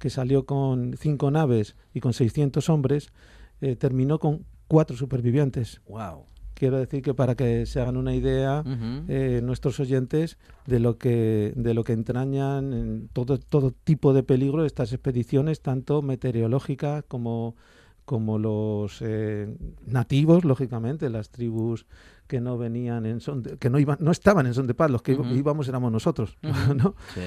que 0.00 0.10
salió 0.10 0.46
con 0.46 0.94
cinco 0.98 1.30
naves 1.30 1.76
y 1.94 2.00
con 2.00 2.12
600 2.12 2.68
hombres, 2.68 3.12
eh, 3.60 3.76
terminó 3.76 4.18
con 4.18 4.44
cuatro 4.66 4.96
supervivientes. 4.96 5.80
Wow. 5.88 6.24
Quiero 6.54 6.78
decir 6.78 7.00
que 7.02 7.14
para 7.14 7.36
que 7.36 7.64
se 7.66 7.80
hagan 7.80 7.96
una 7.96 8.14
idea, 8.14 8.62
eh, 9.08 9.40
nuestros 9.42 9.78
oyentes 9.80 10.36
de 10.66 10.78
lo 10.80 10.98
que 10.98 11.52
de 11.56 11.72
lo 11.72 11.84
que 11.84 11.92
entrañan 11.94 12.72
en 12.74 13.08
todo 13.14 13.38
todo 13.38 13.70
tipo 13.72 14.12
de 14.12 14.22
peligro 14.22 14.64
estas 14.66 14.92
expediciones 14.92 15.62
tanto 15.62 16.02
meteorológicas 16.02 17.04
como 17.08 17.56
como 18.04 18.38
los 18.38 18.98
eh, 19.02 19.54
nativos 19.86 20.44
lógicamente 20.44 21.08
las 21.10 21.30
tribus 21.30 21.86
que 22.26 22.40
no 22.40 22.58
venían 22.58 23.06
en 23.06 23.20
son 23.20 23.42
de- 23.42 23.56
que 23.56 23.70
no 23.70 23.78
iban 23.78 23.96
no 24.00 24.10
estaban 24.10 24.46
en 24.46 24.52
son 24.54 24.66
de 24.66 24.74
paz 24.74 24.90
los 24.90 25.00
que 25.02 25.12
íbamos 25.38 25.66
éramos 25.68 25.90
nosotros. 25.92 26.36
Sí. 27.14 27.20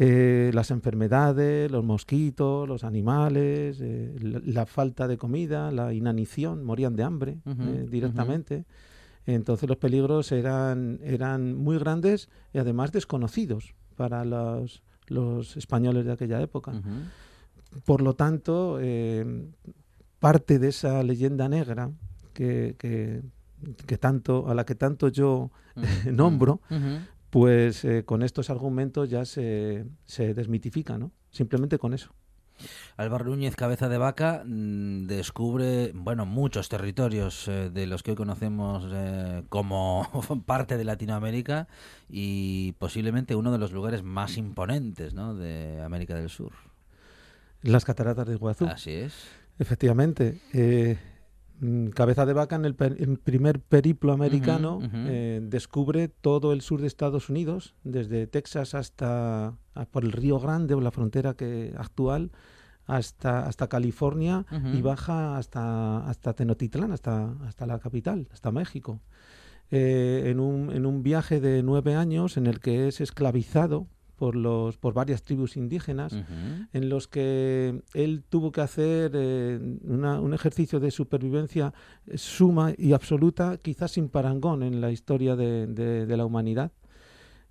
Eh, 0.00 0.52
las 0.54 0.70
enfermedades, 0.70 1.70
los 1.72 1.84
mosquitos, 1.84 2.68
los 2.68 2.84
animales, 2.84 3.78
eh, 3.80 4.14
la, 4.20 4.40
la 4.44 4.66
falta 4.66 5.08
de 5.08 5.18
comida, 5.18 5.72
la 5.72 5.92
inanición, 5.92 6.62
morían 6.62 6.94
de 6.94 7.02
hambre 7.02 7.38
eh, 7.44 7.86
directamente. 7.90 8.64
Entonces 9.26 9.68
los 9.68 9.76
peligros 9.78 10.30
eran, 10.30 11.00
eran 11.02 11.56
muy 11.56 11.78
grandes 11.78 12.28
y 12.52 12.58
además 12.58 12.92
desconocidos, 12.92 13.74
para 13.96 14.24
los, 14.24 14.82
los 15.08 15.56
españoles 15.56 16.04
de 16.04 16.12
aquella 16.12 16.40
época. 16.40 16.72
Por 17.84 18.00
lo 18.00 18.14
tanto, 18.14 18.78
parte 20.20 20.58
de 20.60 20.68
esa 20.68 21.02
leyenda 21.02 21.48
negra 21.48 21.90
que, 22.32 22.76
que, 22.78 23.98
tanto, 23.98 24.48
a 24.48 24.54
la 24.54 24.64
que 24.64 24.76
tanto 24.76 25.08
yo 25.08 25.50
nombro, 26.10 26.60
pues 27.30 27.84
eh, 27.84 28.04
con 28.04 28.22
estos 28.22 28.50
argumentos 28.50 29.10
ya 29.10 29.24
se, 29.24 29.86
se 30.04 30.34
desmitifica, 30.34 30.98
¿no? 30.98 31.12
Simplemente 31.30 31.78
con 31.78 31.94
eso. 31.94 32.14
Álvaro 32.96 33.26
Núñez 33.26 33.54
Cabeza 33.56 33.88
de 33.88 33.98
Vaca 33.98 34.42
mm, 34.44 35.06
descubre, 35.06 35.92
bueno, 35.94 36.26
muchos 36.26 36.68
territorios 36.68 37.48
eh, 37.48 37.70
de 37.70 37.86
los 37.86 38.02
que 38.02 38.12
hoy 38.12 38.16
conocemos 38.16 38.86
eh, 38.92 39.42
como 39.48 40.08
parte 40.46 40.76
de 40.76 40.84
Latinoamérica 40.84 41.68
y 42.08 42.72
posiblemente 42.72 43.36
uno 43.36 43.52
de 43.52 43.58
los 43.58 43.72
lugares 43.72 44.02
más 44.02 44.36
imponentes 44.36 45.14
¿no? 45.14 45.34
de 45.34 45.80
América 45.82 46.14
del 46.14 46.28
Sur. 46.28 46.52
Las 47.62 47.84
cataratas 47.84 48.26
de 48.26 48.34
Iguazú. 48.34 48.66
Así 48.66 48.92
es. 48.92 49.14
Efectivamente. 49.58 50.40
Eh, 50.52 50.96
Cabeza 51.94 52.24
de 52.24 52.32
Vaca 52.32 52.56
en 52.56 52.64
el, 52.64 52.74
primer 52.74 53.60
periplo 53.60 54.12
americano 54.12 54.80
descubre 55.42 56.08
todo 56.08 56.52
el 56.52 56.60
sur 56.60 56.80
de 56.80 56.86
Estados 56.86 57.28
Unidos, 57.28 57.74
desde 57.84 58.26
Texas 58.26 58.74
hasta 58.74 59.56
por 59.90 60.04
el 60.04 60.12
Río 60.12 60.38
Grande 60.38 60.74
o 60.74 60.80
la 60.80 60.90
frontera 60.90 61.34
que, 61.34 61.74
actual 61.76 62.30
hasta, 62.88 63.46
hasta 63.46 63.68
California 63.68 64.46
y 64.72 64.80
baja 64.82 65.36
hasta, 65.36 66.08
hasta 66.08 66.32
Tenotitlán, 66.32 66.90
hasta, 66.90 67.32
hasta 67.46 67.66
la 67.66 67.78
capital, 67.78 68.26
hasta 68.32 68.50
México. 68.50 69.00
Eh, 69.70 70.24
en, 70.26 70.40
un, 70.40 70.72
en 70.72 70.86
un 70.86 71.02
viaje 71.02 71.40
de 71.40 71.62
nueve 71.62 71.94
años 71.94 72.38
en 72.38 72.46
el 72.46 72.58
que 72.58 72.88
es 72.88 73.02
esclavizado 73.02 73.86
por, 74.18 74.34
los, 74.34 74.76
por 74.76 74.94
varias 74.94 75.22
tribus 75.22 75.56
indígenas, 75.56 76.12
en 76.72 76.88
los 76.88 77.06
que 77.06 77.80
él 77.94 78.24
tuvo 78.28 78.50
que 78.50 78.60
hacer 78.60 79.12
eh, 79.14 79.58
un 79.84 80.34
ejercicio 80.34 80.80
de 80.80 80.90
supervivencia 80.90 81.72
suma 82.14 82.72
y 82.76 82.92
absoluta, 82.92 83.58
quizás 83.58 83.92
sin 83.92 84.08
parangón 84.08 84.64
en 84.64 84.80
la 84.80 84.90
historia 84.90 85.36
de, 85.36 85.68
de, 85.68 86.16
la 86.16 86.26
humanidad, 86.26 86.72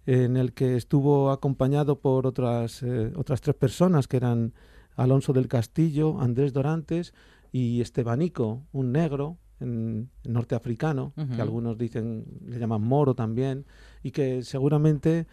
en 0.05 0.35
el 0.35 0.53
que 0.53 0.75
estuvo 0.75 1.31
acompañado 1.31 1.99
por 1.99 2.27
otras, 2.27 2.83
eh, 2.83 3.13
otras 3.15 3.39
tres 3.39 3.55
personas 3.55 4.07
que 4.07 4.17
eran 4.17 4.53
Alonso 4.97 5.31
del 5.31 5.47
Castillo, 5.47 6.19
Andrés 6.19 6.51
Dorantes 6.51 7.13
y 7.53 7.79
Estebanico, 7.79 8.63
un 8.73 8.91
negro 8.91 9.37
norteafricano, 9.59 11.13
que 11.35 11.41
algunos 11.41 11.77
dicen, 11.77 12.25
le 12.45 12.59
llaman 12.59 12.81
moro 12.81 13.15
también, 13.15 13.65
y 14.03 14.11
que 14.11 14.43
seguramente 14.43 15.19
eh, 15.19 15.25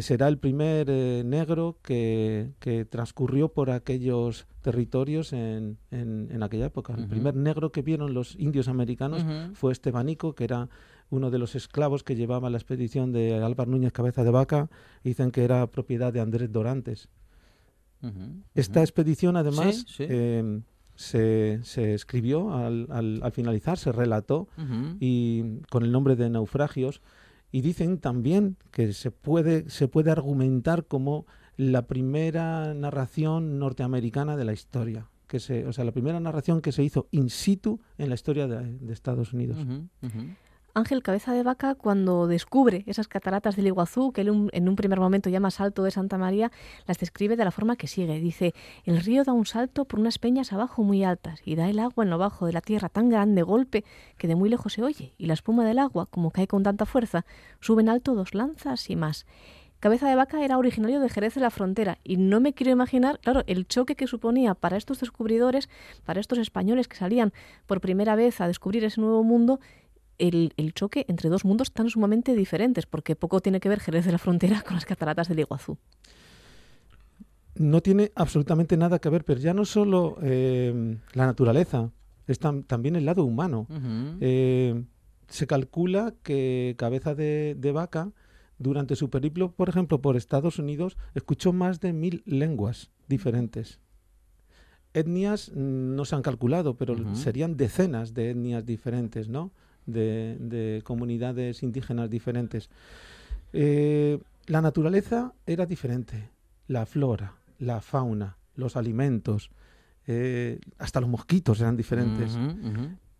será 0.00 0.28
el 0.28 0.38
primer 0.38 0.88
eh, 0.88 1.22
negro 1.24 1.76
que, 1.82 2.52
transcurrió 2.88 3.48
por 3.48 3.70
aquellos 3.70 4.46
territorios 4.62 5.34
en, 5.34 5.76
en, 5.90 6.42
aquella 6.42 6.66
época. 6.66 6.94
El 6.94 7.08
primer 7.08 7.36
negro 7.36 7.72
que 7.72 7.82
vieron 7.82 8.14
los 8.14 8.34
indios 8.36 8.68
americanos 8.68 9.24
fue 9.54 9.72
Estebanico, 9.72 10.34
que 10.34 10.44
era 10.44 10.70
uno 11.10 11.30
de 11.30 11.38
los 11.38 11.54
esclavos 11.54 12.02
que 12.04 12.16
llevaba 12.16 12.48
la 12.48 12.56
expedición 12.56 13.12
de 13.12 13.34
Álvaro 13.42 13.70
Núñez 13.70 13.92
Cabeza 13.92 14.24
de 14.24 14.30
Vaca. 14.30 14.70
Dicen 15.04 15.30
que 15.30 15.44
era 15.44 15.66
propiedad 15.66 16.10
de 16.10 16.20
Andrés 16.20 16.50
Dorantes. 16.50 17.08
Esta 18.54 18.80
expedición, 18.80 19.36
además, 19.36 19.84
em, 19.98 20.62
se, 20.94 21.60
escribió 21.94 22.52
al, 22.54 22.88
al, 22.90 23.32
finalizar, 23.32 23.78
se 23.78 23.92
relató 23.92 24.48
y 25.00 25.60
con 25.70 25.84
el 25.84 25.92
nombre 25.92 26.16
de 26.16 26.30
naufragios. 26.30 27.02
Y 27.52 27.60
dicen 27.60 27.98
también 27.98 28.56
que 28.70 28.92
se 28.94 29.10
puede, 29.10 29.68
se 29.70 29.86
puede 29.86 30.10
argumentar 30.10 30.86
como 30.86 31.26
la 31.56 31.86
primera 31.86 32.74
narración 32.74 33.58
norteamericana 33.58 34.36
de 34.36 34.44
la 34.44 34.54
historia. 34.54 35.08
Que 35.26 35.38
se, 35.38 35.66
o 35.66 35.72
sea, 35.72 35.84
la 35.84 35.92
primera 35.92 36.18
narración 36.18 36.60
que 36.60 36.72
se 36.72 36.82
hizo 36.82 37.08
in 37.10 37.30
situ 37.30 37.80
en 37.98 38.08
la 38.08 38.14
historia 38.14 38.48
de, 38.48 38.92
Estados 38.92 39.32
Unidos. 39.32 39.58
Ángel 40.74 41.02
Cabeza 41.02 41.32
de 41.32 41.42
Vaca, 41.42 41.74
cuando 41.74 42.26
descubre 42.26 42.82
esas 42.86 43.06
cataratas 43.06 43.56
del 43.56 43.66
Iguazú, 43.66 44.12
que 44.12 44.22
él 44.22 44.48
en 44.52 44.68
un 44.68 44.76
primer 44.76 44.98
momento 45.00 45.28
llama 45.28 45.50
Salto 45.50 45.82
de 45.82 45.90
Santa 45.90 46.16
María, 46.16 46.50
las 46.86 46.98
describe 46.98 47.36
de 47.36 47.44
la 47.44 47.50
forma 47.50 47.76
que 47.76 47.86
sigue. 47.86 48.18
Dice, 48.20 48.54
el 48.84 49.00
río 49.00 49.22
da 49.24 49.32
un 49.34 49.44
salto 49.44 49.84
por 49.84 50.00
unas 50.00 50.18
peñas 50.18 50.52
abajo 50.52 50.82
muy 50.82 51.04
altas 51.04 51.42
y 51.44 51.56
da 51.56 51.68
el 51.68 51.78
agua 51.78 52.04
en 52.04 52.10
lo 52.10 52.16
bajo 52.16 52.46
de 52.46 52.54
la 52.54 52.62
tierra 52.62 52.88
tan 52.88 53.10
grande 53.10 53.42
golpe 53.42 53.84
que 54.16 54.28
de 54.28 54.34
muy 54.34 54.48
lejos 54.48 54.72
se 54.72 54.82
oye, 54.82 55.12
y 55.18 55.26
la 55.26 55.34
espuma 55.34 55.66
del 55.66 55.78
agua, 55.78 56.06
como 56.06 56.30
cae 56.30 56.46
con 56.46 56.62
tanta 56.62 56.86
fuerza, 56.86 57.26
sube 57.60 57.82
en 57.82 57.90
alto 57.90 58.14
dos 58.14 58.34
lanzas 58.34 58.88
y 58.88 58.96
más. 58.96 59.26
Cabeza 59.82 60.08
de 60.08 60.14
Vaca 60.14 60.44
era 60.44 60.58
originario 60.58 61.00
de 61.00 61.08
Jerez 61.08 61.34
de 61.34 61.40
la 61.40 61.50
Frontera 61.50 61.98
y 62.04 62.16
no 62.16 62.38
me 62.38 62.52
quiero 62.52 62.70
imaginar, 62.70 63.18
claro, 63.18 63.42
el 63.48 63.66
choque 63.66 63.96
que 63.96 64.06
suponía 64.06 64.54
para 64.54 64.76
estos 64.76 65.00
descubridores, 65.00 65.68
para 66.04 66.20
estos 66.20 66.38
españoles 66.38 66.86
que 66.86 66.96
salían 66.96 67.32
por 67.66 67.80
primera 67.80 68.14
vez 68.14 68.40
a 68.40 68.46
descubrir 68.46 68.84
ese 68.84 69.00
nuevo 69.00 69.24
mundo, 69.24 69.58
el, 70.18 70.52
choque 70.74 71.04
entre 71.08 71.28
dos 71.28 71.44
mundos 71.44 71.72
tan 71.72 71.90
sumamente 71.90 72.34
diferentes, 72.34 72.86
porque 72.86 73.16
poco 73.16 73.40
tiene 73.40 73.60
que 73.60 73.68
ver 73.68 73.80
Jerez 73.80 74.04
de 74.04 74.12
la 74.12 74.18
Frontera 74.18 74.62
con 74.62 74.74
las 74.74 74.84
cataratas 74.84 75.28
del 75.28 75.40
Iguazú. 75.40 75.78
No 77.54 77.82
tiene 77.82 78.12
absolutamente 78.14 78.76
nada 78.76 78.98
que 78.98 79.08
ver, 79.08 79.24
pero 79.24 79.40
ya 79.40 79.52
no 79.52 79.64
solo 79.64 80.16
eh, 80.22 80.96
la 81.12 81.26
naturaleza, 81.26 81.90
es 82.26 82.38
también 82.38 82.96
el 82.96 83.04
lado 83.04 83.24
humano. 83.24 83.66
Eh, 84.20 84.84
se 85.28 85.46
calcula 85.46 86.14
que 86.22 86.74
Cabeza 86.78 87.14
de, 87.14 87.72
Vaca, 87.74 88.12
durante 88.58 88.96
su 88.96 89.10
periplo, 89.10 89.52
por 89.52 89.68
ejemplo, 89.68 90.00
por 90.00 90.16
Estados 90.16 90.58
Unidos, 90.58 90.96
escuchó 91.14 91.52
más 91.52 91.80
de 91.80 91.92
mil 91.92 92.22
lenguas 92.26 92.90
diferentes. 93.08 93.80
Etnias 94.94 95.50
no 95.54 96.04
se 96.04 96.14
han 96.14 96.22
calculado, 96.22 96.76
pero 96.76 97.14
serían 97.14 97.56
decenas 97.56 98.14
de 98.14 98.30
etnias 98.30 98.64
diferentes, 98.64 99.28
¿no? 99.28 99.52
De, 99.86 100.82
comunidades 100.84 101.62
indígenas 101.62 102.10
diferentes. 102.10 102.68
Eh, 103.52 104.18
la 104.46 104.60
naturaleza 104.60 105.32
era 105.46 105.66
diferente, 105.66 106.30
la 106.68 106.86
flora, 106.86 107.34
la 107.58 107.80
fauna, 107.80 108.36
los 108.56 108.76
alimentos, 108.76 109.50
eh, 110.06 110.58
hasta 110.78 111.00
los 111.00 111.10
mosquitos 111.10 111.60
eran 111.60 111.76
diferentes. 111.76 112.38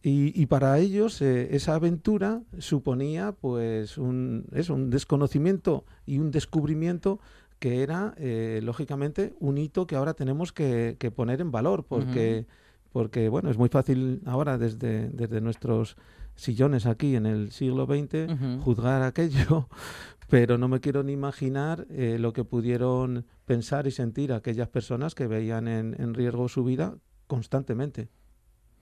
Y, 0.05 0.47
para 0.47 0.81
ellos 0.81 1.23
eh, 1.23 1.55
esa 1.55 1.77
aventura 1.77 2.43
suponía 2.59 3.31
pues 3.31 3.99
un, 3.99 4.47
un 4.69 4.91
desconocimiento 4.91 5.85
y 6.07 6.19
un 6.19 6.33
descubrimiento 6.33 7.21
que 7.61 7.85
era 7.85 8.17
lógicamente 8.63 9.33
un 9.39 9.59
hito 9.59 9.87
que 9.87 9.95
ahora 9.95 10.15
tenemos 10.15 10.53
que, 10.53 10.97
poner 11.15 11.41
en 11.41 11.53
valor 11.53 11.85
porque, 11.85 12.47
porque 12.91 13.29
bueno 13.29 13.49
es 13.49 13.59
muy 13.59 13.69
fácil 13.69 14.21
ahora 14.27 14.59
desde, 14.59 15.09
desde 15.11 15.41
nuestros 15.41 15.97
sillones 16.35 16.87
aquí 16.87 17.17
en 17.17 17.27
el 17.27 17.53
siglo 17.53 17.87
XX, 17.87 18.61
juzgar 18.63 19.03
aquello, 19.03 19.69
pero 20.29 20.59
no 20.59 20.69
me 20.69 20.81
quiero 20.81 21.03
ni 21.03 21.13
imaginar 21.13 21.87
eh, 21.91 22.17
lo 22.19 22.33
que 22.33 22.45
pudieron 22.45 23.27
pensar 23.45 23.87
y 23.87 23.91
sentir 23.91 24.33
aquellas 24.33 24.69
personas 24.69 25.15
que 25.15 25.27
veían 25.27 25.69
en, 25.69 26.15
riesgo 26.15 26.49
su 26.49 26.65
vida 26.65 26.97
constantemente. 27.27 28.09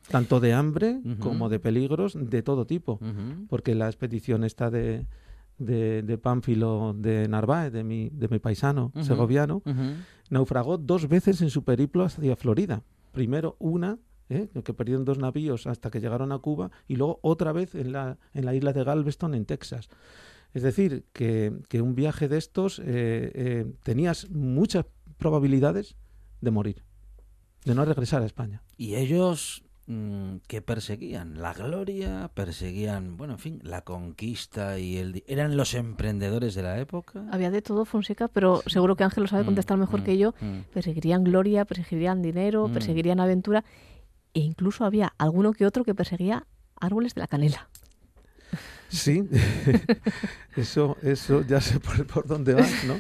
Tanto 0.08 0.40
de 0.40 0.54
hambre 0.54 1.00
como 1.18 1.48
de 1.48 1.58
peligros 1.58 2.16
de 2.18 2.42
todo 2.42 2.66
tipo, 2.66 2.98
porque 3.48 3.74
la 3.74 3.86
expedición 3.86 4.44
está 4.44 4.70
de, 4.70 5.06
de, 5.58 6.02
de, 6.02 6.18
Pánfilo 6.18 6.94
de 6.96 7.28
Narváez, 7.28 7.70
de 7.72 7.84
mi, 7.84 8.08
de 8.08 8.28
mi 8.28 8.38
paisano 8.38 8.92
segoviano, 9.02 9.62
naufragó 10.30 10.78
dos 10.78 11.08
veces 11.08 11.42
en 11.42 11.50
su 11.50 11.64
periplo 11.64 12.04
hacia 12.04 12.34
Florida. 12.34 12.82
Primero 13.12 13.56
una 13.58 13.98
¿eh? 14.30 14.48
que 14.64 14.72
perdieron 14.72 15.04
dos 15.04 15.18
navíos 15.18 15.66
hasta 15.66 15.90
que 15.90 16.00
llegaron 16.00 16.32
a 16.32 16.38
Cuba 16.38 16.70
y 16.88 16.96
luego 16.96 17.18
otra 17.22 17.52
vez 17.52 17.74
en 17.74 17.92
la, 17.92 18.18
en 18.32 18.46
la 18.46 18.54
isla 18.54 18.72
de 18.72 18.84
Galveston, 18.84 19.34
en 19.34 19.44
Texas. 19.44 19.88
Es 20.54 20.62
decir, 20.62 21.04
que, 21.12 21.52
un 21.74 21.94
viaje 21.94 22.28
de 22.28 22.38
estos 22.38 22.78
eh, 22.80 22.84
eh, 22.86 23.66
tenías 23.82 24.30
muchas 24.30 24.86
probabilidades 25.18 25.96
de 26.40 26.50
morir, 26.50 26.82
de 27.64 27.74
no 27.74 27.84
regresar 27.84 28.22
a 28.22 28.26
España. 28.26 28.62
Y 28.76 28.96
ellos 28.96 29.62
mm, 29.86 30.36
que 30.48 30.60
perseguían 30.60 31.40
la 31.40 31.52
gloria, 31.52 32.32
perseguían, 32.34 33.16
bueno, 33.16 33.34
en 33.34 33.38
fin, 33.38 33.60
la 33.62 33.82
conquista 33.82 34.80
y 34.80 34.96
el 34.96 35.22
eran 35.28 35.56
los 35.56 35.74
emprendedores 35.74 36.56
de 36.56 36.62
la 36.62 36.80
época. 36.80 37.24
Había 37.30 37.52
de 37.52 37.62
todo 37.62 37.84
Fonseca, 37.84 38.26
pero 38.26 38.62
seguro 38.66 38.96
que 38.96 39.04
Ángel 39.04 39.22
lo 39.22 39.28
sabe 39.28 39.44
mm, 39.44 39.46
contestar 39.46 39.78
mejor 39.78 40.00
mm, 40.00 40.04
que 40.04 40.18
yo. 40.18 40.34
Perseguirían 40.72 41.22
gloria, 41.22 41.64
perseguirían 41.64 42.22
dinero, 42.22 42.68
perseguirían 42.72 43.20
aventura 43.20 43.64
e 44.34 44.40
incluso 44.40 44.84
había 44.84 45.12
alguno 45.18 45.52
que 45.52 45.66
otro 45.66 45.84
que 45.84 45.94
perseguía 45.94 46.46
árboles 46.76 47.14
de 47.14 47.20
la 47.20 47.26
canela. 47.26 47.68
Sí, 48.88 49.28
eso, 50.56 50.96
eso 51.02 51.42
ya 51.42 51.60
sé 51.60 51.78
por, 51.78 52.26
dónde 52.26 52.54
vas, 52.54 52.84
¿no? 52.84 52.96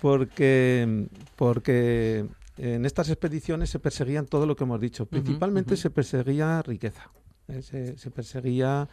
Porque, 0.00 1.08
porque 1.34 2.26
en 2.58 2.84
estas 2.86 3.08
expediciones 3.08 3.70
se 3.70 3.78
perseguían 3.78 4.26
todo 4.26 4.46
lo 4.46 4.54
que 4.54 4.64
hemos 4.64 4.80
dicho. 4.80 5.06
Principalmente 5.06 5.76
se 5.76 5.90
perseguía 5.90 6.62
riqueza, 6.62 7.10
¿eh? 7.48 7.62
se, 7.62 8.10
perseguía 8.10 8.88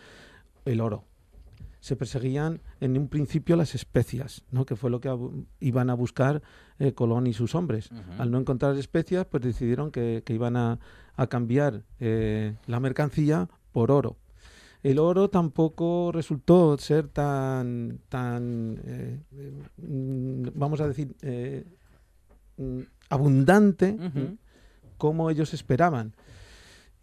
el 0.66 0.82
oro, 0.82 1.06
se 1.84 1.98
perseguían 1.98 2.62
en 2.80 2.98
un 2.98 3.10
principio 3.10 3.58
las 3.58 3.76
especias, 3.76 4.46
¿no? 4.52 4.66
que 4.66 4.78
fue 4.78 4.90
lo 4.90 5.02
que 5.02 5.14
iban 5.60 5.90
a 5.90 5.94
buscar 5.96 6.42
eh, 6.80 6.94
Colón 6.94 7.28
y 7.28 7.34
sus 7.34 7.56
hombres. 7.56 7.90
Al 8.18 8.32
no 8.32 8.40
encontrar 8.40 8.78
especias, 8.78 9.26
pues 9.26 9.44
decidieron 9.44 9.92
que, 9.92 10.24
iban 10.30 10.56
a, 10.56 10.80
cambiar 11.28 11.84
eh, 12.00 12.56
la 12.68 12.80
mercancía 12.80 13.50
por 13.74 13.92
oro. 13.92 14.16
El 14.82 14.98
oro 14.98 15.30
tampoco 15.30 16.14
resultó 16.14 16.78
ser 16.78 17.10
tan, 17.10 18.00
tan 18.08 18.80
eh, 18.86 19.20
vamos 20.56 20.80
a 20.80 20.88
decir, 20.88 21.14
mm, 22.56 22.80
abundante 23.10 23.98
como 24.98 25.30
ellos 25.30 25.54
esperaban. 25.54 26.14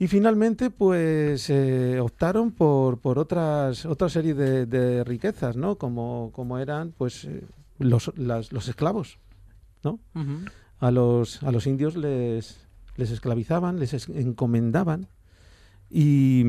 Y 0.01 0.09
finalmente, 0.09 0.71
pues 0.71 1.51
eh, 1.51 2.01
optaron 2.01 2.53
por, 2.53 3.01
por 3.01 3.19
otras 3.19 3.85
otra 3.85 4.09
serie 4.09 4.33
de, 4.33 5.05
riquezas, 5.05 5.59
¿no? 5.59 5.77
Como, 5.77 6.31
como 6.33 6.57
eran, 6.57 6.95
pues, 6.97 7.27
eh, 7.27 7.45
los, 7.79 8.11
los 8.17 8.69
esclavos, 8.69 9.19
¿no? 9.85 10.01
a, 10.79 10.91
los, 10.91 11.43
a 11.43 11.53
los 11.53 11.67
indios 11.67 11.97
les, 11.97 12.67
les 12.97 13.11
esclavizaban, 13.11 13.79
les 13.79 14.09
encomendaban. 14.09 15.07
Y, 15.91 16.45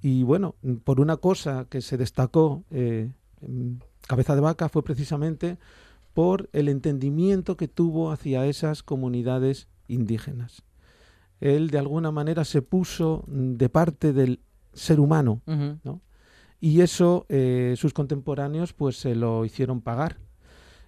y, 0.00 0.22
bueno, 0.22 0.54
por 0.84 1.00
una 1.00 1.16
cosa 1.16 1.66
que 1.68 1.80
se 1.80 1.96
destacó 1.96 2.62
eh, 2.70 3.10
Cabeza 4.06 4.36
de 4.36 4.42
Vaca 4.42 4.68
fue 4.68 4.84
precisamente 4.84 5.58
por 6.14 6.48
el 6.52 6.68
entendimiento 6.68 7.56
que 7.56 7.66
tuvo 7.66 8.12
hacia 8.12 8.46
esas 8.46 8.84
comunidades 8.84 9.66
indígenas 9.88 10.62
él 11.42 11.70
de 11.70 11.78
alguna 11.78 12.12
manera 12.12 12.44
se 12.44 12.62
puso 12.62 13.24
de 13.26 13.68
parte 13.68 14.12
del 14.12 14.40
ser 14.72 15.00
humano, 15.00 15.42
¿no? 15.82 16.00
Y 16.60 16.80
eso 16.80 17.26
eh, 17.28 17.74
sus 17.76 17.92
contemporáneos 17.92 18.72
pues 18.72 18.96
se 18.96 19.16
lo 19.16 19.44
hicieron 19.44 19.80
pagar. 19.80 20.18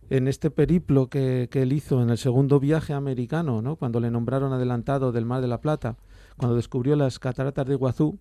En 0.09 0.29
este 0.29 0.51
periplo 0.51 1.09
que, 1.09 1.49
él 1.53 1.73
hizo 1.73 2.01
en 2.01 2.11
el 2.11 2.19
segundo 2.19 2.61
viaje 2.61 2.93
americano, 2.93 3.63
¿no? 3.63 3.75
cuando 3.75 3.99
le 3.99 4.11
nombraron 4.11 4.53
adelantado 4.53 5.11
del 5.11 5.25
Mar 5.25 5.41
de 5.41 5.49
la 5.49 5.61
Plata, 5.61 5.97
cuando 6.37 6.55
descubrió 6.55 6.95
las 6.95 7.19
cataratas 7.19 7.67
de 7.67 7.73
Iguazú, 7.73 8.21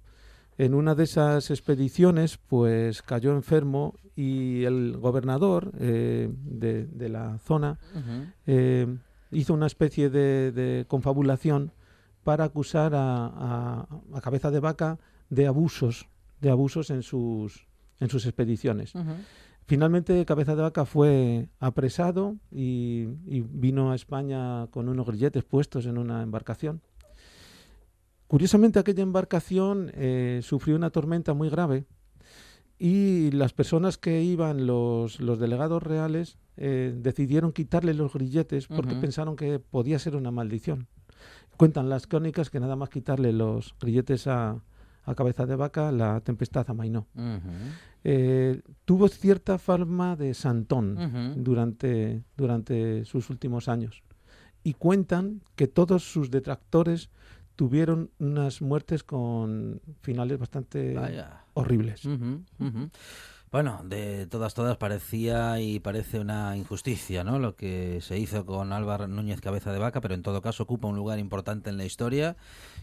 en 0.58 0.74
una 0.74 0.96
de 0.96 1.04
esas 1.04 1.52
expediciones 1.52 2.38
pues 2.38 3.04
cayó 3.04 3.34
enfermo 3.34 3.94
y 4.16 4.64
el 4.64 4.98
gobernador 4.98 5.72
eh, 5.78 6.30
de, 6.34 7.10
la 7.10 7.38
zona 7.40 7.78
eh, 8.48 8.88
hizo 9.32 9.54
una 9.54 9.68
especie 9.68 10.10
de 10.10 10.86
confabulación 10.88 11.72
para 12.24 12.46
acusar 12.46 12.94
a, 12.96 13.88
Cabeza 14.22 14.52
de 14.52 14.60
Vaca 14.60 15.00
de 15.30 15.48
abusos, 15.48 16.08
de 16.42 16.50
abusos 16.50 16.90
en 16.90 17.04
sus, 17.04 17.68
en 18.00 18.10
sus 18.10 18.26
expediciones. 18.26 18.94
Finalmente 19.66 20.26
Cabeza 20.26 20.56
de 20.56 20.62
Vaca 20.62 20.86
fue 20.86 21.50
apresado 21.60 22.36
y, 22.52 23.06
vino 23.06 23.92
a 23.92 23.96
España 23.96 24.68
con 24.68 24.90
unos 24.90 25.06
grilletes 25.08 25.44
puestos 25.44 25.86
en 25.86 25.98
una 25.98 26.22
embarcación. 26.22 26.82
Curiosamente 28.28 28.80
aquella 28.80 29.04
embarcación 29.04 29.92
eh, 29.94 30.40
sufrió 30.42 30.76
una 30.76 30.90
tormenta 30.90 31.34
muy 31.34 31.50
grave 31.50 31.86
y 32.80 33.32
las 33.32 33.54
personas 33.54 33.98
que 33.98 34.24
iban, 34.24 34.66
los, 34.66 35.20
los 35.20 35.40
delegados 35.40 35.84
reales, 35.84 36.38
eh, 36.58 36.94
decidieron 36.96 37.54
quitarle 37.54 37.94
los 37.94 38.14
grilletes 38.14 38.68
porque 38.68 38.96
pensaron 38.96 39.36
que 39.36 39.60
podía 39.60 40.00
ser 40.00 40.16
una 40.16 40.32
maldición. 40.32 40.88
Cuentan 41.58 41.90
las 41.90 42.08
crónicas 42.08 42.50
que 42.50 42.60
nada 42.60 42.76
más 42.76 42.90
quitarle 42.90 43.32
los 43.32 43.76
grilletes 43.80 44.28
a, 44.28 44.62
cabeza 45.16 45.46
de 45.46 45.56
vaca, 45.56 45.92
la 45.92 46.22
tempestad 46.22 46.66
amainó. 46.70 47.08
Eh, 48.04 48.62
tuvo 48.86 49.08
cierta 49.08 49.58
forma 49.58 50.16
de 50.16 50.34
santón 50.34 51.44
durante, 51.44 52.24
durante 52.38 53.06
sus 53.06 53.30
últimos 53.30 53.68
años. 53.68 54.04
Y 54.64 54.74
cuentan 54.74 55.42
que 55.56 55.68
todos 55.68 56.04
sus 56.04 56.32
detractores 56.32 57.10
tuvieron 57.56 58.10
unas 58.20 58.62
muertes 58.62 59.04
con 59.04 59.82
finales 60.02 60.40
bastante 60.40 60.96
horribles. 61.54 62.08
Bueno, 63.54 63.82
de 63.84 64.26
todas, 64.26 64.56
todas 64.56 64.78
parecía 64.78 65.60
y 65.60 65.80
parece 65.80 66.18
una 66.20 66.58
injusticia, 66.58 67.24
¿no? 67.24 67.38
Lo 67.38 67.56
que 67.56 68.00
se 68.02 68.18
hizo 68.18 68.48
con 68.48 68.74
Álvaro 68.74 69.08
Núñez 69.08 69.42
Cabeza 69.42 69.72
de 69.72 69.78
Vaca, 69.78 70.02
pero 70.02 70.16
en 70.16 70.24
todo 70.24 70.42
caso 70.42 70.64
ocupa 70.64 70.88
un 70.88 70.96
lugar 70.96 71.20
importante 71.20 71.70
en 71.70 71.78
la 71.78 71.86
historia. 71.86 72.36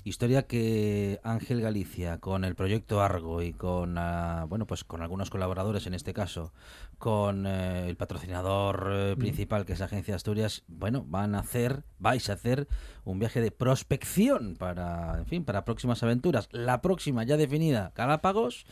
Historia 0.05 0.45
que 0.45 1.19
Ángel 1.25 1.61
Galicia, 1.61 2.19
con 2.19 2.45
el 2.45 2.55
proyecto 2.55 3.03
Argo 3.03 3.43
y 3.43 3.53
con, 3.53 3.99
ah, 3.99 4.47
bueno, 4.49 4.65
pues 4.65 4.85
con 4.85 5.03
algunos 5.03 5.29
colaboradores 5.29 5.89
en 5.89 5.95
este 5.95 6.15
caso, 6.15 6.53
con 6.99 7.49
eh, 7.49 7.89
el 7.89 7.97
patrocinador 7.97 8.91
eh, 8.93 9.15
mm. 9.17 9.19
principal 9.19 9.67
que 9.67 9.73
es 9.73 9.81
Agencia 9.81 10.15
Asturias, 10.15 10.63
bueno, 10.69 11.05
van 11.09 11.35
a 11.35 11.41
hacer, 11.41 11.83
vais 11.99 12.31
a 12.31 12.35
hacer 12.35 12.69
un 13.05 13.19
viaje 13.19 13.41
de 13.41 13.51
prospección 13.51 14.55
para, 14.57 15.19
en 15.19 15.27
fin, 15.27 15.45
para 15.45 15.65
próximas 15.65 16.05
aventuras. 16.05 16.49
La 16.53 16.81
próxima 16.81 17.25
ya 17.25 17.37
definida, 17.37 17.91
Galápagos 17.97 18.67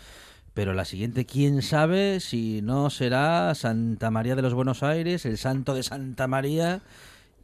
pero 0.59 0.75
la 0.75 0.85
siguiente, 0.85 1.25
quién 1.25 1.63
sabe 1.63 2.19
si 2.19 2.63
no 2.63 2.91
será 2.91 3.55
Santa 3.55 4.11
María 4.11 4.35
de 4.35 4.43
los 4.43 4.55
Buenos 4.55 4.83
Aires, 4.83 5.25
el 5.25 5.39
Santo 5.39 5.73
de 5.73 5.85
Santa 5.85 6.27
María 6.27 6.83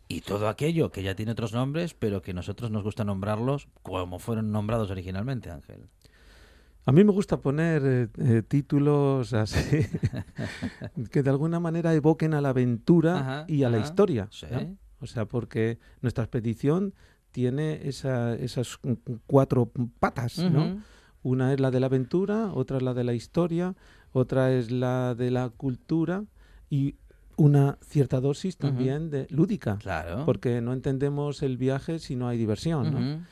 y 0.08 0.22
todo 0.22 0.48
aquello 0.48 0.90
que 0.90 1.04
ya 1.04 1.14
tiene 1.14 1.30
otros 1.30 1.52
nombres, 1.52 1.94
pero 1.94 2.22
que 2.22 2.34
nosotros 2.34 2.72
nos 2.72 2.82
gusta 2.82 3.04
nombrarlos 3.04 3.68
como 3.84 4.18
fueron 4.18 4.50
nombrados 4.50 4.90
originalmente, 4.90 5.48
Ángel. 5.48 5.86
A 6.86 6.90
mí 6.90 7.04
me 7.04 7.12
gusta 7.12 7.36
poner 7.36 7.82
eh, 7.84 8.08
eh, 8.18 8.42
títulos 8.42 9.32
así 9.32 9.86
que 11.12 11.22
de 11.22 11.30
alguna 11.30 11.60
manera 11.60 11.94
evoquen 11.94 12.34
a 12.34 12.40
la 12.40 12.48
aventura 12.48 13.44
y 13.46 13.62
a 13.62 13.70
la 13.70 13.78
historia. 13.78 14.28
O 14.98 15.06
sea, 15.06 15.24
porque 15.26 15.78
nuestra 16.00 16.24
expedición 16.24 16.94
tiene 17.30 17.86
esas 17.86 18.80
cuatro 19.28 19.70
patas, 20.00 20.40
¿no? 20.40 20.82
Una 21.24 21.52
es 21.52 21.58
la 21.58 21.72
de 21.72 21.80
la 21.80 21.86
aventura, 21.86 22.52
otra 22.52 22.76
es 22.76 22.82
la 22.82 22.94
de 22.94 23.02
la 23.02 23.14
historia, 23.14 23.74
otra 24.12 24.52
es 24.52 24.70
la 24.70 25.16
de 25.16 25.30
la 25.30 25.48
cultura 25.48 26.24
y 26.70 26.94
una 27.36 27.78
cierta 27.82 28.20
dosis 28.20 28.58
también 28.58 29.10
de 29.10 29.26
lúdica. 29.30 29.78
Claro. 29.78 30.24
Porque 30.26 30.60
no 30.60 30.72
entendemos 30.72 31.42
el 31.42 31.56
viaje 31.56 31.98
si 31.98 32.14
no 32.14 32.28
hay 32.28 32.38
diversión. 32.38 33.26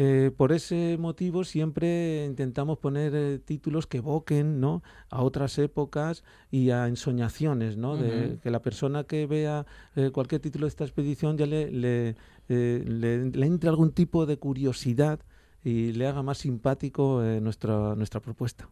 Eh, 0.00 0.30
por 0.36 0.52
ese 0.52 0.96
motivo 0.98 1.42
siempre 1.42 2.24
intentamos 2.24 2.78
poner 2.78 3.12
eh, 3.16 3.40
títulos 3.40 3.88
que 3.88 3.98
evoquen 3.98 4.60
¿no? 4.60 4.82
a 5.10 5.22
otras 5.22 5.58
épocas 5.58 6.22
y 6.52 6.70
a 6.70 6.86
ensoñaciones, 6.86 7.76
¿no? 7.76 7.96
de 7.96 8.38
que 8.40 8.50
la 8.50 8.62
persona 8.62 9.02
que 9.04 9.26
vea 9.26 9.66
eh, 9.96 10.10
cualquier 10.12 10.40
título 10.40 10.66
de 10.66 10.68
esta 10.68 10.84
expedición 10.84 11.36
ya 11.36 11.46
le, 11.46 11.72
le, 11.72 12.14
le 12.48 13.46
entre 13.46 13.70
algún 13.70 13.90
tipo 13.90 14.24
de 14.24 14.36
curiosidad 14.36 15.18
y 15.64 15.92
le 15.92 16.06
haga 16.06 16.22
más 16.22 16.38
simpático 16.38 17.22
eh, 17.22 17.40
nuestra, 17.40 17.94
nuestra 17.94 18.20
propuesta. 18.20 18.68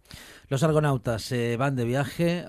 Los 0.48 0.62
argonautas 0.62 1.22
se 1.22 1.56
van 1.56 1.76
de 1.76 1.84
viaje 1.84 2.44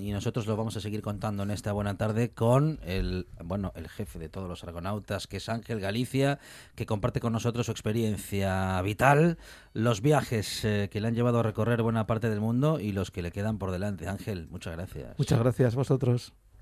y 0.00 0.12
nosotros 0.12 0.46
lo 0.46 0.56
vamos 0.56 0.76
a 0.76 0.80
seguir 0.80 1.02
contando 1.02 1.42
en 1.42 1.50
esta 1.50 1.72
buena 1.72 1.96
tarde 1.96 2.30
con 2.30 2.78
el, 2.84 3.26
bueno, 3.44 3.72
el 3.74 3.88
jefe 3.88 4.18
de 4.18 4.28
todos 4.28 4.48
los 4.48 4.62
argonautas, 4.62 5.26
que 5.26 5.38
es 5.38 5.48
Ángel 5.48 5.80
Galicia, 5.80 6.38
que 6.74 6.86
comparte 6.86 7.20
con 7.20 7.32
nosotros 7.32 7.66
su 7.66 7.72
experiencia 7.72 8.80
vital, 8.82 9.38
los 9.72 10.00
viajes 10.00 10.64
eh, 10.64 10.88
que 10.90 11.00
le 11.00 11.08
han 11.08 11.14
llevado 11.14 11.40
a 11.40 11.42
recorrer 11.42 11.82
buena 11.82 12.06
parte 12.06 12.30
del 12.30 12.40
mundo 12.40 12.78
y 12.78 12.92
los 12.92 13.10
que 13.10 13.22
le 13.22 13.32
quedan 13.32 13.58
por 13.58 13.72
delante. 13.72 14.08
Ángel, 14.08 14.48
muchas 14.48 14.76
gracias. 14.76 15.18
Muchas 15.18 15.38
gracias 15.38 15.74
vosotros. 15.74 16.32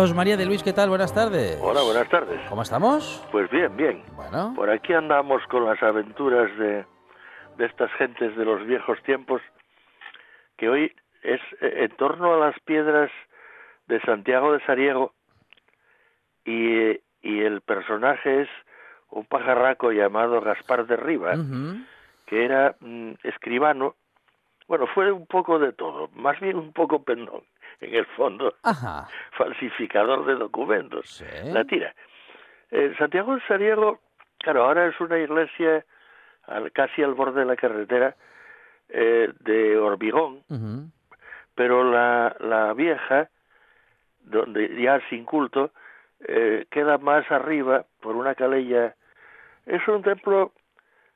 Carlos 0.00 0.16
María 0.16 0.38
de 0.38 0.46
Luis, 0.46 0.62
¿qué 0.62 0.72
tal? 0.72 0.88
Buenas 0.88 1.12
tardes. 1.12 1.58
Hola, 1.60 1.82
buenas 1.82 2.08
tardes. 2.08 2.40
¿Cómo 2.48 2.62
estamos? 2.62 3.22
Pues 3.30 3.50
bien, 3.50 3.76
bien. 3.76 4.02
Bueno. 4.16 4.54
Por 4.56 4.70
aquí 4.70 4.94
andamos 4.94 5.42
con 5.48 5.66
las 5.66 5.82
aventuras 5.82 6.50
de, 6.56 6.86
de 7.58 7.66
estas 7.66 7.92
gentes 7.98 8.34
de 8.34 8.46
los 8.46 8.64
viejos 8.64 8.98
tiempos, 9.02 9.42
que 10.56 10.70
hoy 10.70 10.96
es 11.22 11.38
eh, 11.60 11.84
en 11.84 11.90
torno 11.98 12.32
a 12.32 12.38
las 12.38 12.58
piedras 12.60 13.10
de 13.88 14.00
Santiago 14.00 14.54
de 14.54 14.64
Sariego 14.64 15.12
y, 16.46 16.92
y 17.20 17.40
el 17.42 17.60
personaje 17.60 18.40
es 18.40 18.48
un 19.10 19.26
pajarraco 19.26 19.92
llamado 19.92 20.40
Gaspar 20.40 20.86
de 20.86 20.96
Riva, 20.96 21.34
que 22.24 22.42
era 22.42 22.74
mm, 22.80 23.10
escribano, 23.22 23.96
bueno, 24.66 24.86
fue 24.86 25.12
un 25.12 25.26
poco 25.26 25.58
de 25.58 25.74
todo, 25.74 26.08
más 26.14 26.40
bien 26.40 26.56
un 26.56 26.72
poco 26.72 27.02
pendón, 27.02 27.42
en 27.80 27.94
el 27.94 28.06
fondo, 28.06 28.54
Ajá. 28.62 29.08
falsificador 29.36 30.24
de 30.26 30.34
documentos, 30.34 31.08
Sí. 31.08 31.24
la 31.52 31.64
tira. 31.64 31.94
Eh, 32.70 32.94
Santiago 32.98 33.34
de 33.34 33.40
Sariego, 33.46 34.00
claro, 34.38 34.64
ahora 34.64 34.86
es 34.86 35.00
una 35.00 35.18
iglesia 35.18 35.84
al- 36.46 36.70
casi 36.72 37.02
al 37.02 37.14
borde 37.14 37.40
de 37.40 37.46
la 37.46 37.56
carretera 37.56 38.16
eh, 38.92 39.32
de 39.40 39.78
Orbigón, 39.78 40.42
Ujú. 40.48 40.90
pero 41.54 41.84
la, 41.90 42.36
la 42.40 42.72
vieja, 42.74 43.28
donde 44.20 44.80
ya 44.82 45.00
sin 45.08 45.24
culto, 45.24 45.70
eh, 46.20 46.66
queda 46.70 46.98
más 46.98 47.28
arriba 47.30 47.84
por 48.00 48.16
una 48.16 48.34
calella. 48.34 48.94
Es 49.66 49.86
un 49.88 50.02
templo, 50.02 50.52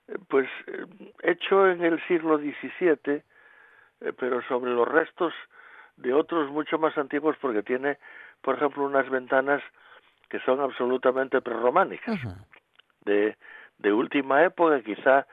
eh, 0.09 0.15
pues, 0.29 0.49
eh, 0.69 0.87
hecho 1.23 1.69
en 1.69 1.83
el 1.85 2.01
siglo 2.07 2.39
XVII, 2.39 3.23
pero 4.19 4.41
sobre 4.43 4.71
los 4.71 4.87
restos 4.89 5.33
de 5.97 6.13
otros 6.13 6.51
mucho 6.51 6.79
más 6.79 6.97
antiguos, 6.99 7.37
porque 7.41 7.63
tiene, 7.63 7.99
por 8.43 8.57
ejemplo, 8.57 8.85
unas 8.85 9.09
ventanas 9.11 9.63
que 10.29 10.41
son 10.41 10.61
absolutamente 10.61 11.41
prerrománicas, 11.41 12.19
de, 13.05 13.37
de 13.79 13.93
última 13.93 14.43
época, 14.43 14.83
quizá 14.83 15.27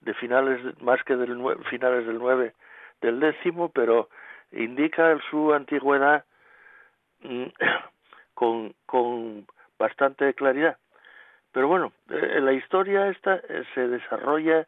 de 0.00 0.14
finales, 0.14 0.60
más 0.80 1.02
que 1.04 1.14
del 1.16 1.36
finales 1.68 2.06
del 2.06 2.18
9, 2.18 2.54
del 3.00 3.20
décimo, 3.20 3.68
pero 3.68 4.08
indica 4.52 5.18
su 5.30 5.52
antigüedad 5.52 6.24
mm, 7.22 7.46
con, 8.34 8.74
con 8.86 9.46
bastante 9.78 10.32
claridad. 10.34 10.78
Pero 11.52 11.68
bueno, 11.68 11.92
eh, 12.08 12.40
la 12.40 12.52
historia 12.52 13.08
esta 13.08 13.36
eh, 13.36 13.64
se 13.74 13.86
desarrolla 13.88 14.66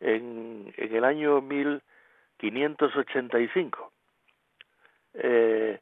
en, 0.00 0.72
en 0.76 0.96
el 0.96 1.04
año 1.04 1.40
1585, 1.40 3.92
eh, 5.14 5.78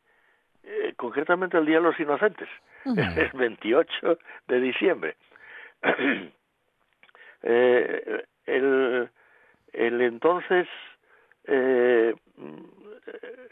eh, 0.63 0.95
concretamente 0.97 1.57
el 1.57 1.67
Día 1.67 1.77
de 1.77 1.83
los 1.83 2.01
Inocentes, 2.01 2.49
Ujú. 2.85 3.01
el 3.17 3.31
28 3.33 4.19
de 4.49 4.61
diciembre. 4.61 5.17
Eh, 7.41 8.25
el, 8.47 9.09
el 9.73 10.01
entonces 10.01 10.67
eh, 11.45 12.13
mm, 12.37 12.57
eh, 13.07 13.49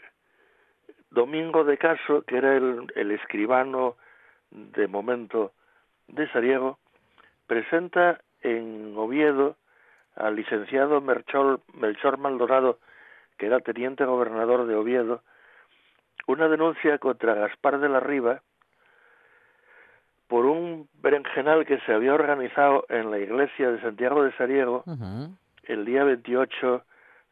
Domingo 1.09 1.63
de 1.63 1.77
Caso, 1.77 2.23
que 2.23 2.37
era 2.37 2.57
el, 2.57 2.91
el 2.95 3.11
escribano 3.11 3.95
de 4.51 4.87
momento 4.87 5.53
de 6.07 6.29
Sariego, 6.31 6.79
presenta 7.47 8.19
en 8.41 8.93
Oviedo 8.97 9.55
al 10.15 10.35
licenciado 10.35 10.99
Melchor, 11.01 11.61
Melchor 11.73 12.17
Maldonado, 12.17 12.79
que 13.37 13.45
era 13.45 13.59
teniente 13.59 14.03
gobernador 14.05 14.67
de 14.67 14.75
Oviedo, 14.75 15.21
una 16.27 16.47
denuncia 16.47 16.97
contra 16.99 17.33
Gaspar 17.33 17.79
de 17.79 17.89
la 17.89 17.99
Riva 17.99 18.41
por 20.27 20.45
un 20.45 20.89
berenjenal 21.01 21.65
que 21.65 21.79
se 21.79 21.93
había 21.93 22.13
organizado 22.13 22.85
en 22.89 23.09
la 23.09 23.17
iglesia 23.17 23.71
de 23.71 23.81
Santiago 23.81 24.23
de 24.23 24.33
Sariego 24.33 24.83
el 25.63 25.85
día 25.85 26.03
28 26.03 26.83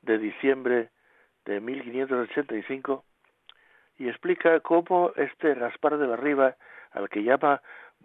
de 0.02 0.18
diciembre 0.18 0.90
de 1.46 1.60
1585 1.60 3.04
y 3.98 4.08
explica 4.08 4.60
cómo 4.62 5.12
este 5.16 5.54
Gaspar 5.56 5.98
de 5.98 6.08
la 6.08 6.16
Riva, 6.16 6.56
al 6.92 7.10
que 7.10 7.24
llama 7.24 7.62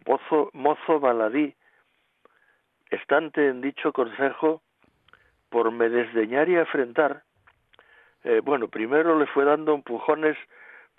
mozo, 0.06 0.50
mozo 0.52 1.00
baladí, 1.00 1.54
estante 2.90 3.48
en 3.48 3.60
dicho 3.60 3.92
consejo, 3.92 4.62
por 5.48 5.70
me 5.72 5.88
desdeñar 5.88 6.48
y 6.48 6.56
afrentar, 6.56 7.22
eh, 8.22 8.40
bueno, 8.42 8.68
primero 8.68 9.18
le 9.18 9.26
fue 9.26 9.44
dando 9.44 9.74
empujones 9.74 10.36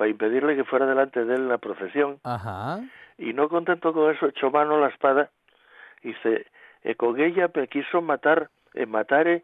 para 0.01 0.09
impedirle 0.09 0.55
que 0.55 0.63
fuera 0.63 0.87
delante 0.87 1.23
de 1.23 1.35
él 1.35 1.41
en 1.41 1.47
la 1.47 1.59
procesión, 1.59 2.19
Ajá. 2.23 2.79
y 3.19 3.33
no 3.33 3.47
contento 3.49 3.93
con 3.93 4.09
eso 4.11 4.25
echó 4.25 4.49
mano 4.49 4.77
a 4.77 4.79
la 4.79 4.87
espada 4.87 5.29
y 6.01 6.07
dice 6.07 6.47
e 6.81 6.95
con 6.95 7.19
ella 7.21 7.51
me 7.53 7.67
quiso 7.67 8.01
matar 8.01 8.49
e 8.73 8.87
matare 8.87 9.43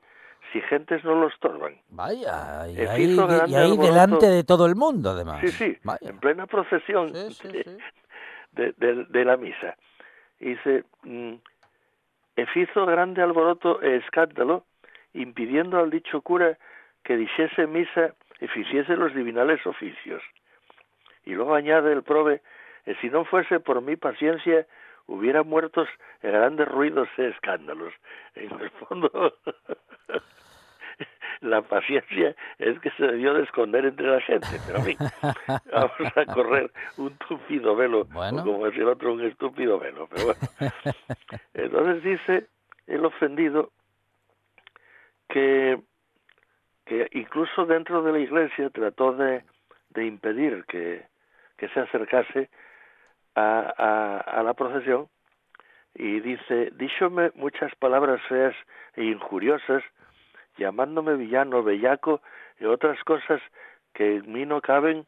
si 0.51 0.59
gentes 0.61 1.03
no 1.03 1.13
lo 1.13 1.27
estorban 1.27 1.75
Vaya, 1.89 2.67
y 2.69 2.79
ahí, 2.81 3.03
hizo 3.03 3.27
de- 3.27 3.47
y 3.47 3.53
ahí 3.53 3.77
delante 3.77 4.25
de 4.25 4.43
todo 4.43 4.65
el 4.65 4.75
mundo, 4.75 5.11
además. 5.11 5.41
sí 5.41 5.51
sí 5.51 5.77
Vaya. 5.83 6.09
en 6.09 6.17
plena 6.17 6.47
procesión 6.47 7.09
Sí, 7.13 7.29
sí, 7.33 7.47
de, 7.49 7.63
sí. 7.63 7.77
de- 8.53 8.73
de- 8.77 9.05
de 9.05 9.25
la 9.25 9.37
misa 9.37 9.75
y 10.39 10.55
dice 10.55 10.85
mm, 11.03 11.33
e 12.35 12.45
fizo 12.47 12.83
grande 12.87 13.21
alboroto 13.21 13.79
e 13.83 13.97
escándalo 13.97 14.65
impidiendo 15.13 15.77
al 15.77 15.91
dicho 15.91 16.21
cura 16.21 16.57
que 17.03 17.15
dijese 17.15 17.67
misa 17.67 18.15
e 18.39 18.47
ficiese 18.47 18.95
los 18.95 19.13
divinales 19.13 19.65
oficios 19.65 20.21
y 21.27 21.35
luego 21.35 21.53
añade 21.55 21.91
el 21.91 22.03
prove 22.03 22.41
e 22.85 22.95
si 23.01 23.09
no 23.09 23.25
fuese 23.25 23.59
por 23.59 23.81
mi 23.81 23.95
paciencia 23.97 24.65
hubiera 25.07 25.43
muertos 25.43 25.87
grandes 26.23 26.67
ruidos 26.67 27.09
e 27.17 27.27
escándalos 27.27 27.93
en 28.35 28.49
el 28.59 28.69
fondo 28.71 29.11
la 31.41 31.61
paciencia 31.61 32.33
es 32.57 32.79
que 32.79 32.89
se 32.91 33.03
debió 33.05 33.33
de 33.33 33.43
esconder 33.43 33.85
entre 33.85 34.07
la 34.07 34.21
gente 34.21 34.47
pero 34.65 34.79
a 34.79 34.83
mí 34.87 34.95
vamos 35.71 36.17
a 36.17 36.25
correr 36.33 36.71
un 36.97 37.11
tupido 37.17 37.75
velo 37.75 38.05
Bueno. 38.05 38.41
o 38.41 38.45
como 38.45 38.65
decía 38.65 38.83
el 38.83 38.89
otro 38.89 39.13
un 39.13 39.21
estúpido 39.25 39.77
velo 39.79 40.07
pero 40.09 40.25
bueno 40.27 40.39
entonces 41.53 42.03
dice 42.03 42.47
el 42.87 43.03
ofendido 43.05 43.71
que 45.27 45.77
que 46.85 47.05
incluso 47.11 47.65
dentro 47.65 48.01
de 48.01 48.13
la 48.13 48.19
iglesia 48.19 48.69
trató 48.69 49.11
de, 49.11 49.43
de 49.89 50.05
impedir 50.05 50.63
que, 50.69 51.03
que 51.57 51.67
se 51.69 51.79
acercase 51.79 52.49
a, 53.35 54.23
a, 54.25 54.43
la 54.43 54.53
procesión 54.53 55.07
y 55.93 56.19
dice, 56.19 56.71
díxome 56.75 57.31
muchas 57.35 57.73
palabras 57.75 58.21
feas 58.27 58.55
e 58.95 59.03
injuriosas, 59.03 59.83
llamándome 60.57 61.15
villano, 61.15 61.63
bellaco 61.63 62.21
y 62.59 62.65
otras 62.65 63.03
cosas 63.03 63.41
que 63.93 64.17
en 64.17 64.31
mí 64.31 64.45
no 64.45 64.61
caben, 64.61 65.05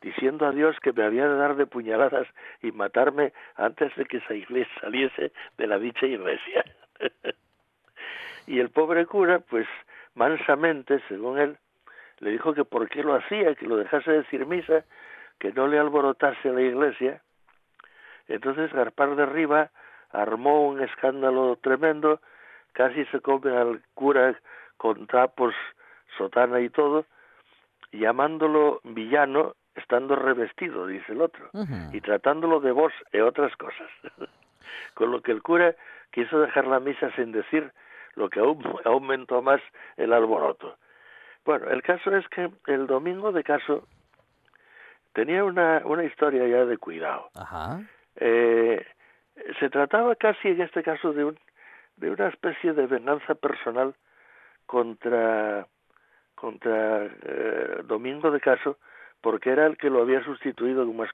diciendo 0.00 0.46
a 0.46 0.52
Dios 0.52 0.76
que 0.80 0.92
me 0.92 1.04
había 1.04 1.28
de 1.28 1.36
dar 1.36 1.56
de 1.56 1.66
puñaladas 1.66 2.28
y 2.62 2.72
matarme 2.72 3.32
antes 3.56 3.94
de 3.96 4.04
que 4.04 4.18
esa 4.18 4.34
iglesia 4.34 4.72
saliese 4.80 5.32
de 5.56 5.66
la 5.66 5.78
dicha 5.78 6.06
iglesia. 6.06 6.64
y 8.46 8.60
el 8.60 8.70
pobre 8.70 9.06
cura, 9.06 9.40
pues 9.40 9.66
mansamente, 10.14 11.00
según 11.08 11.38
él, 11.38 11.58
le 12.20 12.30
dijo 12.30 12.54
que 12.54 12.64
por 12.64 12.88
qué 12.88 13.02
lo 13.02 13.14
hacía, 13.14 13.54
que 13.54 13.66
lo 13.66 13.76
dejase 13.76 14.10
decir 14.10 14.46
misa, 14.46 14.84
que 15.38 15.52
no 15.52 15.66
le 15.68 15.78
alborotase 15.78 16.50
la 16.50 16.62
iglesia. 16.62 17.22
Entonces 18.28 18.72
Gaspar 18.72 19.16
de 19.16 19.26
Riva 19.26 19.70
armó 20.10 20.66
un 20.66 20.80
escándalo 20.80 21.56
tremendo, 21.56 22.20
casi 22.72 23.04
se 23.06 23.20
come 23.20 23.56
al 23.56 23.82
cura 23.94 24.38
con 24.76 25.06
trapos, 25.06 25.54
sotana 26.16 26.60
y 26.60 26.70
todo, 26.70 27.06
llamándolo 27.92 28.80
villano, 28.84 29.54
estando 29.74 30.16
revestido, 30.16 30.86
dice 30.86 31.12
el 31.12 31.20
otro, 31.20 31.50
y 31.92 32.00
tratándolo 32.00 32.60
de 32.60 32.72
vos 32.72 32.92
e 33.12 33.22
otras 33.22 33.54
cosas. 33.56 33.88
Con 34.94 35.10
lo 35.10 35.20
que 35.20 35.32
el 35.32 35.42
cura 35.42 35.74
quiso 36.10 36.40
dejar 36.40 36.66
la 36.66 36.80
misa 36.80 37.10
sin 37.14 37.32
decir 37.32 37.72
lo 38.14 38.30
que 38.30 38.40
aún 38.40 38.62
aumentó 38.84 39.42
más 39.42 39.60
el 39.96 40.12
alboroto. 40.12 40.76
Bueno, 41.44 41.68
el 41.70 41.82
caso 41.82 42.14
es 42.16 42.26
que 42.28 42.50
el 42.66 42.86
domingo 42.86 43.30
de 43.32 43.44
caso 43.44 43.86
tenía 45.16 45.44
una, 45.44 45.80
una 45.86 46.04
historia 46.04 46.46
ya 46.46 46.66
de 46.66 46.76
cuidado. 46.76 47.30
Ajá. 47.34 47.80
Eh, 48.16 48.84
se 49.58 49.70
trataba 49.70 50.14
casi 50.14 50.48
en 50.48 50.60
este 50.60 50.82
caso 50.82 51.14
de, 51.14 51.24
un, 51.24 51.38
de 51.96 52.10
una 52.10 52.28
especie 52.28 52.74
de 52.74 52.86
venganza 52.86 53.34
personal 53.34 53.94
contra, 54.66 55.66
contra 56.34 57.04
eh, 57.06 57.80
Domingo 57.84 58.30
de 58.30 58.40
Caso, 58.40 58.76
porque 59.22 59.48
era 59.52 59.64
el 59.64 59.78
que 59.78 59.88
lo 59.88 60.02
había 60.02 60.22
sustituido 60.22 60.84
como, 60.84 61.06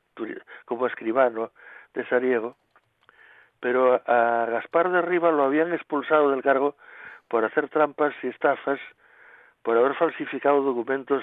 como 0.65 0.87
escribano 0.89 1.53
de 1.95 2.05
Sariego, 2.09 2.57
pero 3.61 4.03
a, 4.05 4.43
a 4.43 4.47
Gaspar 4.47 4.91
de 4.91 5.03
Riva 5.03 5.31
lo 5.31 5.45
habían 5.45 5.73
expulsado 5.73 6.33
del 6.33 6.43
cargo 6.43 6.75
por 7.29 7.45
hacer 7.45 7.69
trampas 7.69 8.15
y 8.25 8.27
estafas, 8.27 8.81
por 9.63 9.79
haber 9.79 9.95
falsificado 9.95 10.61
documentos 10.63 11.23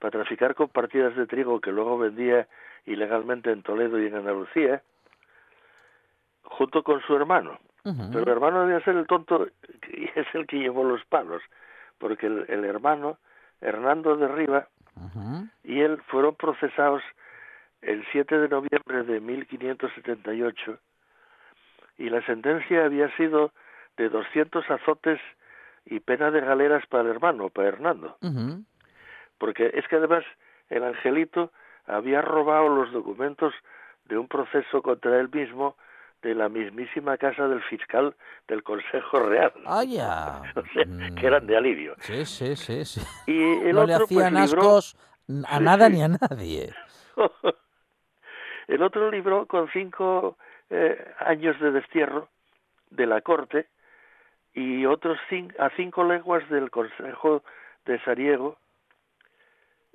para 0.00 0.10
traficar 0.10 0.54
con 0.54 0.68
partidas 0.68 1.14
de 1.14 1.26
trigo 1.26 1.60
que 1.60 1.70
luego 1.70 1.98
vendía 1.98 2.48
ilegalmente 2.86 3.52
en 3.52 3.62
Toledo 3.62 4.00
y 4.00 4.06
en 4.06 4.16
Andalucía, 4.16 4.82
junto 6.42 6.82
con 6.82 7.00
su 7.02 7.14
hermano. 7.14 7.60
Pero 7.82 8.24
el 8.24 8.28
hermano 8.28 8.62
debía 8.62 8.84
ser 8.84 8.96
el 8.96 9.06
tonto 9.06 9.46
y 9.92 10.04
es 10.18 10.26
el 10.34 10.46
que 10.46 10.58
llevó 10.58 10.84
los 10.84 11.04
palos, 11.04 11.42
porque 11.98 12.26
el, 12.26 12.64
hermano, 12.64 13.18
Hernando 13.60 14.16
de 14.16 14.28
Riva, 14.28 14.68
y 15.62 15.80
él 15.80 16.00
fueron 16.08 16.34
procesados 16.34 17.02
el 17.82 18.04
7 18.12 18.38
de 18.38 18.48
noviembre 18.48 19.02
de 19.04 19.20
1578 19.20 20.78
y 21.96 22.10
la 22.10 22.24
sentencia 22.26 22.84
había 22.84 23.14
sido 23.16 23.52
de 23.96 24.08
200 24.08 24.68
azotes 24.70 25.20
y 25.84 26.00
pena 26.00 26.30
de 26.30 26.40
galeras 26.40 26.84
para 26.86 27.04
el 27.04 27.10
hermano, 27.10 27.50
para 27.50 27.68
Hernando. 27.68 28.16
Porque 29.40 29.72
es 29.74 29.88
que 29.88 29.96
además 29.96 30.22
el 30.68 30.84
angelito 30.84 31.50
había 31.86 32.22
robado 32.22 32.68
los 32.68 32.92
documentos 32.92 33.52
de 34.04 34.18
un 34.18 34.28
proceso 34.28 34.82
contra 34.82 35.18
él 35.18 35.30
mismo 35.32 35.76
de 36.22 36.34
la 36.34 36.50
mismísima 36.50 37.16
casa 37.16 37.48
del 37.48 37.62
fiscal 37.62 38.14
del 38.46 38.62
Consejo 38.62 39.20
Real. 39.20 39.52
Ah, 39.64 39.82
ya. 39.82 40.42
que 41.18 41.26
eran 41.26 41.46
de 41.46 41.56
alivio. 41.56 41.94
Sí, 42.00 42.26
sí, 42.26 42.54
sí. 42.54 42.84
sí. 42.84 43.00
Y 43.26 43.42
el 43.66 43.74
no 43.74 43.82
otro, 43.82 43.86
le 43.86 44.04
hacían 44.04 44.34
pues, 44.34 44.52
ascos 44.52 44.96
a 45.48 45.60
nada 45.60 45.88
ni 45.88 46.02
a 46.02 46.08
nadie. 46.08 46.74
el 48.68 48.82
otro 48.82 49.10
libro 49.10 49.46
con 49.46 49.70
cinco 49.72 50.36
eh, 50.68 51.12
años 51.20 51.58
de 51.60 51.70
destierro 51.70 52.28
de 52.90 53.06
la 53.06 53.22
corte 53.22 53.68
y 54.52 54.84
otros 54.84 55.18
a 55.58 55.70
cinco 55.76 56.04
leguas 56.04 56.48
del 56.50 56.70
Consejo 56.70 57.42
de 57.86 57.98
Sariego, 58.04 58.58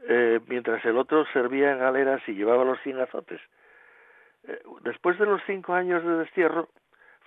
eh, 0.08 0.40
mientras 0.48 0.84
el 0.86 0.98
otro 0.98 1.26
servía 1.34 1.72
en 1.72 1.80
galeras 1.80 2.22
y 2.28 2.34
llevaba 2.34 2.64
los 2.64 2.80
cien 2.82 3.00
azotes. 3.00 3.42
Eh, 4.48 4.62
después 4.84 5.18
de 5.18 5.26
los 5.26 5.42
cinco 5.46 5.74
años 5.74 6.04
de 6.04 6.18
destierro, 6.18 6.70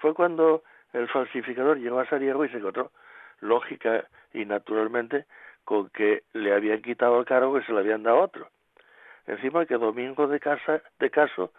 fue 0.01 0.15
cuando 0.15 0.63
el 0.93 1.09
falsificador 1.09 1.79
llegó 1.79 2.01
a 2.01 2.09
Sariego 2.09 2.45
y 2.45 2.49
se 2.51 2.59
encontró 2.59 2.93
lógica 3.41 4.05
y 4.33 4.45
naturalmente 4.45 5.27
con 5.65 5.91
que 5.91 6.23
le 6.33 6.55
habían 6.55 6.83
quitado 6.83 7.19
el 7.19 7.27
cargo 7.27 7.59
y 7.59 7.65
se 7.65 7.73
lo 7.73 7.79
habían 7.79 8.03
dado 8.03 8.19
a 8.19 8.25
otro. 8.25 8.49
Encima 9.27 9.67
que 9.67 9.75
Domingo 9.75 10.27
de, 10.27 10.41
casa, 10.41 10.81
de 10.99 11.11
Caso 11.11 11.53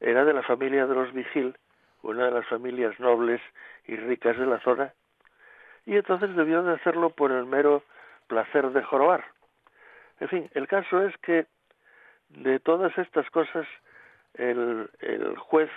era 0.00 0.24
de 0.24 0.34
la 0.34 0.42
familia 0.42 0.86
de 0.86 0.94
los 0.94 1.12
Vigil, 1.14 1.56
una 2.02 2.26
de 2.26 2.32
las 2.32 2.46
familias 2.46 3.00
nobles 3.00 3.40
y 3.86 3.96
ricas 3.96 4.36
de 4.36 4.44
la 4.44 4.60
zona, 4.60 4.92
y 5.86 5.96
entonces 5.96 6.36
debió 6.36 6.62
de 6.62 6.74
hacerlo 6.74 7.10
por 7.10 7.32
el 7.32 7.46
mero 7.46 7.82
placer 8.26 8.70
de 8.70 8.82
jorobar. 8.82 9.24
En 10.20 10.28
fin, 10.28 10.50
el 10.54 10.66
caso 10.66 11.02
es 11.04 11.16
que 11.18 11.46
de 12.28 12.58
todas 12.58 12.96
estas 12.98 13.28
cosas 13.30 13.66
el, 14.34 14.90
el 15.00 15.36
juez 15.38 15.70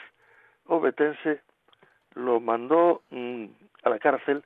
obetense 0.65 1.41
lo 2.15 2.39
mandó 2.39 3.01
mm, 3.09 3.45
a 3.83 3.89
la 3.89 3.99
cárcel 3.99 4.43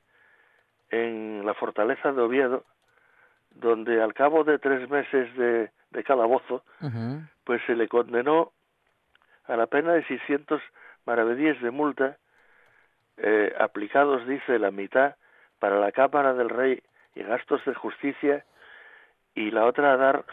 en 0.90 1.44
la 1.44 1.54
fortaleza 1.54 2.12
de 2.12 2.22
Oviedo, 2.22 2.64
donde 3.50 4.02
al 4.02 4.14
cabo 4.14 4.44
de 4.44 4.58
tres 4.58 4.88
meses 4.88 5.34
de, 5.36 5.70
de 5.90 6.04
calabozo, 6.04 6.62
pues 7.44 7.62
se 7.66 7.74
le 7.74 7.88
condenó 7.88 8.52
a 9.46 9.56
la 9.56 9.66
pena 9.66 9.92
de 9.92 10.04
600 10.06 10.60
maravedíes 11.06 11.60
de 11.62 11.70
multa, 11.70 12.18
eh, 13.16 13.54
aplicados, 13.58 14.26
dice, 14.26 14.58
la 14.58 14.70
mitad 14.70 15.16
para 15.58 15.78
la 15.78 15.92
Cámara 15.92 16.34
del 16.34 16.48
Rey 16.48 16.82
y 17.14 17.22
gastos 17.22 17.64
de 17.64 17.74
justicia, 17.74 18.44
y 19.34 19.50
la 19.50 19.64
otra 19.64 19.92
a 19.92 19.96
dar 19.96 20.24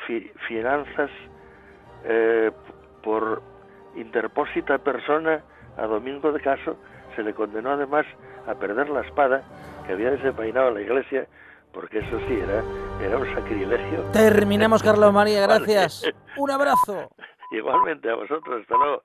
finanzas 0.47 1.09
eh, 2.03 2.51
por 3.03 3.41
interpósita 3.95 4.77
persona 4.77 5.43
a 5.77 5.85
Domingo 5.85 6.31
de 6.31 6.39
Caso, 6.39 6.77
se 7.15 7.23
le 7.23 7.33
condenó 7.33 7.71
además 7.71 8.05
a 8.47 8.55
perder 8.55 8.89
la 8.89 9.01
espada 9.01 9.43
que 9.85 9.93
había 9.93 10.11
desenvainado 10.11 10.71
la 10.71 10.81
iglesia, 10.81 11.27
porque 11.73 11.99
eso 11.99 12.19
sí 12.27 12.39
era, 12.39 12.63
era 13.03 13.17
un 13.17 13.33
sacrilegio. 13.33 14.03
Terminamos, 14.13 14.83
Carlos 14.83 15.13
María, 15.13 15.41
gracias. 15.47 16.03
Un 16.37 16.51
abrazo. 16.51 17.09
Igualmente 17.51 18.09
a 18.09 18.15
vosotros, 18.15 18.61
hasta 18.61 18.77
luego. 18.77 19.03